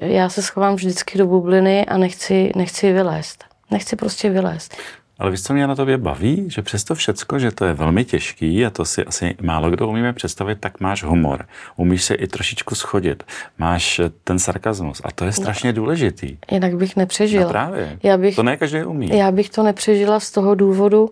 Já 0.00 0.28
se 0.28 0.42
schovám 0.42 0.74
vždycky 0.74 1.18
do 1.18 1.26
bubliny 1.26 1.86
a 1.86 1.96
nechci, 1.96 2.52
nechci 2.56 2.92
vylézt. 2.92 3.44
Nechci 3.70 3.96
prostě 3.96 4.30
vylézt. 4.30 4.76
Ale 5.18 5.30
víš, 5.30 5.42
co 5.42 5.52
mě 5.52 5.66
na 5.66 5.74
tobě 5.74 5.98
baví? 5.98 6.44
Že 6.50 6.62
přesto 6.62 6.94
všecko, 6.94 7.38
že 7.38 7.50
to 7.50 7.64
je 7.64 7.72
velmi 7.72 8.04
těžký 8.04 8.66
a 8.66 8.70
to 8.70 8.84
si 8.84 9.04
asi 9.04 9.34
málo 9.42 9.70
kdo 9.70 9.88
umíme 9.88 10.12
představit, 10.12 10.60
tak 10.60 10.80
máš 10.80 11.02
humor. 11.02 11.46
Umíš 11.76 12.04
se 12.04 12.14
i 12.14 12.26
trošičku 12.26 12.74
schodit. 12.74 13.22
Máš 13.58 14.00
ten 14.24 14.38
sarkazmus 14.38 15.00
a 15.04 15.10
to 15.10 15.24
je 15.24 15.32
strašně 15.32 15.72
důležitý. 15.72 16.38
Jinak 16.50 16.76
bych 16.76 16.96
nepřežila. 16.96 17.44
No 17.44 17.50
právě. 17.50 17.98
Já 18.02 18.18
bych, 18.18 18.36
to 18.36 18.42
ne 18.42 18.56
každý 18.56 18.84
umí. 18.84 19.18
Já 19.18 19.30
bych 19.30 19.50
to 19.50 19.62
nepřežila 19.62 20.20
z 20.20 20.30
toho 20.30 20.54
důvodu, 20.54 21.10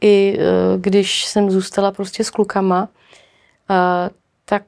i 0.00 0.38
e, 0.38 0.42
když 0.78 1.24
jsem 1.24 1.50
zůstala 1.50 1.92
prostě 1.92 2.24
s 2.24 2.30
klukama, 2.30 2.88
tak 4.44 4.64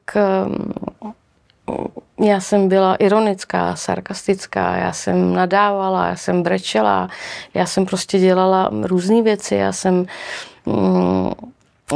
já 2.21 2.41
jsem 2.41 2.69
byla 2.69 2.95
ironická, 2.95 3.77
sarkastická, 3.77 4.77
já 4.77 4.93
jsem 4.93 5.35
nadávala, 5.35 6.07
já 6.07 6.17
jsem 6.17 6.43
brečela, 6.43 7.09
já 7.55 7.67
jsem 7.67 7.87
prostě 7.87 8.19
dělala 8.19 8.71
různé 8.83 9.23
věci, 9.23 9.55
já 9.55 9.73
jsem... 9.73 10.07
Mm, 10.67 11.31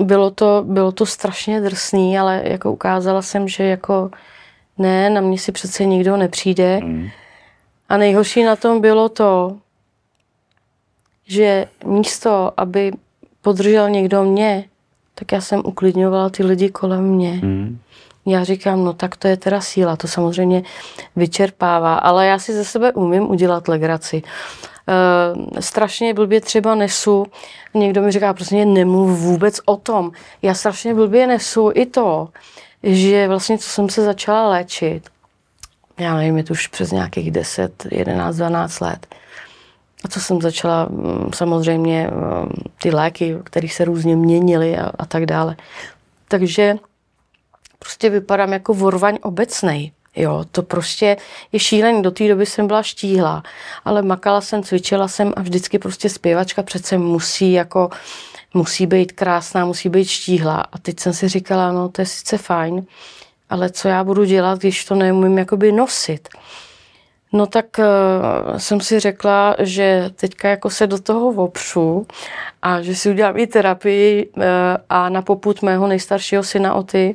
bylo 0.03 0.31
to, 0.31 0.65
bylo 0.67 0.93
to 0.93 1.07
strašně 1.07 1.61
drsný, 1.61 2.19
ale 2.19 2.43
jako 2.45 2.73
ukázala 2.73 3.23
jsem, 3.23 3.49
že 3.49 3.65
jako 3.65 4.11
ne, 4.79 5.11
na 5.11 5.21
mě 5.21 5.39
si 5.39 5.53
přece 5.53 5.85
nikdo 5.85 6.17
nepřijde. 6.17 6.81
Mm. 6.83 7.09
A 7.89 7.97
nejhorší 7.97 8.43
na 8.43 8.57
tom 8.57 8.81
bylo 8.81 9.09
to, 9.09 9.57
že 11.27 11.67
místo, 11.85 12.53
aby 12.57 12.93
podržel 13.43 13.91
někdo 13.91 14.25
mě, 14.25 14.65
tak 15.15 15.33
já 15.33 15.41
jsem 15.41 15.63
uklidňovala 15.65 16.31
ty 16.31 16.45
lidi 16.45 16.71
kolem 16.71 17.05
mě. 17.05 17.41
Mm. 17.43 17.79
Já 18.27 18.45
říkám, 18.45 18.85
no 18.85 18.93
tak 18.93 19.17
to 19.17 19.29
je 19.29 19.37
teda 19.37 19.61
síla, 19.61 19.97
to 19.97 20.09
samozřejmě 20.09 20.63
vyčerpává, 21.17 21.95
ale 21.95 22.27
já 22.27 22.39
si 22.39 22.55
ze 22.55 22.65
sebe 22.65 22.93
umím 22.93 23.31
udělat 23.31 23.69
legraci. 23.69 24.23
E, 24.89 25.63
strašně 25.63 26.15
blbě 26.15 26.41
třeba 26.41 26.75
nesu, 26.75 27.27
někdo 27.75 28.03
mi 28.03 28.13
říká, 28.13 28.35
prostě 28.35 28.65
nemluv 28.65 29.19
vůbec 29.19 29.61
o 29.65 29.77
tom. 29.77 30.13
Já 30.43 30.55
strašně 30.55 30.95
blbě 30.95 31.27
nesu 31.27 31.71
i 31.75 31.87
to, 31.87 32.29
že 32.83 33.29
vlastně, 33.29 33.59
co 33.59 33.69
jsem 33.69 33.89
se 33.89 34.05
začala 34.05 34.49
léčit, 34.49 35.11
já 35.99 36.17
nevím, 36.17 36.37
je 36.37 36.45
to 36.45 36.53
už 36.53 36.67
přes 36.67 36.91
nějakých 36.91 37.31
10, 37.31 37.87
11, 37.91 38.37
12 38.37 38.81
let, 38.81 39.07
a 40.05 40.09
co 40.09 40.21
jsem 40.21 40.41
začala, 40.41 40.87
mm, 40.91 41.31
samozřejmě 41.35 42.11
mm, 42.11 42.49
ty 42.83 42.91
léky, 42.91 43.37
které 43.45 43.69
se 43.69 43.85
různě 43.85 44.17
měnily 44.17 44.79
a, 44.79 44.91
a 44.99 45.07
tak 45.07 45.27
dále. 45.27 45.57
Takže 46.29 46.77
prostě 47.83 48.11
vypadám 48.11 48.53
jako 48.53 48.75
vorvaň 48.75 49.19
obecnej. 49.23 49.93
Jo, 50.17 50.45
to 50.51 50.63
prostě 50.63 51.17
je 51.53 51.59
šílený. 51.59 52.03
Do 52.03 52.11
té 52.11 52.29
doby 52.29 52.47
jsem 52.47 52.67
byla 52.67 52.83
štíhla, 52.83 53.43
ale 53.85 54.03
makala 54.03 54.41
jsem, 54.41 54.63
cvičila 54.63 55.09
jsem 55.09 55.33
a 55.37 55.41
vždycky 55.41 55.79
prostě 55.79 56.09
zpěvačka 56.09 56.63
přece 56.63 56.99
musí 56.99 57.53
jako 57.53 57.91
musí 58.55 58.87
být 58.87 59.13
krásná, 59.13 59.65
musí 59.65 59.89
být 59.89 60.09
štíhla. 60.09 60.65
A 60.73 60.79
teď 60.79 61.01
jsem 61.01 61.13
si 61.13 61.29
říkala, 61.29 61.73
no 61.73 61.89
to 61.89 62.03
je 62.03 62.07
sice 62.07 62.39
fajn, 62.39 62.87
ale 63.51 63.71
co 63.71 63.89
já 63.89 64.05
budu 64.05 64.25
dělat, 64.25 64.59
když 64.59 64.85
to 64.85 64.95
neumím 64.95 65.39
jakoby 65.39 65.73
nosit. 65.73 66.29
No 67.33 67.47
tak 67.47 67.67
uh, 67.79 68.59
jsem 68.59 68.81
si 68.81 69.01
řekla, 69.01 69.57
že 69.59 70.11
teďka 70.17 70.49
jako 70.49 70.71
se 70.71 70.87
do 70.87 70.99
toho 70.99 71.45
opřu 71.45 72.07
a 72.63 72.83
že 72.83 72.95
si 72.95 73.11
udělám 73.11 73.37
i 73.37 73.47
terapii 73.47 74.27
uh, 74.37 74.43
a 74.89 75.09
na 75.09 75.23
poput 75.23 75.63
mého 75.63 75.87
nejstaršího 75.87 76.43
syna 76.43 76.75
Oty 76.75 77.15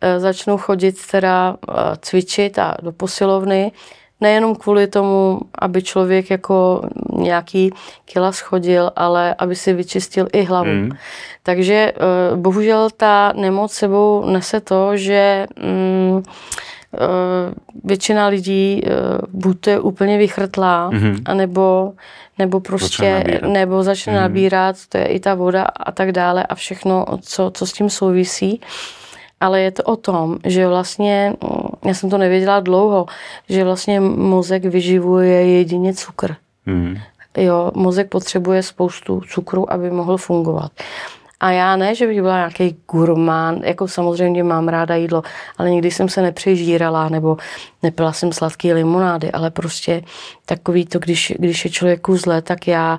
Eh, 0.00 0.20
začnu 0.20 0.58
chodit 0.58 1.06
teda 1.10 1.56
eh, 1.68 1.72
cvičit 2.00 2.58
a 2.58 2.76
do 2.82 2.92
posilovny, 2.92 3.72
nejenom 4.20 4.54
kvůli 4.54 4.86
tomu, 4.86 5.40
aby 5.58 5.82
člověk 5.82 6.30
jako 6.30 6.82
nějaký 7.12 7.70
kila 8.04 8.32
schodil, 8.32 8.90
ale 8.96 9.34
aby 9.38 9.56
si 9.56 9.72
vyčistil 9.72 10.28
i 10.32 10.42
hlavu. 10.42 10.70
Mm. 10.70 10.90
Takže 11.42 11.74
eh, 11.74 12.36
bohužel 12.36 12.90
ta 12.96 13.32
nemoc 13.36 13.72
sebou 13.72 14.24
nese 14.26 14.60
to, 14.60 14.96
že 14.96 15.46
mm, 15.62 16.22
většina 17.84 18.26
lidí 18.26 18.82
buď 19.28 19.60
to 19.60 19.70
je 19.70 19.80
úplně 19.80 20.18
vychrtlá, 20.18 20.90
mm-hmm. 20.90 21.22
anebo 21.24 21.92
nebo 22.38 22.60
prostě, 22.60 23.24
začne 23.26 23.48
nebo 23.48 23.82
začne 23.82 24.12
mm. 24.12 24.18
nabírat, 24.18 24.76
to 24.88 24.98
je 24.98 25.06
i 25.06 25.20
ta 25.20 25.34
voda 25.34 25.62
a 25.62 25.92
tak 25.92 26.12
dále 26.12 26.44
a 26.44 26.54
všechno, 26.54 27.06
co, 27.20 27.50
co 27.50 27.66
s 27.66 27.72
tím 27.72 27.90
souvisí 27.90 28.60
ale 29.40 29.60
je 29.60 29.70
to 29.70 29.82
o 29.82 29.96
tom, 29.96 30.38
že 30.44 30.68
vlastně, 30.68 31.34
já 31.84 31.94
jsem 31.94 32.10
to 32.10 32.18
nevěděla 32.18 32.60
dlouho, 32.60 33.06
že 33.48 33.64
vlastně 33.64 34.00
mozek 34.00 34.64
vyživuje 34.64 35.46
jedině 35.46 35.94
cukr. 35.94 36.36
Mm. 36.66 36.96
Jo, 37.36 37.70
mozek 37.74 38.08
potřebuje 38.08 38.62
spoustu 38.62 39.20
cukru, 39.20 39.72
aby 39.72 39.90
mohl 39.90 40.16
fungovat. 40.16 40.72
A 41.40 41.50
já 41.50 41.76
ne, 41.76 41.94
že 41.94 42.06
bych 42.06 42.22
byla 42.22 42.36
nějaký 42.36 42.76
gurmán, 42.90 43.60
jako 43.64 43.88
samozřejmě 43.88 44.44
mám 44.44 44.68
ráda 44.68 44.94
jídlo, 44.94 45.22
ale 45.58 45.70
nikdy 45.70 45.90
jsem 45.90 46.08
se 46.08 46.22
nepřežírala 46.22 47.08
nebo 47.08 47.36
nepila 47.82 48.12
jsem 48.12 48.32
sladké 48.32 48.74
limonády, 48.74 49.32
ale 49.32 49.50
prostě 49.50 50.02
takový 50.46 50.86
to, 50.86 50.98
když, 50.98 51.32
když 51.38 51.64
je 51.64 51.70
člověku 51.70 52.16
zle, 52.16 52.42
tak 52.42 52.68
já 52.68 52.98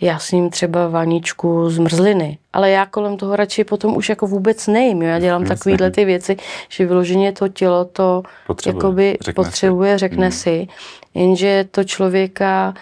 já 0.00 0.18
s 0.18 0.32
ním 0.32 0.50
třeba 0.50 0.88
vaničku 0.88 1.70
zmrzliny, 1.70 2.38
ale 2.52 2.70
já 2.70 2.86
kolem 2.86 3.16
toho 3.16 3.36
radši 3.36 3.64
potom 3.64 3.96
už 3.96 4.08
jako 4.08 4.26
vůbec 4.26 4.66
nejím. 4.66 5.02
Jo? 5.02 5.08
Já 5.08 5.18
dělám 5.18 5.42
Jasně. 5.42 5.56
takovýhle 5.56 5.90
ty 5.90 6.04
věci, 6.04 6.36
že 6.68 6.86
vyloženě 6.86 7.32
to 7.32 7.48
tělo 7.48 7.84
to 7.84 8.22
potřebuje, 8.46 8.78
jakoby 8.78 9.18
řekne 9.20 9.44
potřebuje, 9.44 9.94
si. 9.94 9.98
řekne 9.98 10.26
hmm. 10.26 10.32
si, 10.32 10.68
jenže 11.14 11.64
to 11.70 11.84
člověka, 11.84 12.74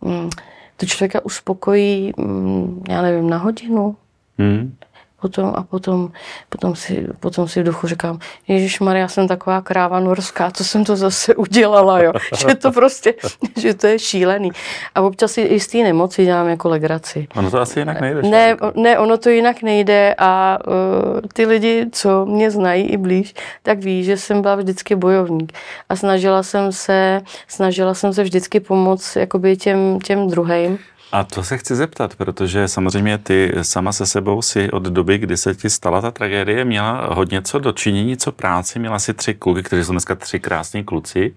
mm, 0.00 0.30
to 0.76 0.86
člověka 0.86 1.24
uspokojí, 1.24 2.12
mm, 2.16 2.84
já 2.88 3.02
nevím, 3.02 3.30
na 3.30 3.38
hodinu. 3.38 3.96
Hmm 4.38 4.76
potom 5.20 5.52
a 5.56 5.62
potom, 5.62 6.12
potom, 6.48 6.76
si, 6.76 7.06
potom 7.20 7.48
si 7.48 7.60
v 7.60 7.64
duchu 7.64 7.86
říkám, 7.86 8.18
Ježíš 8.48 8.80
Maria, 8.80 9.08
jsem 9.08 9.28
taková 9.28 9.60
kráva 9.60 10.00
norská, 10.00 10.50
co 10.50 10.64
jsem 10.64 10.84
to 10.84 10.96
zase 10.96 11.34
udělala, 11.34 12.02
jo? 12.02 12.12
že 12.38 12.54
to 12.54 12.72
prostě, 12.72 13.14
že 13.56 13.74
to 13.74 13.86
je 13.86 13.98
šílený. 13.98 14.50
A 14.94 15.00
občas 15.00 15.32
si 15.32 15.40
i 15.40 15.60
z 15.60 15.66
té 15.66 15.78
nemoci 15.78 16.24
dělám 16.24 16.48
jako 16.48 16.68
legraci. 16.68 17.28
Ono 17.36 17.50
to 17.50 17.60
asi 17.60 17.78
jinak 17.78 18.00
nejde. 18.00 18.22
Ne, 18.22 18.56
ne 18.74 18.98
ono 18.98 19.16
to 19.16 19.28
jinak 19.30 19.62
nejde 19.62 20.14
a 20.18 20.58
uh, 20.66 21.20
ty 21.32 21.46
lidi, 21.46 21.86
co 21.92 22.26
mě 22.26 22.50
znají 22.50 22.84
i 22.84 22.96
blíž, 22.96 23.34
tak 23.62 23.78
ví, 23.78 24.04
že 24.04 24.16
jsem 24.16 24.42
byla 24.42 24.54
vždycky 24.54 24.96
bojovník 24.96 25.52
a 25.88 25.96
snažila 25.96 26.42
jsem 26.42 26.72
se, 26.72 27.22
snažila 27.48 27.94
jsem 27.94 28.12
se 28.12 28.22
vždycky 28.22 28.60
pomoct 28.60 29.16
jakoby 29.16 29.56
těm, 29.56 29.98
těm 30.00 30.28
druhým. 30.28 30.78
A 31.16 31.24
to 31.24 31.44
se 31.44 31.58
chci 31.58 31.74
zeptat, 31.74 32.14
protože 32.16 32.68
samozřejmě 32.68 33.18
ty 33.18 33.52
sama 33.62 33.92
se 33.92 34.06
sebou 34.06 34.42
si 34.42 34.70
od 34.70 34.82
doby, 34.82 35.18
kdy 35.18 35.36
se 35.36 35.54
ti 35.54 35.70
stala 35.70 36.00
ta 36.00 36.10
tragédie, 36.10 36.64
měla 36.64 37.14
hodně 37.14 37.42
co 37.42 37.58
dočinění, 37.58 38.16
co 38.16 38.32
práci. 38.32 38.78
Měla 38.78 38.98
si 38.98 39.14
tři 39.14 39.34
kluky, 39.34 39.62
kteří 39.62 39.84
jsou 39.84 39.92
dneska 39.92 40.14
tři 40.14 40.40
krásní 40.40 40.84
kluci, 40.84 41.34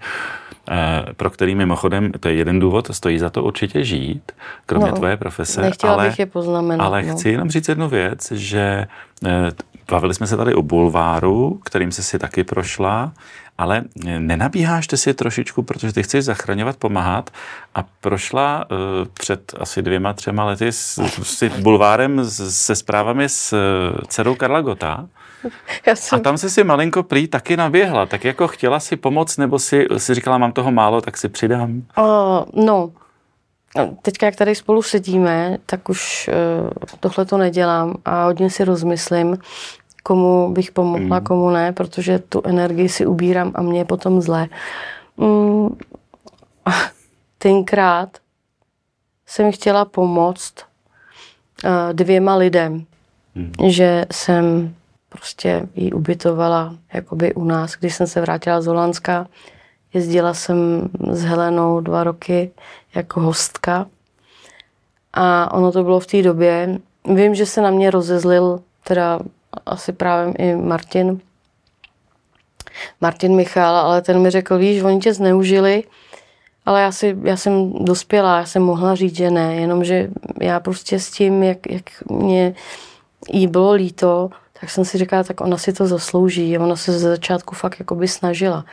eh, 0.69 1.13
pro 1.13 1.29
který 1.29 1.55
mimochodem, 1.55 2.11
to 2.11 2.27
je 2.27 2.35
jeden 2.35 2.59
důvod, 2.59 2.87
stojí 2.91 3.19
za 3.19 3.29
to 3.29 3.43
určitě 3.43 3.83
žít, 3.83 4.31
kromě 4.65 4.91
no, 4.91 4.97
tvoje 4.97 5.17
profese. 5.17 5.61
Nechtěla 5.61 5.93
ale, 5.93 6.07
bych 6.07 6.19
je 6.19 6.25
poznamenat. 6.25 6.85
Ale 6.85 7.03
no. 7.03 7.15
chci 7.15 7.29
jenom 7.29 7.49
říct 7.49 7.69
jednu 7.69 7.89
věc, 7.89 8.31
že 8.31 8.87
eh, 9.25 9.51
bavili 9.91 10.13
jsme 10.13 10.27
se 10.27 10.37
tady 10.37 10.53
o 10.53 10.61
bulváru, 10.61 11.59
kterým 11.65 11.91
jsi 11.91 12.03
si 12.03 12.19
taky 12.19 12.43
prošla 12.43 13.11
ale 13.59 13.83
nenabíháš 14.19 14.87
ty 14.87 14.97
si 14.97 15.13
trošičku, 15.13 15.63
protože 15.63 15.93
ty 15.93 16.03
chceš 16.03 16.25
zachraňovat, 16.25 16.77
pomáhat 16.77 17.29
a 17.75 17.83
prošla 18.01 18.65
uh, 18.71 18.77
před 19.13 19.53
asi 19.59 19.81
dvěma, 19.81 20.13
třema 20.13 20.45
lety 20.45 20.71
s, 20.71 20.99
s 21.23 21.43
bulvárem 21.59 22.23
s, 22.23 22.65
se 22.65 22.75
zprávami 22.75 23.29
s 23.29 23.53
uh, 23.53 23.99
dcerou 24.07 24.35
Karla 24.35 24.61
Gota. 24.61 25.07
Jsem... 25.93 26.19
A 26.19 26.21
tam 26.21 26.37
se 26.37 26.49
si 26.49 26.63
malinko 26.63 27.03
prý 27.03 27.27
taky 27.27 27.57
naběhla, 27.57 28.05
tak 28.05 28.25
jako 28.25 28.47
chtěla 28.47 28.79
si 28.79 28.95
pomoct, 28.95 29.37
nebo 29.37 29.59
si, 29.59 29.87
si 29.97 30.13
říkala, 30.13 30.37
mám 30.37 30.51
toho 30.51 30.71
málo, 30.71 31.01
tak 31.01 31.17
si 31.17 31.29
přidám? 31.29 31.83
Uh, 31.97 32.65
no, 32.65 32.91
teďka, 34.01 34.25
jak 34.25 34.35
tady 34.35 34.55
spolu 34.55 34.81
sedíme, 34.81 35.57
tak 35.65 35.89
už 35.89 36.29
tohle 36.99 37.25
to 37.25 37.37
nedělám 37.37 37.95
a 38.05 38.25
hodně 38.25 38.49
si 38.49 38.63
rozmyslím, 38.63 39.37
komu 40.09 40.53
bych 40.53 40.71
pomohla, 40.71 41.19
mm. 41.19 41.25
komu 41.25 41.49
ne, 41.49 41.73
protože 41.73 42.19
tu 42.19 42.41
energii 42.45 42.89
si 42.89 43.05
ubírám 43.05 43.51
a 43.55 43.61
mě 43.61 43.79
je 43.79 43.85
potom 43.85 44.21
zlé. 44.21 44.49
Mm, 45.17 45.77
tenkrát 47.37 48.17
jsem 49.27 49.51
chtěla 49.51 49.85
pomoct 49.85 50.53
uh, 51.63 51.93
dvěma 51.93 52.35
lidem, 52.35 52.85
mm. 53.35 53.69
že 53.69 54.05
jsem 54.11 54.75
prostě 55.09 55.69
ji 55.75 55.91
ubytovala 55.91 56.75
jakoby 56.93 57.33
u 57.33 57.43
nás, 57.43 57.77
když 57.79 57.95
jsem 57.95 58.07
se 58.07 58.21
vrátila 58.21 58.61
z 58.61 58.65
Holandska. 58.65 59.27
Jezdila 59.93 60.33
jsem 60.33 60.89
s 61.11 61.23
Helenou 61.23 61.79
dva 61.79 62.03
roky 62.03 62.51
jako 62.95 63.21
hostka 63.21 63.85
a 65.13 65.53
ono 65.53 65.71
to 65.71 65.83
bylo 65.83 65.99
v 65.99 66.07
té 66.07 66.21
době. 66.21 66.79
Vím, 67.05 67.35
že 67.35 67.45
se 67.45 67.61
na 67.61 67.71
mě 67.71 67.91
rozezlil 67.91 68.61
teda 68.83 69.19
asi 69.71 69.93
právě 69.93 70.33
i 70.37 70.55
Martin, 70.55 71.21
Martin 73.01 73.35
Michal, 73.35 73.75
ale 73.75 74.01
ten 74.01 74.19
mi 74.21 74.29
řekl, 74.29 74.57
víš, 74.57 74.83
oni 74.83 74.99
tě 74.99 75.13
zneužili, 75.13 75.83
ale 76.65 76.81
já, 76.81 76.91
si, 76.91 77.17
já 77.23 77.37
jsem 77.37 77.73
dospělá, 77.73 78.37
já 78.37 78.45
jsem 78.45 78.63
mohla 78.63 78.95
říct, 78.95 79.15
že 79.15 79.31
ne, 79.31 79.55
jenomže 79.55 80.09
já 80.41 80.59
prostě 80.59 80.99
s 80.99 81.11
tím, 81.11 81.43
jak, 81.43 81.57
jak 81.69 81.83
mě 82.09 82.55
jí 83.31 83.47
bylo 83.47 83.71
líto, 83.71 84.29
tak 84.59 84.69
jsem 84.69 84.85
si 84.85 84.97
říkala, 84.97 85.23
tak 85.23 85.41
ona 85.41 85.57
si 85.57 85.73
to 85.73 85.87
zaslouží. 85.87 86.57
Ona 86.57 86.75
se 86.75 86.91
ze 86.91 87.09
začátku 87.09 87.55
fakt 87.55 87.79
jakoby 87.79 88.07
snažila. 88.07 88.65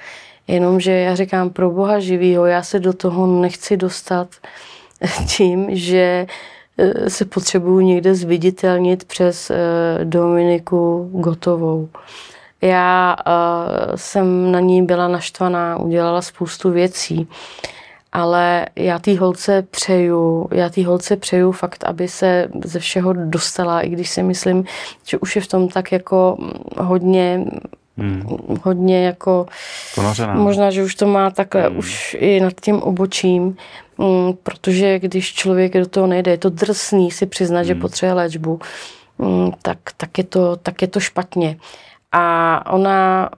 Jenomže 0.49 0.93
já 0.93 1.15
říkám, 1.15 1.51
pro 1.51 1.71
boha 1.71 2.01
živýho, 2.01 2.47
já 2.47 2.63
se 2.63 2.79
do 2.79 2.93
toho 2.93 3.27
nechci 3.27 3.77
dostat 3.77 4.29
tím, 5.37 5.77
že 5.77 6.27
Eh, 6.27 6.56
se 7.09 7.25
potřebuju 7.25 7.81
někde 7.81 8.15
zviditelnit 8.15 9.05
přes 9.05 9.51
eh, 9.51 9.57
Dominiku 10.05 11.11
Gotovou. 11.13 11.89
Já 12.63 13.17
eh, 13.27 13.33
jsem 13.95 14.53
na 14.53 14.61
ní 14.61 14.83
byla 14.83 15.09
naštvaná, 15.09 15.77
udělala 15.77 16.23
spoustu 16.23 16.71
věcí, 16.71 17.29
ale 18.13 18.67
já 18.77 18.99
té 18.99 19.19
holce 19.19 19.63
přeju, 19.71 20.49
já 20.53 20.69
té 20.69 20.87
holce 20.87 21.17
přeju 21.17 21.53
fakt, 21.53 21.85
aby 21.85 22.09
se 22.09 22.49
ze 22.65 22.79
všeho 22.79 23.13
dostala, 23.13 23.81
i 23.81 23.89
když 23.89 24.11
si 24.11 24.23
myslím, 24.23 24.65
že 25.05 25.19
už 25.19 25.37
je 25.37 25.43
v 25.43 25.47
tom 25.47 25.69
tak 25.69 25.93
jako 25.93 26.37
hodně 26.79 27.45
Hmm. 27.99 28.23
hodně 28.63 29.07
jako 29.07 29.47
Ponořená. 29.95 30.35
možná, 30.35 30.71
že 30.71 30.83
už 30.83 30.95
to 30.95 31.07
má 31.07 31.31
takhle 31.31 31.63
hmm. 31.63 31.79
už 31.79 32.17
i 32.21 32.41
nad 32.41 32.53
tím 32.61 32.83
obočím, 32.83 33.57
Mm, 33.99 34.33
protože 34.43 34.99
když 34.99 35.35
člověk 35.35 35.75
do 35.75 35.87
toho 35.87 36.07
nejde, 36.07 36.31
je 36.31 36.39
to 36.39 36.51
drsný 36.51 37.11
si 37.11 37.27
přiznat, 37.27 37.59
hmm. 37.59 37.67
že 37.67 37.75
potřebuje 37.75 38.15
léčbu, 38.15 38.61
mm, 39.19 39.53
tak, 39.63 39.79
tak, 39.97 40.19
je 40.19 40.25
to, 40.25 40.57
tak 40.57 40.83
je 40.83 40.89
to 40.89 41.01
špatně. 41.01 41.57
A 42.13 42.73
ona, 42.73 43.31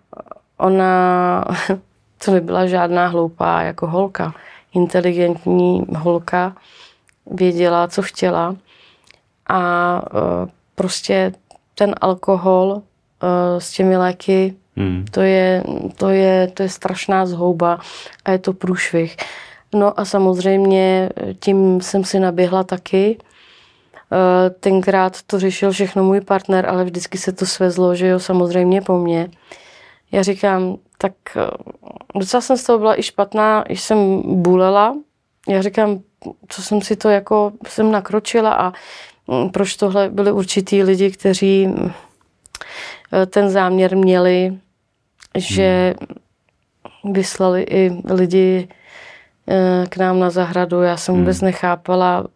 ona 0.56 1.44
to 2.24 2.30
nebyla 2.30 2.66
žádná 2.66 3.06
hloupá 3.06 3.62
jako 3.62 3.86
holka, 3.86 4.34
inteligentní 4.74 5.86
holka, 5.96 6.56
věděla, 7.30 7.88
co 7.88 8.02
chtěla 8.02 8.56
a 9.48 10.02
e, 10.06 10.50
prostě 10.74 11.32
ten 11.74 11.94
alkohol 12.00 12.82
e, 12.82 13.60
s 13.60 13.70
těmi 13.70 13.96
léky, 13.96 14.54
hmm. 14.76 15.04
to, 15.10 15.20
je, 15.20 15.64
to, 15.96 16.08
je, 16.08 16.48
to 16.54 16.62
je 16.62 16.68
strašná 16.68 17.26
zhouba 17.26 17.78
a 18.24 18.30
je 18.30 18.38
to 18.38 18.52
průšvih. 18.52 19.16
No 19.74 20.00
a 20.00 20.04
samozřejmě 20.04 21.10
tím 21.40 21.80
jsem 21.80 22.04
si 22.04 22.20
naběhla 22.20 22.64
taky. 22.64 23.18
Eh, 24.12 24.50
tenkrát 24.50 25.22
to 25.22 25.38
řešil 25.38 25.72
všechno 25.72 26.04
můj 26.04 26.20
partner, 26.20 26.66
ale 26.66 26.84
vždycky 26.84 27.18
se 27.18 27.32
to 27.32 27.46
svezlo, 27.46 27.94
že 27.94 28.06
jo, 28.06 28.20
samozřejmě 28.20 28.80
po 28.82 28.98
mně. 28.98 29.28
Já 30.12 30.22
říkám, 30.22 30.76
tak 30.98 31.12
eh, 31.36 31.50
docela 32.14 32.40
jsem 32.40 32.56
z 32.56 32.64
toho 32.64 32.78
byla 32.78 33.00
i 33.00 33.02
špatná, 33.02 33.64
když 33.66 33.80
jsem 33.80 34.22
bůlela. 34.42 34.96
Já 35.48 35.62
říkám, 35.62 36.00
co 36.48 36.62
jsem 36.62 36.82
si 36.82 36.96
to 36.96 37.08
jako, 37.08 37.52
jsem 37.66 37.92
nakročila 37.92 38.54
a 38.54 38.72
hm, 39.30 39.50
proč 39.50 39.76
tohle 39.76 40.08
byli 40.08 40.32
určitý 40.32 40.82
lidi, 40.82 41.10
kteří 41.10 41.68
eh, 43.12 43.26
ten 43.26 43.50
záměr 43.50 43.96
měli, 43.96 44.58
že 45.34 45.94
hmm. 47.04 47.12
vyslali 47.12 47.62
i 47.62 48.02
lidi 48.10 48.68
Eh, 48.68 48.77
k 49.88 49.96
nám 49.96 50.18
na 50.20 50.30
zahradu. 50.30 50.82
Já 50.82 50.96
jsem 50.96 51.14
vůbec 51.14 51.40
hmm. 51.40 51.46
nechápala. 51.46 52.26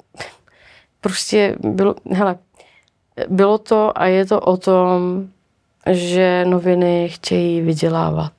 Prostě 1.01 1.57
bylo, 1.61 1.95
hele, 2.13 2.37
bylo 3.29 3.59
to 3.59 3.99
a 3.99 4.07
je 4.07 4.27
to 4.27 4.41
o 4.41 4.57
tom, 4.57 5.27
že 5.91 6.45
noviny 6.45 7.09
chtějí 7.09 7.61
vydělávat. 7.61 8.33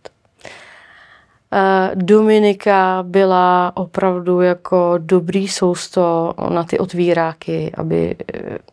Eh, 1.56 1.92
Dominika 1.96 3.04
byla 3.08 3.72
opravdu 3.76 4.42
jako 4.42 4.94
dobrý 4.98 5.48
sousto 5.48 6.34
na 6.50 6.64
ty 6.64 6.80
otvíráky, 6.80 7.72
aby, 7.78 8.16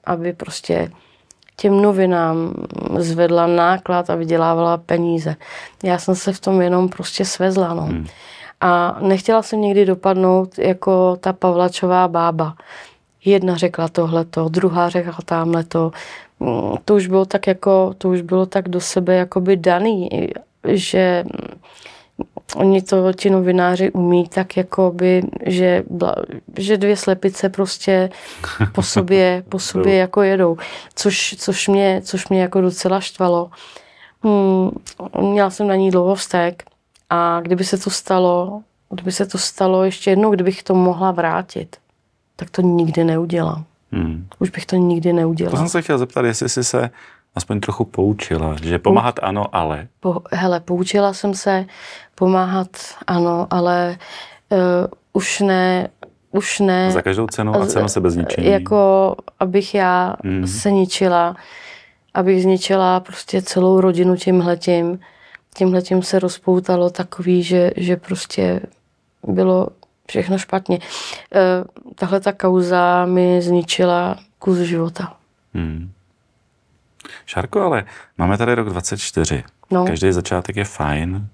aby 0.05 0.33
prostě 0.33 0.91
těm 1.57 1.83
novinám 1.83 2.55
zvedla 2.99 3.47
náklad 3.47 4.11
a 4.11 4.15
vydělávala 4.15 4.77
peníze. 4.77 5.37
Já 5.83 5.99
jsem 5.99 6.15
se 6.15 6.33
v 6.33 6.41
tom 6.41 6.61
jenom 6.61 6.89
prostě 6.89 7.25
svezla. 7.25 7.75
No. 7.75 7.83
Hmm. 7.83 8.07
A 8.61 8.99
nechtěla 9.01 9.43
jsem 9.43 9.61
nikdy 9.61 9.85
dopadnout 9.85 10.59
jako 10.59 11.17
ta 11.21 11.33
Pavlačová 11.33 12.09
bába. 12.09 12.55
Jedna 13.25 13.57
řekla 13.57 13.89
tohleto, 13.89 14.49
druhá 14.49 14.89
řekla 14.89 15.19
tamhleto. 15.25 15.91
Mm, 16.41 16.75
to 16.85 16.95
už 16.95 17.07
bylo 17.07 17.25
tak 17.25 17.47
jako, 17.47 17.95
to 17.99 18.09
už 18.09 18.21
bylo 18.21 18.47
tak 18.47 18.69
do 18.69 18.81
sebe 18.81 19.15
jakoby 19.15 19.57
daný, 19.57 20.09
že 20.65 21.25
oni 22.57 22.83
to, 22.83 23.13
ti 23.13 23.31
novináři 23.31 23.91
umí 23.91 24.29
tak 24.29 24.57
jakoby, 24.57 25.23
že, 25.47 25.85
že 26.59 26.77
dvě 26.77 26.97
slepice 26.97 27.49
prostě 27.49 28.11
po 28.73 28.83
sobě, 28.83 29.43
po 29.49 29.59
sobě 29.59 29.95
jako 29.95 30.23
jedou. 30.23 30.57
Což, 30.95 31.35
což, 31.39 31.69
mě, 31.69 32.01
což 32.05 32.29
mě 32.29 32.43
jako 32.43 32.61
docela 32.61 33.01
štvalo. 33.01 33.51
Hmm, 34.23 34.71
měla 35.21 35.51
jsem 35.51 35.67
na 35.69 35.75
ní 35.75 35.91
dlouho 35.91 36.15
vztek 36.15 36.63
a 37.11 37.41
kdyby 37.41 37.65
se 37.65 37.79
to 37.79 37.91
stalo, 37.91 38.63
kdyby 38.91 39.13
se 39.13 39.27
to 39.27 39.39
stalo 39.39 39.85
ještě 39.85 40.11
jednou, 40.11 40.31
kdybych 40.31 40.63
to 40.63 40.75
mohla 40.75 41.11
vrátit, 41.11 41.77
tak 42.37 42.51
to 42.51 42.63
nikdy 42.63 43.05
neudělám. 43.05 43.65
Hmm. 43.93 44.27
Už 44.39 44.51
bych 44.51 44.67
to 44.67 44.77
nikdy 44.77 45.13
neudělal. 45.13 45.51
To 45.51 45.57
jsem 45.57 45.69
se 45.69 45.83
chtěl 45.83 45.99
zeptat, 45.99 46.25
jestli 46.25 46.49
jsi 46.49 46.65
se 46.65 46.91
aspoň 47.35 47.61
trochu 47.61 47.85
poučila, 47.85 48.57
že 48.63 48.79
pomáhat 48.79 49.15
Pou... 49.15 49.25
ano, 49.25 49.55
ale. 49.57 49.89
Po, 50.01 50.23
hele, 50.33 50.61
poučila 50.61 51.13
jsem 51.13 51.35
se 51.35 51.67
pomáhat 52.15 52.69
ano, 53.07 53.47
ale 53.51 53.99
uh, 54.53 54.59
už 55.13 55.41
ne, 55.41 55.89
už 56.31 56.61
ne. 56.61 56.91
Za 56.91 57.03
každou 57.03 57.27
cenu 57.27 57.57
a 57.57 57.67
cenu 57.67 57.89
sebezničení. 57.89 58.47
Jako, 58.47 59.15
abych 59.41 59.75
já 59.75 60.17
hmm. 60.25 60.47
se 60.47 60.71
ničila, 60.71 61.37
abych 62.15 62.43
zničila 62.43 63.01
prostě 63.01 63.43
celou 63.43 63.81
rodinu 63.81 64.17
tímhletím 64.17 64.99
tímhle 65.55 65.83
tím 65.83 66.03
se 66.03 66.19
rozpoutalo 66.19 66.91
takový, 66.91 67.43
že, 67.43 67.71
že 67.77 67.97
prostě 67.97 68.61
bylo 69.27 69.69
všechno 70.09 70.39
špatně. 70.39 70.79
E, 71.35 71.65
tahle 71.95 72.21
ta 72.21 72.33
kauza 72.33 73.07
mi 73.07 73.43
zničila 73.43 74.17
kus 74.39 74.59
života. 74.59 75.17
Hmm. 75.55 75.91
Šárko, 77.27 77.61
ale 77.61 77.85
máme 78.19 78.39
tady 78.39 78.55
rok 78.55 78.69
24. 78.69 79.45
No. 79.71 79.87
Každý 79.87 80.13
začátek 80.13 80.57
je 80.57 80.65
fajn. 80.65 81.29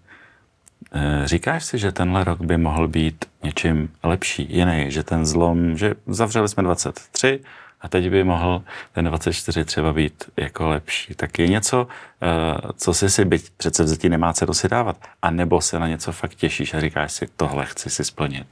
E, 0.92 1.28
říkáš 1.28 1.64
si, 1.64 1.78
že 1.78 1.92
tenhle 1.92 2.24
rok 2.24 2.40
by 2.40 2.56
mohl 2.56 2.88
být 2.88 3.24
něčím 3.42 3.90
lepší, 4.02 4.46
jiný, 4.50 4.86
že 4.88 5.02
ten 5.02 5.26
zlom, 5.26 5.76
že 5.76 5.94
zavřeli 6.06 6.48
jsme 6.48 6.62
23, 6.62 7.40
a 7.80 7.88
teď 7.88 8.10
by 8.10 8.24
mohl 8.24 8.62
ten 8.92 9.04
24 9.04 9.64
třeba 9.64 9.92
být 9.92 10.24
jako 10.36 10.68
lepší. 10.68 11.14
Tak 11.14 11.38
je 11.38 11.48
něco, 11.48 11.86
eh, 12.22 12.72
co 12.76 12.94
si 12.94 13.10
si 13.10 13.24
byť 13.24 13.50
přece 13.56 13.82
vzetí 13.82 14.08
nemá 14.08 14.32
co 14.32 14.54
si 14.54 14.68
dávat, 14.68 14.96
a 15.22 15.30
nebo 15.30 15.60
se 15.60 15.78
na 15.78 15.88
něco 15.88 16.12
fakt 16.12 16.34
těšíš 16.34 16.74
a 16.74 16.80
říkáš 16.80 17.12
si, 17.12 17.28
tohle 17.36 17.66
chci 17.66 17.90
si 17.90 18.04
splnit. 18.04 18.46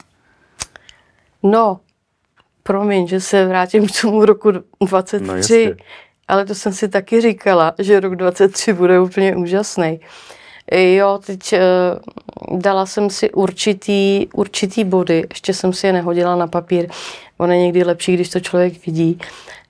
No, 1.42 1.80
promiň, 2.62 3.06
že 3.06 3.20
se 3.20 3.46
vrátím 3.46 3.88
k 3.88 4.00
tomu 4.00 4.24
roku 4.24 4.52
23, 4.80 5.66
no 5.68 5.84
ale 6.28 6.44
to 6.44 6.54
jsem 6.54 6.72
si 6.72 6.88
taky 6.88 7.20
říkala, 7.20 7.74
že 7.78 8.00
rok 8.00 8.16
23 8.16 8.72
bude 8.72 9.00
úplně 9.00 9.36
úžasný. 9.36 10.00
Jo, 10.72 11.20
teď 11.26 11.52
uh, 11.52 12.58
dala 12.60 12.86
jsem 12.86 13.10
si 13.10 13.30
určitý, 13.30 14.26
určitý 14.34 14.84
body, 14.84 15.26
ještě 15.30 15.54
jsem 15.54 15.72
si 15.72 15.86
je 15.86 15.92
nehodila 15.92 16.36
na 16.36 16.46
papír. 16.46 16.88
Ono 17.38 17.52
je 17.52 17.58
někdy 17.58 17.84
lepší, 17.84 18.14
když 18.14 18.28
to 18.28 18.40
člověk 18.40 18.86
vidí. 18.86 19.18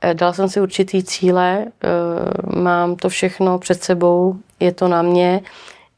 Uh, 0.04 0.14
dala 0.14 0.32
jsem 0.32 0.48
si 0.48 0.60
určitý 0.60 1.02
cíle, 1.02 1.66
uh, 1.66 2.62
mám 2.62 2.96
to 2.96 3.08
všechno 3.08 3.58
před 3.58 3.84
sebou, 3.84 4.36
je 4.60 4.72
to 4.72 4.88
na 4.88 5.02
mě. 5.02 5.42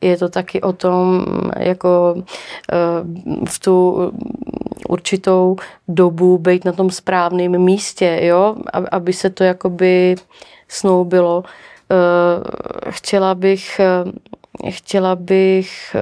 je 0.00 0.16
to 0.16 0.28
taky 0.28 0.60
o 0.60 0.72
tom, 0.72 1.24
jako 1.58 2.14
eh, 2.72 2.76
v 3.48 3.58
tu 3.58 3.96
určitou 4.88 5.56
dobu 5.88 6.38
být 6.38 6.64
na 6.64 6.72
tom 6.72 6.90
správném 6.90 7.58
místě, 7.58 8.20
jo, 8.22 8.56
aby 8.90 9.12
se 9.12 9.30
to 9.30 9.44
jakoby 9.44 10.16
snoubilo. 10.68 11.44
Eh, 11.90 12.90
chtěla 12.90 13.34
bych, 13.34 13.80
eh, 13.80 14.12
chtěla 14.70 15.16
bych 15.16 15.96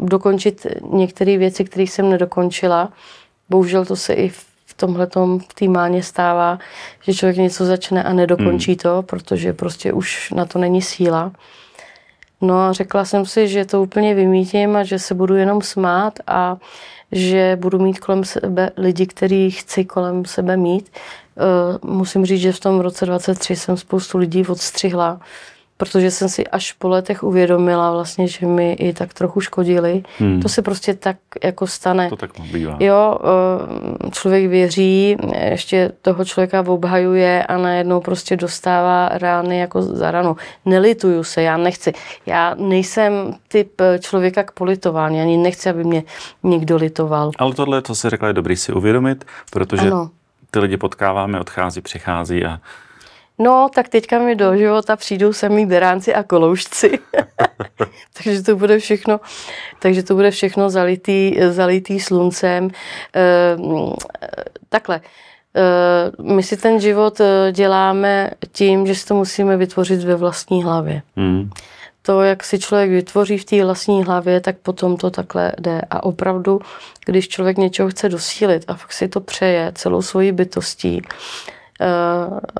dokončit 0.00 0.66
některé 0.92 1.38
věci, 1.38 1.64
které 1.64 1.82
jsem 1.82 2.10
nedokončila. 2.10 2.92
Bohužel 3.48 3.84
to 3.84 3.96
se 3.96 4.12
i 4.14 4.28
v 4.28 4.74
tomhle 4.76 5.08
v 5.50 5.54
té 5.54 5.68
máně 5.68 6.02
stává, 6.02 6.58
že 7.02 7.14
člověk 7.14 7.36
něco 7.36 7.64
začne 7.64 8.02
a 8.02 8.12
nedokončí 8.12 8.72
hmm. 8.72 8.78
to, 8.78 9.02
protože 9.02 9.52
prostě 9.52 9.92
už 9.92 10.30
na 10.30 10.44
to 10.44 10.58
není 10.58 10.82
síla. 10.82 11.32
No 12.40 12.60
a 12.60 12.72
řekla 12.72 13.04
jsem 13.04 13.26
si, 13.26 13.48
že 13.48 13.64
to 13.64 13.82
úplně 13.82 14.14
vymítím 14.14 14.76
a 14.76 14.84
že 14.84 14.98
se 14.98 15.14
budu 15.14 15.34
jenom 15.34 15.62
smát 15.62 16.18
a 16.26 16.56
že 17.12 17.58
budu 17.60 17.78
mít 17.78 18.00
kolem 18.00 18.24
sebe 18.24 18.70
lidi, 18.76 19.06
který 19.06 19.50
chci 19.50 19.84
kolem 19.84 20.24
sebe 20.24 20.56
mít. 20.56 20.90
Uh, 21.82 21.90
musím 21.90 22.26
říct, 22.26 22.40
že 22.40 22.52
v 22.52 22.60
tom 22.60 22.80
roce 22.80 23.06
23 23.06 23.56
jsem 23.56 23.76
spoustu 23.76 24.18
lidí 24.18 24.46
odstřihla, 24.46 25.20
protože 25.82 26.10
jsem 26.10 26.28
si 26.28 26.46
až 26.46 26.72
po 26.72 26.88
letech 26.88 27.22
uvědomila 27.22 27.92
vlastně, 27.92 28.28
že 28.28 28.46
mi 28.46 28.72
i 28.72 28.92
tak 28.92 29.14
trochu 29.14 29.40
škodili. 29.40 30.02
Hmm. 30.18 30.40
To 30.40 30.48
se 30.48 30.62
prostě 30.62 30.94
tak 30.94 31.16
jako 31.44 31.66
stane. 31.66 32.08
To 32.08 32.16
tak 32.16 32.30
bývá. 32.52 32.76
Jo, 32.80 33.18
eh, 33.20 34.10
člověk 34.10 34.50
věří, 34.50 35.16
ještě 35.50 35.92
toho 36.02 36.24
člověka 36.24 36.60
obhajuje 36.60 37.46
a 37.46 37.58
najednou 37.58 38.00
prostě 38.00 38.36
dostává 38.36 39.08
rány 39.08 39.58
jako 39.58 39.82
za 39.82 40.10
ranu. 40.10 40.36
Nelituju 40.64 41.24
se, 41.24 41.42
já 41.42 41.56
nechci. 41.56 41.92
Já 42.26 42.54
nejsem 42.54 43.34
typ 43.48 43.82
člověka 44.00 44.42
k 44.42 44.50
politování, 44.50 45.20
ani 45.20 45.36
nechci, 45.36 45.70
aby 45.70 45.84
mě 45.84 46.02
někdo 46.42 46.76
litoval. 46.76 47.30
Ale 47.38 47.54
tohle, 47.54 47.82
co 47.82 47.94
si 47.94 48.10
řekla, 48.10 48.28
je 48.28 48.34
dobrý 48.34 48.56
si 48.56 48.72
uvědomit, 48.72 49.24
protože 49.50 49.86
ano. 49.86 50.10
ty 50.50 50.58
lidi 50.58 50.76
potkáváme, 50.76 51.40
odchází, 51.40 51.80
přichází 51.80 52.44
a 52.44 52.60
No, 53.38 53.68
tak 53.74 53.88
teďka 53.88 54.18
mi 54.18 54.34
do 54.34 54.56
života 54.56 54.96
přijdou 54.96 55.32
samý 55.32 55.66
beránci 55.66 56.14
a 56.14 56.22
koloušci. 56.22 56.98
takže 58.22 58.42
to 58.42 58.56
bude 58.56 58.78
všechno, 58.78 59.20
takže 59.78 60.02
to 60.02 60.14
bude 60.14 60.30
všechno 60.30 60.70
zalitý, 60.70 61.36
zalitý 61.50 62.00
sluncem. 62.00 62.70
E, 63.16 63.56
takhle. 64.68 65.00
E, 65.56 66.22
my 66.22 66.42
si 66.42 66.56
ten 66.56 66.80
život 66.80 67.20
eh, 67.20 67.52
děláme 67.52 68.30
tím, 68.52 68.86
že 68.86 68.94
si 68.94 69.06
to 69.06 69.14
musíme 69.14 69.56
vytvořit 69.56 70.02
ve 70.02 70.16
vlastní 70.16 70.64
hlavě. 70.64 71.02
Hmm. 71.16 71.50
To, 72.02 72.22
jak 72.22 72.44
si 72.44 72.58
člověk 72.58 72.90
vytvoří 72.90 73.38
v 73.38 73.44
té 73.44 73.64
vlastní 73.64 74.04
hlavě, 74.04 74.40
tak 74.40 74.56
potom 74.56 74.96
to 74.96 75.10
takhle 75.10 75.52
jde. 75.60 75.80
A 75.90 76.02
opravdu, 76.02 76.60
když 77.06 77.28
člověk 77.28 77.58
něčeho 77.58 77.88
chce 77.88 78.08
dosílit 78.08 78.64
a 78.68 78.74
fakt 78.74 78.92
si 78.92 79.08
to 79.08 79.20
přeje 79.20 79.72
celou 79.74 80.02
svojí 80.02 80.32
bytostí, 80.32 81.02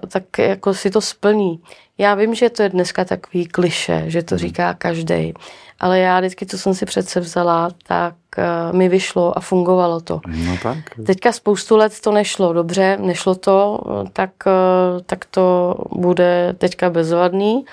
tak 0.08 0.38
jako 0.38 0.74
si 0.74 0.90
to 0.90 1.00
splní. 1.00 1.60
Já 1.98 2.14
vím, 2.14 2.34
že 2.34 2.50
to 2.50 2.62
je 2.62 2.68
dneska 2.68 3.04
takový 3.04 3.46
kliše, 3.46 4.04
že 4.06 4.22
to 4.22 4.34
mhm. 4.34 4.38
říká 4.38 4.74
každý, 4.74 5.34
ale 5.80 5.98
já 5.98 6.20
vždycky, 6.20 6.46
co 6.46 6.58
jsem 6.58 6.74
si 6.74 6.86
přece 6.86 7.20
vzala, 7.20 7.70
tak 7.86 8.14
uh, 8.38 8.76
mi 8.76 8.88
vyšlo 8.88 9.38
a 9.38 9.40
fungovalo 9.40 10.00
to. 10.00 10.20
No 10.26 10.56
tak. 10.62 10.78
Teďka 11.06 11.32
spoustu 11.32 11.76
let 11.76 12.00
to 12.00 12.12
nešlo 12.12 12.52
dobře, 12.52 12.98
nešlo 13.00 13.34
to, 13.34 13.80
tak, 14.12 14.30
uh, 14.46 15.00
tak 15.06 15.24
to 15.24 15.74
bude 15.90 16.54
teďka 16.58 16.90
bezvadný. 16.90 17.64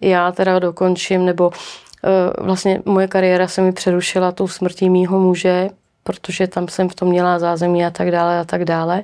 Já 0.00 0.32
teda 0.32 0.58
dokončím, 0.58 1.24
nebo 1.24 1.48
uh, 1.48 2.46
vlastně 2.46 2.82
moje 2.84 3.08
kariéra 3.08 3.48
se 3.48 3.62
mi 3.62 3.72
přerušila 3.72 4.32
tou 4.32 4.48
smrtí 4.48 4.90
mýho 4.90 5.18
muže, 5.18 5.68
protože 6.02 6.46
tam 6.46 6.68
jsem 6.68 6.88
v 6.88 6.94
tom 6.94 7.08
měla 7.08 7.38
zázemí 7.38 7.84
a 7.84 7.90
tak 7.90 8.10
dále 8.10 8.40
a 8.40 8.44
tak 8.44 8.64
dále. 8.64 9.02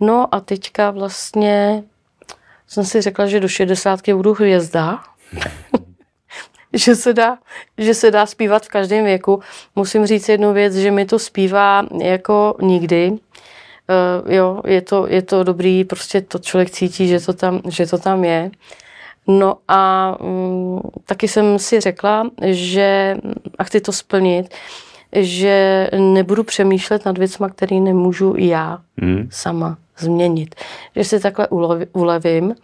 No 0.00 0.34
a 0.34 0.40
teďka 0.40 0.90
vlastně 0.90 1.84
jsem 2.66 2.84
si 2.84 3.00
řekla, 3.00 3.26
že 3.26 3.40
do 3.40 3.48
60 3.48 4.00
budu 4.08 4.34
hvězda. 4.34 5.00
že, 6.72 6.94
se 6.94 7.12
dá, 7.12 7.38
že 7.78 7.94
se 7.94 8.10
dá 8.10 8.26
zpívat 8.26 8.64
v 8.64 8.68
každém 8.68 9.04
věku. 9.04 9.40
Musím 9.76 10.06
říct 10.06 10.28
jednu 10.28 10.52
věc, 10.52 10.74
že 10.74 10.90
mi 10.90 11.04
to 11.04 11.18
zpívá 11.18 11.86
jako 12.02 12.56
nikdy. 12.62 13.10
Uh, 13.10 14.32
jo, 14.32 14.62
je 14.66 14.82
to, 14.82 15.06
je 15.08 15.22
to 15.22 15.44
dobrý, 15.44 15.84
prostě 15.84 16.20
to 16.20 16.38
člověk 16.38 16.70
cítí, 16.70 17.08
že 17.08 17.20
to 17.20 17.32
tam, 17.32 17.60
že 17.68 17.86
to 17.86 17.98
tam 17.98 18.24
je. 18.24 18.50
No 19.26 19.56
a 19.68 20.16
um, 20.20 20.80
taky 21.06 21.28
jsem 21.28 21.58
si 21.58 21.80
řekla, 21.80 22.30
že 22.42 23.16
a 23.58 23.64
chci 23.64 23.80
to 23.80 23.92
splnit, 23.92 24.54
že 25.12 25.88
nebudu 25.98 26.44
přemýšlet 26.44 27.04
nad 27.04 27.18
věcmi, 27.18 27.46
které 27.54 27.76
nemůžu 27.76 28.34
já 28.36 28.78
hmm. 29.00 29.28
sama 29.30 29.76
změnit. 29.98 30.54
Že 30.96 31.04
si 31.04 31.20
takhle 31.20 31.48
ulevím. 31.92 32.54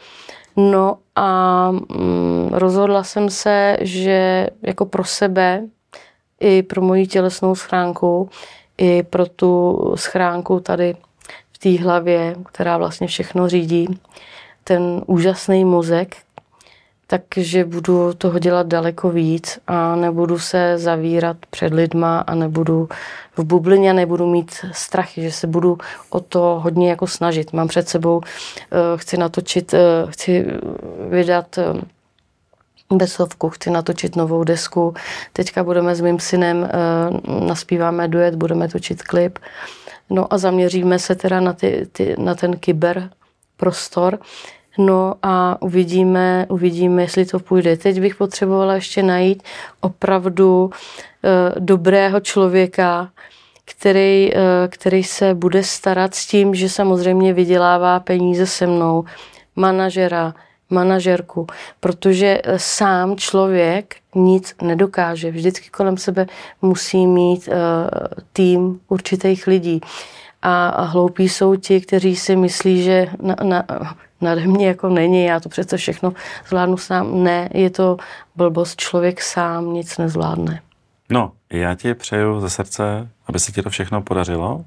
No 0.56 0.98
a 1.16 1.70
mm, 1.70 2.48
rozhodla 2.52 3.04
jsem 3.04 3.30
se, 3.30 3.76
že 3.80 4.48
jako 4.62 4.86
pro 4.86 5.04
sebe 5.04 5.62
i 6.40 6.62
pro 6.62 6.82
moji 6.82 7.06
tělesnou 7.06 7.54
schránku, 7.54 8.30
i 8.78 9.02
pro 9.02 9.26
tu 9.26 9.78
schránku 9.94 10.60
tady 10.60 10.96
v 11.52 11.58
té 11.58 11.82
hlavě, 11.84 12.36
která 12.46 12.78
vlastně 12.78 13.06
všechno 13.06 13.48
řídí, 13.48 14.00
ten 14.64 15.02
úžasný 15.06 15.64
mozek, 15.64 16.16
takže 17.10 17.64
budu 17.64 18.14
toho 18.14 18.38
dělat 18.38 18.66
daleko 18.66 19.10
víc 19.10 19.58
a 19.66 19.96
nebudu 19.96 20.38
se 20.38 20.78
zavírat 20.78 21.36
před 21.50 21.72
lidma 21.74 22.20
a 22.20 22.34
nebudu 22.34 22.88
v 23.36 23.44
bublině, 23.44 23.92
nebudu 23.92 24.26
mít 24.26 24.50
strachy, 24.72 25.22
že 25.22 25.32
se 25.32 25.46
budu 25.46 25.78
o 26.10 26.20
to 26.20 26.60
hodně 26.62 26.90
jako 26.90 27.06
snažit. 27.06 27.52
Mám 27.52 27.68
před 27.68 27.88
sebou, 27.88 28.20
eh, 28.24 28.76
chci 28.96 29.16
natočit, 29.16 29.74
eh, 29.74 29.78
chci 30.08 30.46
vydat 31.08 31.58
eh, 31.58 31.64
besovku, 32.94 33.50
chci 33.50 33.70
natočit 33.70 34.16
novou 34.16 34.44
desku. 34.44 34.94
Teďka 35.32 35.64
budeme 35.64 35.94
s 35.94 36.00
mým 36.00 36.20
synem, 36.20 36.68
naspíváme 37.46 38.08
duet, 38.08 38.34
budeme 38.34 38.68
točit 38.68 39.02
klip. 39.02 39.38
No 40.10 40.34
a 40.34 40.38
zaměříme 40.38 40.98
se 40.98 41.14
teda 41.14 41.40
na, 41.40 41.52
ty, 41.52 41.88
ty, 41.92 42.14
na 42.18 42.34
ten 42.34 42.56
kyber 42.56 43.10
prostor, 43.56 44.18
No 44.80 45.14
a 45.22 45.62
uvidíme, 45.62 46.46
uvidíme, 46.48 47.02
jestli 47.02 47.24
to 47.26 47.38
půjde. 47.38 47.76
Teď 47.76 48.00
bych 48.00 48.16
potřebovala 48.16 48.74
ještě 48.74 49.02
najít 49.02 49.42
opravdu 49.80 50.70
e, 51.24 51.60
dobrého 51.60 52.20
člověka, 52.20 53.10
který, 53.64 54.34
e, 54.34 54.68
který 54.68 55.04
se 55.04 55.34
bude 55.34 55.62
starat 55.62 56.14
s 56.14 56.26
tím, 56.26 56.54
že 56.54 56.68
samozřejmě 56.68 57.32
vydělává 57.32 58.00
peníze 58.00 58.46
se 58.46 58.66
mnou, 58.66 59.04
manažera, 59.56 60.34
manažerku, 60.70 61.46
protože 61.80 62.40
eh, 62.44 62.58
sám 62.58 63.16
člověk 63.16 63.96
nic 64.14 64.54
nedokáže. 64.62 65.30
Vždycky 65.30 65.70
kolem 65.70 65.96
sebe 65.96 66.26
musí 66.62 67.06
mít 67.06 67.48
uh, 67.48 67.54
tým 68.32 68.80
určitých 68.88 69.46
lidí. 69.46 69.80
A, 70.42 70.68
a 70.68 70.82
hloupí 70.82 71.28
jsou 71.28 71.56
ti, 71.56 71.80
kteří 71.80 72.16
si 72.16 72.36
myslí, 72.36 72.82
že 72.82 73.08
na, 73.22 73.36
na, 73.42 73.64
nade 74.20 74.46
mě 74.46 74.66
jako 74.66 74.88
není, 74.88 75.24
já 75.24 75.40
to 75.40 75.48
přece 75.48 75.76
všechno 75.76 76.12
zvládnu 76.48 76.76
sám. 76.76 77.24
Ne, 77.24 77.48
je 77.54 77.70
to 77.70 77.96
blbost, 78.36 78.80
člověk 78.80 79.20
sám 79.22 79.72
nic 79.72 79.98
nezvládne. 79.98 80.60
No, 81.10 81.32
já 81.52 81.74
ti 81.74 81.94
přeju 81.94 82.40
ze 82.40 82.50
srdce, 82.50 83.08
aby 83.26 83.38
se 83.38 83.52
ti 83.52 83.62
to 83.62 83.70
všechno 83.70 84.02
podařilo. 84.02 84.64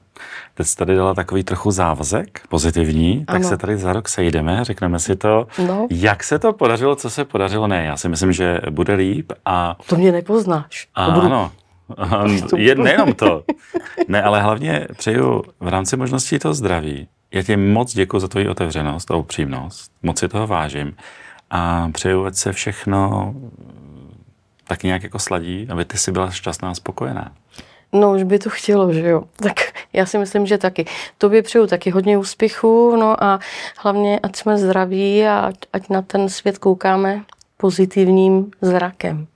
Teď 0.54 0.68
jsi 0.68 0.76
tady 0.76 0.95
dala 0.95 1.14
takový 1.14 1.43
trochu 1.43 1.72
závazek, 1.72 2.41
pozitivní, 2.49 3.26
tak 3.26 3.36
ano. 3.36 3.49
se 3.49 3.58
tady 3.58 3.78
za 3.78 3.93
rok 3.93 4.10
sejdeme, 4.10 4.64
řekneme 4.64 4.99
si 4.99 5.16
to, 5.16 5.47
no. 5.68 5.88
jak 5.89 6.24
se 6.24 6.39
to 6.39 6.54
podařilo, 6.54 6.95
co 6.95 7.10
se 7.10 7.26
podařilo. 7.26 7.68
Ne, 7.68 7.86
já 7.86 7.97
si 7.97 8.10
myslím, 8.10 8.32
že 8.32 8.60
bude 8.70 8.93
líp 8.93 9.32
a... 9.45 9.78
To 9.89 9.95
mě 9.95 10.12
nepoznáš. 10.12 10.88
A, 10.95 11.10
budu... 11.10 11.26
Ano, 11.26 11.51
je, 12.58 12.76
nejenom 12.76 13.14
to. 13.14 13.43
Ne, 14.08 14.24
ale 14.24 14.41
hlavně 14.41 14.88
přeju 14.97 15.43
v 15.60 15.68
rámci 15.68 15.97
možností 15.97 16.39
to 16.39 16.54
zdraví, 16.54 17.08
já 17.34 17.44
ti 17.44 17.58
moc 17.58 17.94
děkuji 17.94 18.20
za 18.20 18.28
tvoji 18.28 18.50
otevřenost 18.50 19.12
a 19.12 19.16
upřímnost. 19.16 19.92
Moc 20.04 20.20
si 20.20 20.28
toho 20.28 20.48
vážím. 20.48 20.96
A 21.50 21.90
přeju, 21.94 22.26
ať 22.26 22.36
se 22.36 22.54
všechno 22.54 23.34
tak 24.68 24.84
nějak 24.84 25.04
jako 25.04 25.20
sladí, 25.20 25.68
aby 25.70 25.86
ty 25.86 25.98
si 25.98 26.12
byla 26.12 26.32
šťastná 26.32 26.70
a 26.70 26.76
spokojená. 26.76 27.32
No, 27.94 28.12
už 28.12 28.24
by 28.24 28.40
to 28.40 28.50
chtělo, 28.50 28.94
že 28.94 29.08
jo. 29.08 29.24
Tak 29.36 29.54
já 29.94 30.06
si 30.06 30.18
myslím, 30.18 30.46
že 30.46 30.58
taky. 30.58 30.86
Tobě 31.18 31.42
přeju 31.42 31.68
taky 31.68 31.90
hodně 31.90 32.18
úspěchů, 32.18 32.96
no 32.96 33.24
a 33.24 33.40
hlavně, 33.78 34.20
ať 34.20 34.36
jsme 34.36 34.58
zdraví 34.58 35.26
a 35.26 35.40
ať, 35.40 35.56
ať 35.74 35.90
na 35.90 36.02
ten 36.02 36.30
svět 36.30 36.58
koukáme 36.58 37.24
pozitivním 37.58 38.52
zrakem. 38.62 39.28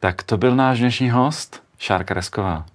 Tak 0.00 0.22
to 0.22 0.36
byl 0.36 0.56
náš 0.56 0.78
dnešní 0.78 1.10
host, 1.10 1.62
Šárka 1.78 2.14
Resková. 2.14 2.66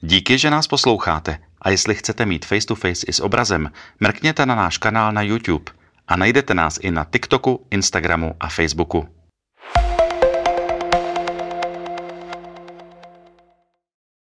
Díky, 0.00 0.38
že 0.38 0.50
nás 0.50 0.66
posloucháte. 0.66 1.38
A 1.66 1.70
jestli 1.70 1.94
chcete 1.94 2.26
mít 2.26 2.44
face 2.44 2.66
to 2.66 2.74
face 2.74 3.06
i 3.08 3.12
s 3.12 3.20
obrazem, 3.20 3.70
mrkněte 4.00 4.46
na 4.46 4.54
náš 4.54 4.78
kanál 4.78 5.12
na 5.12 5.22
YouTube 5.22 5.72
a 6.08 6.16
najdete 6.16 6.54
nás 6.54 6.78
i 6.82 6.90
na 6.90 7.04
TikToku, 7.04 7.66
Instagramu 7.70 8.34
a 8.40 8.48
Facebooku. 8.48 9.08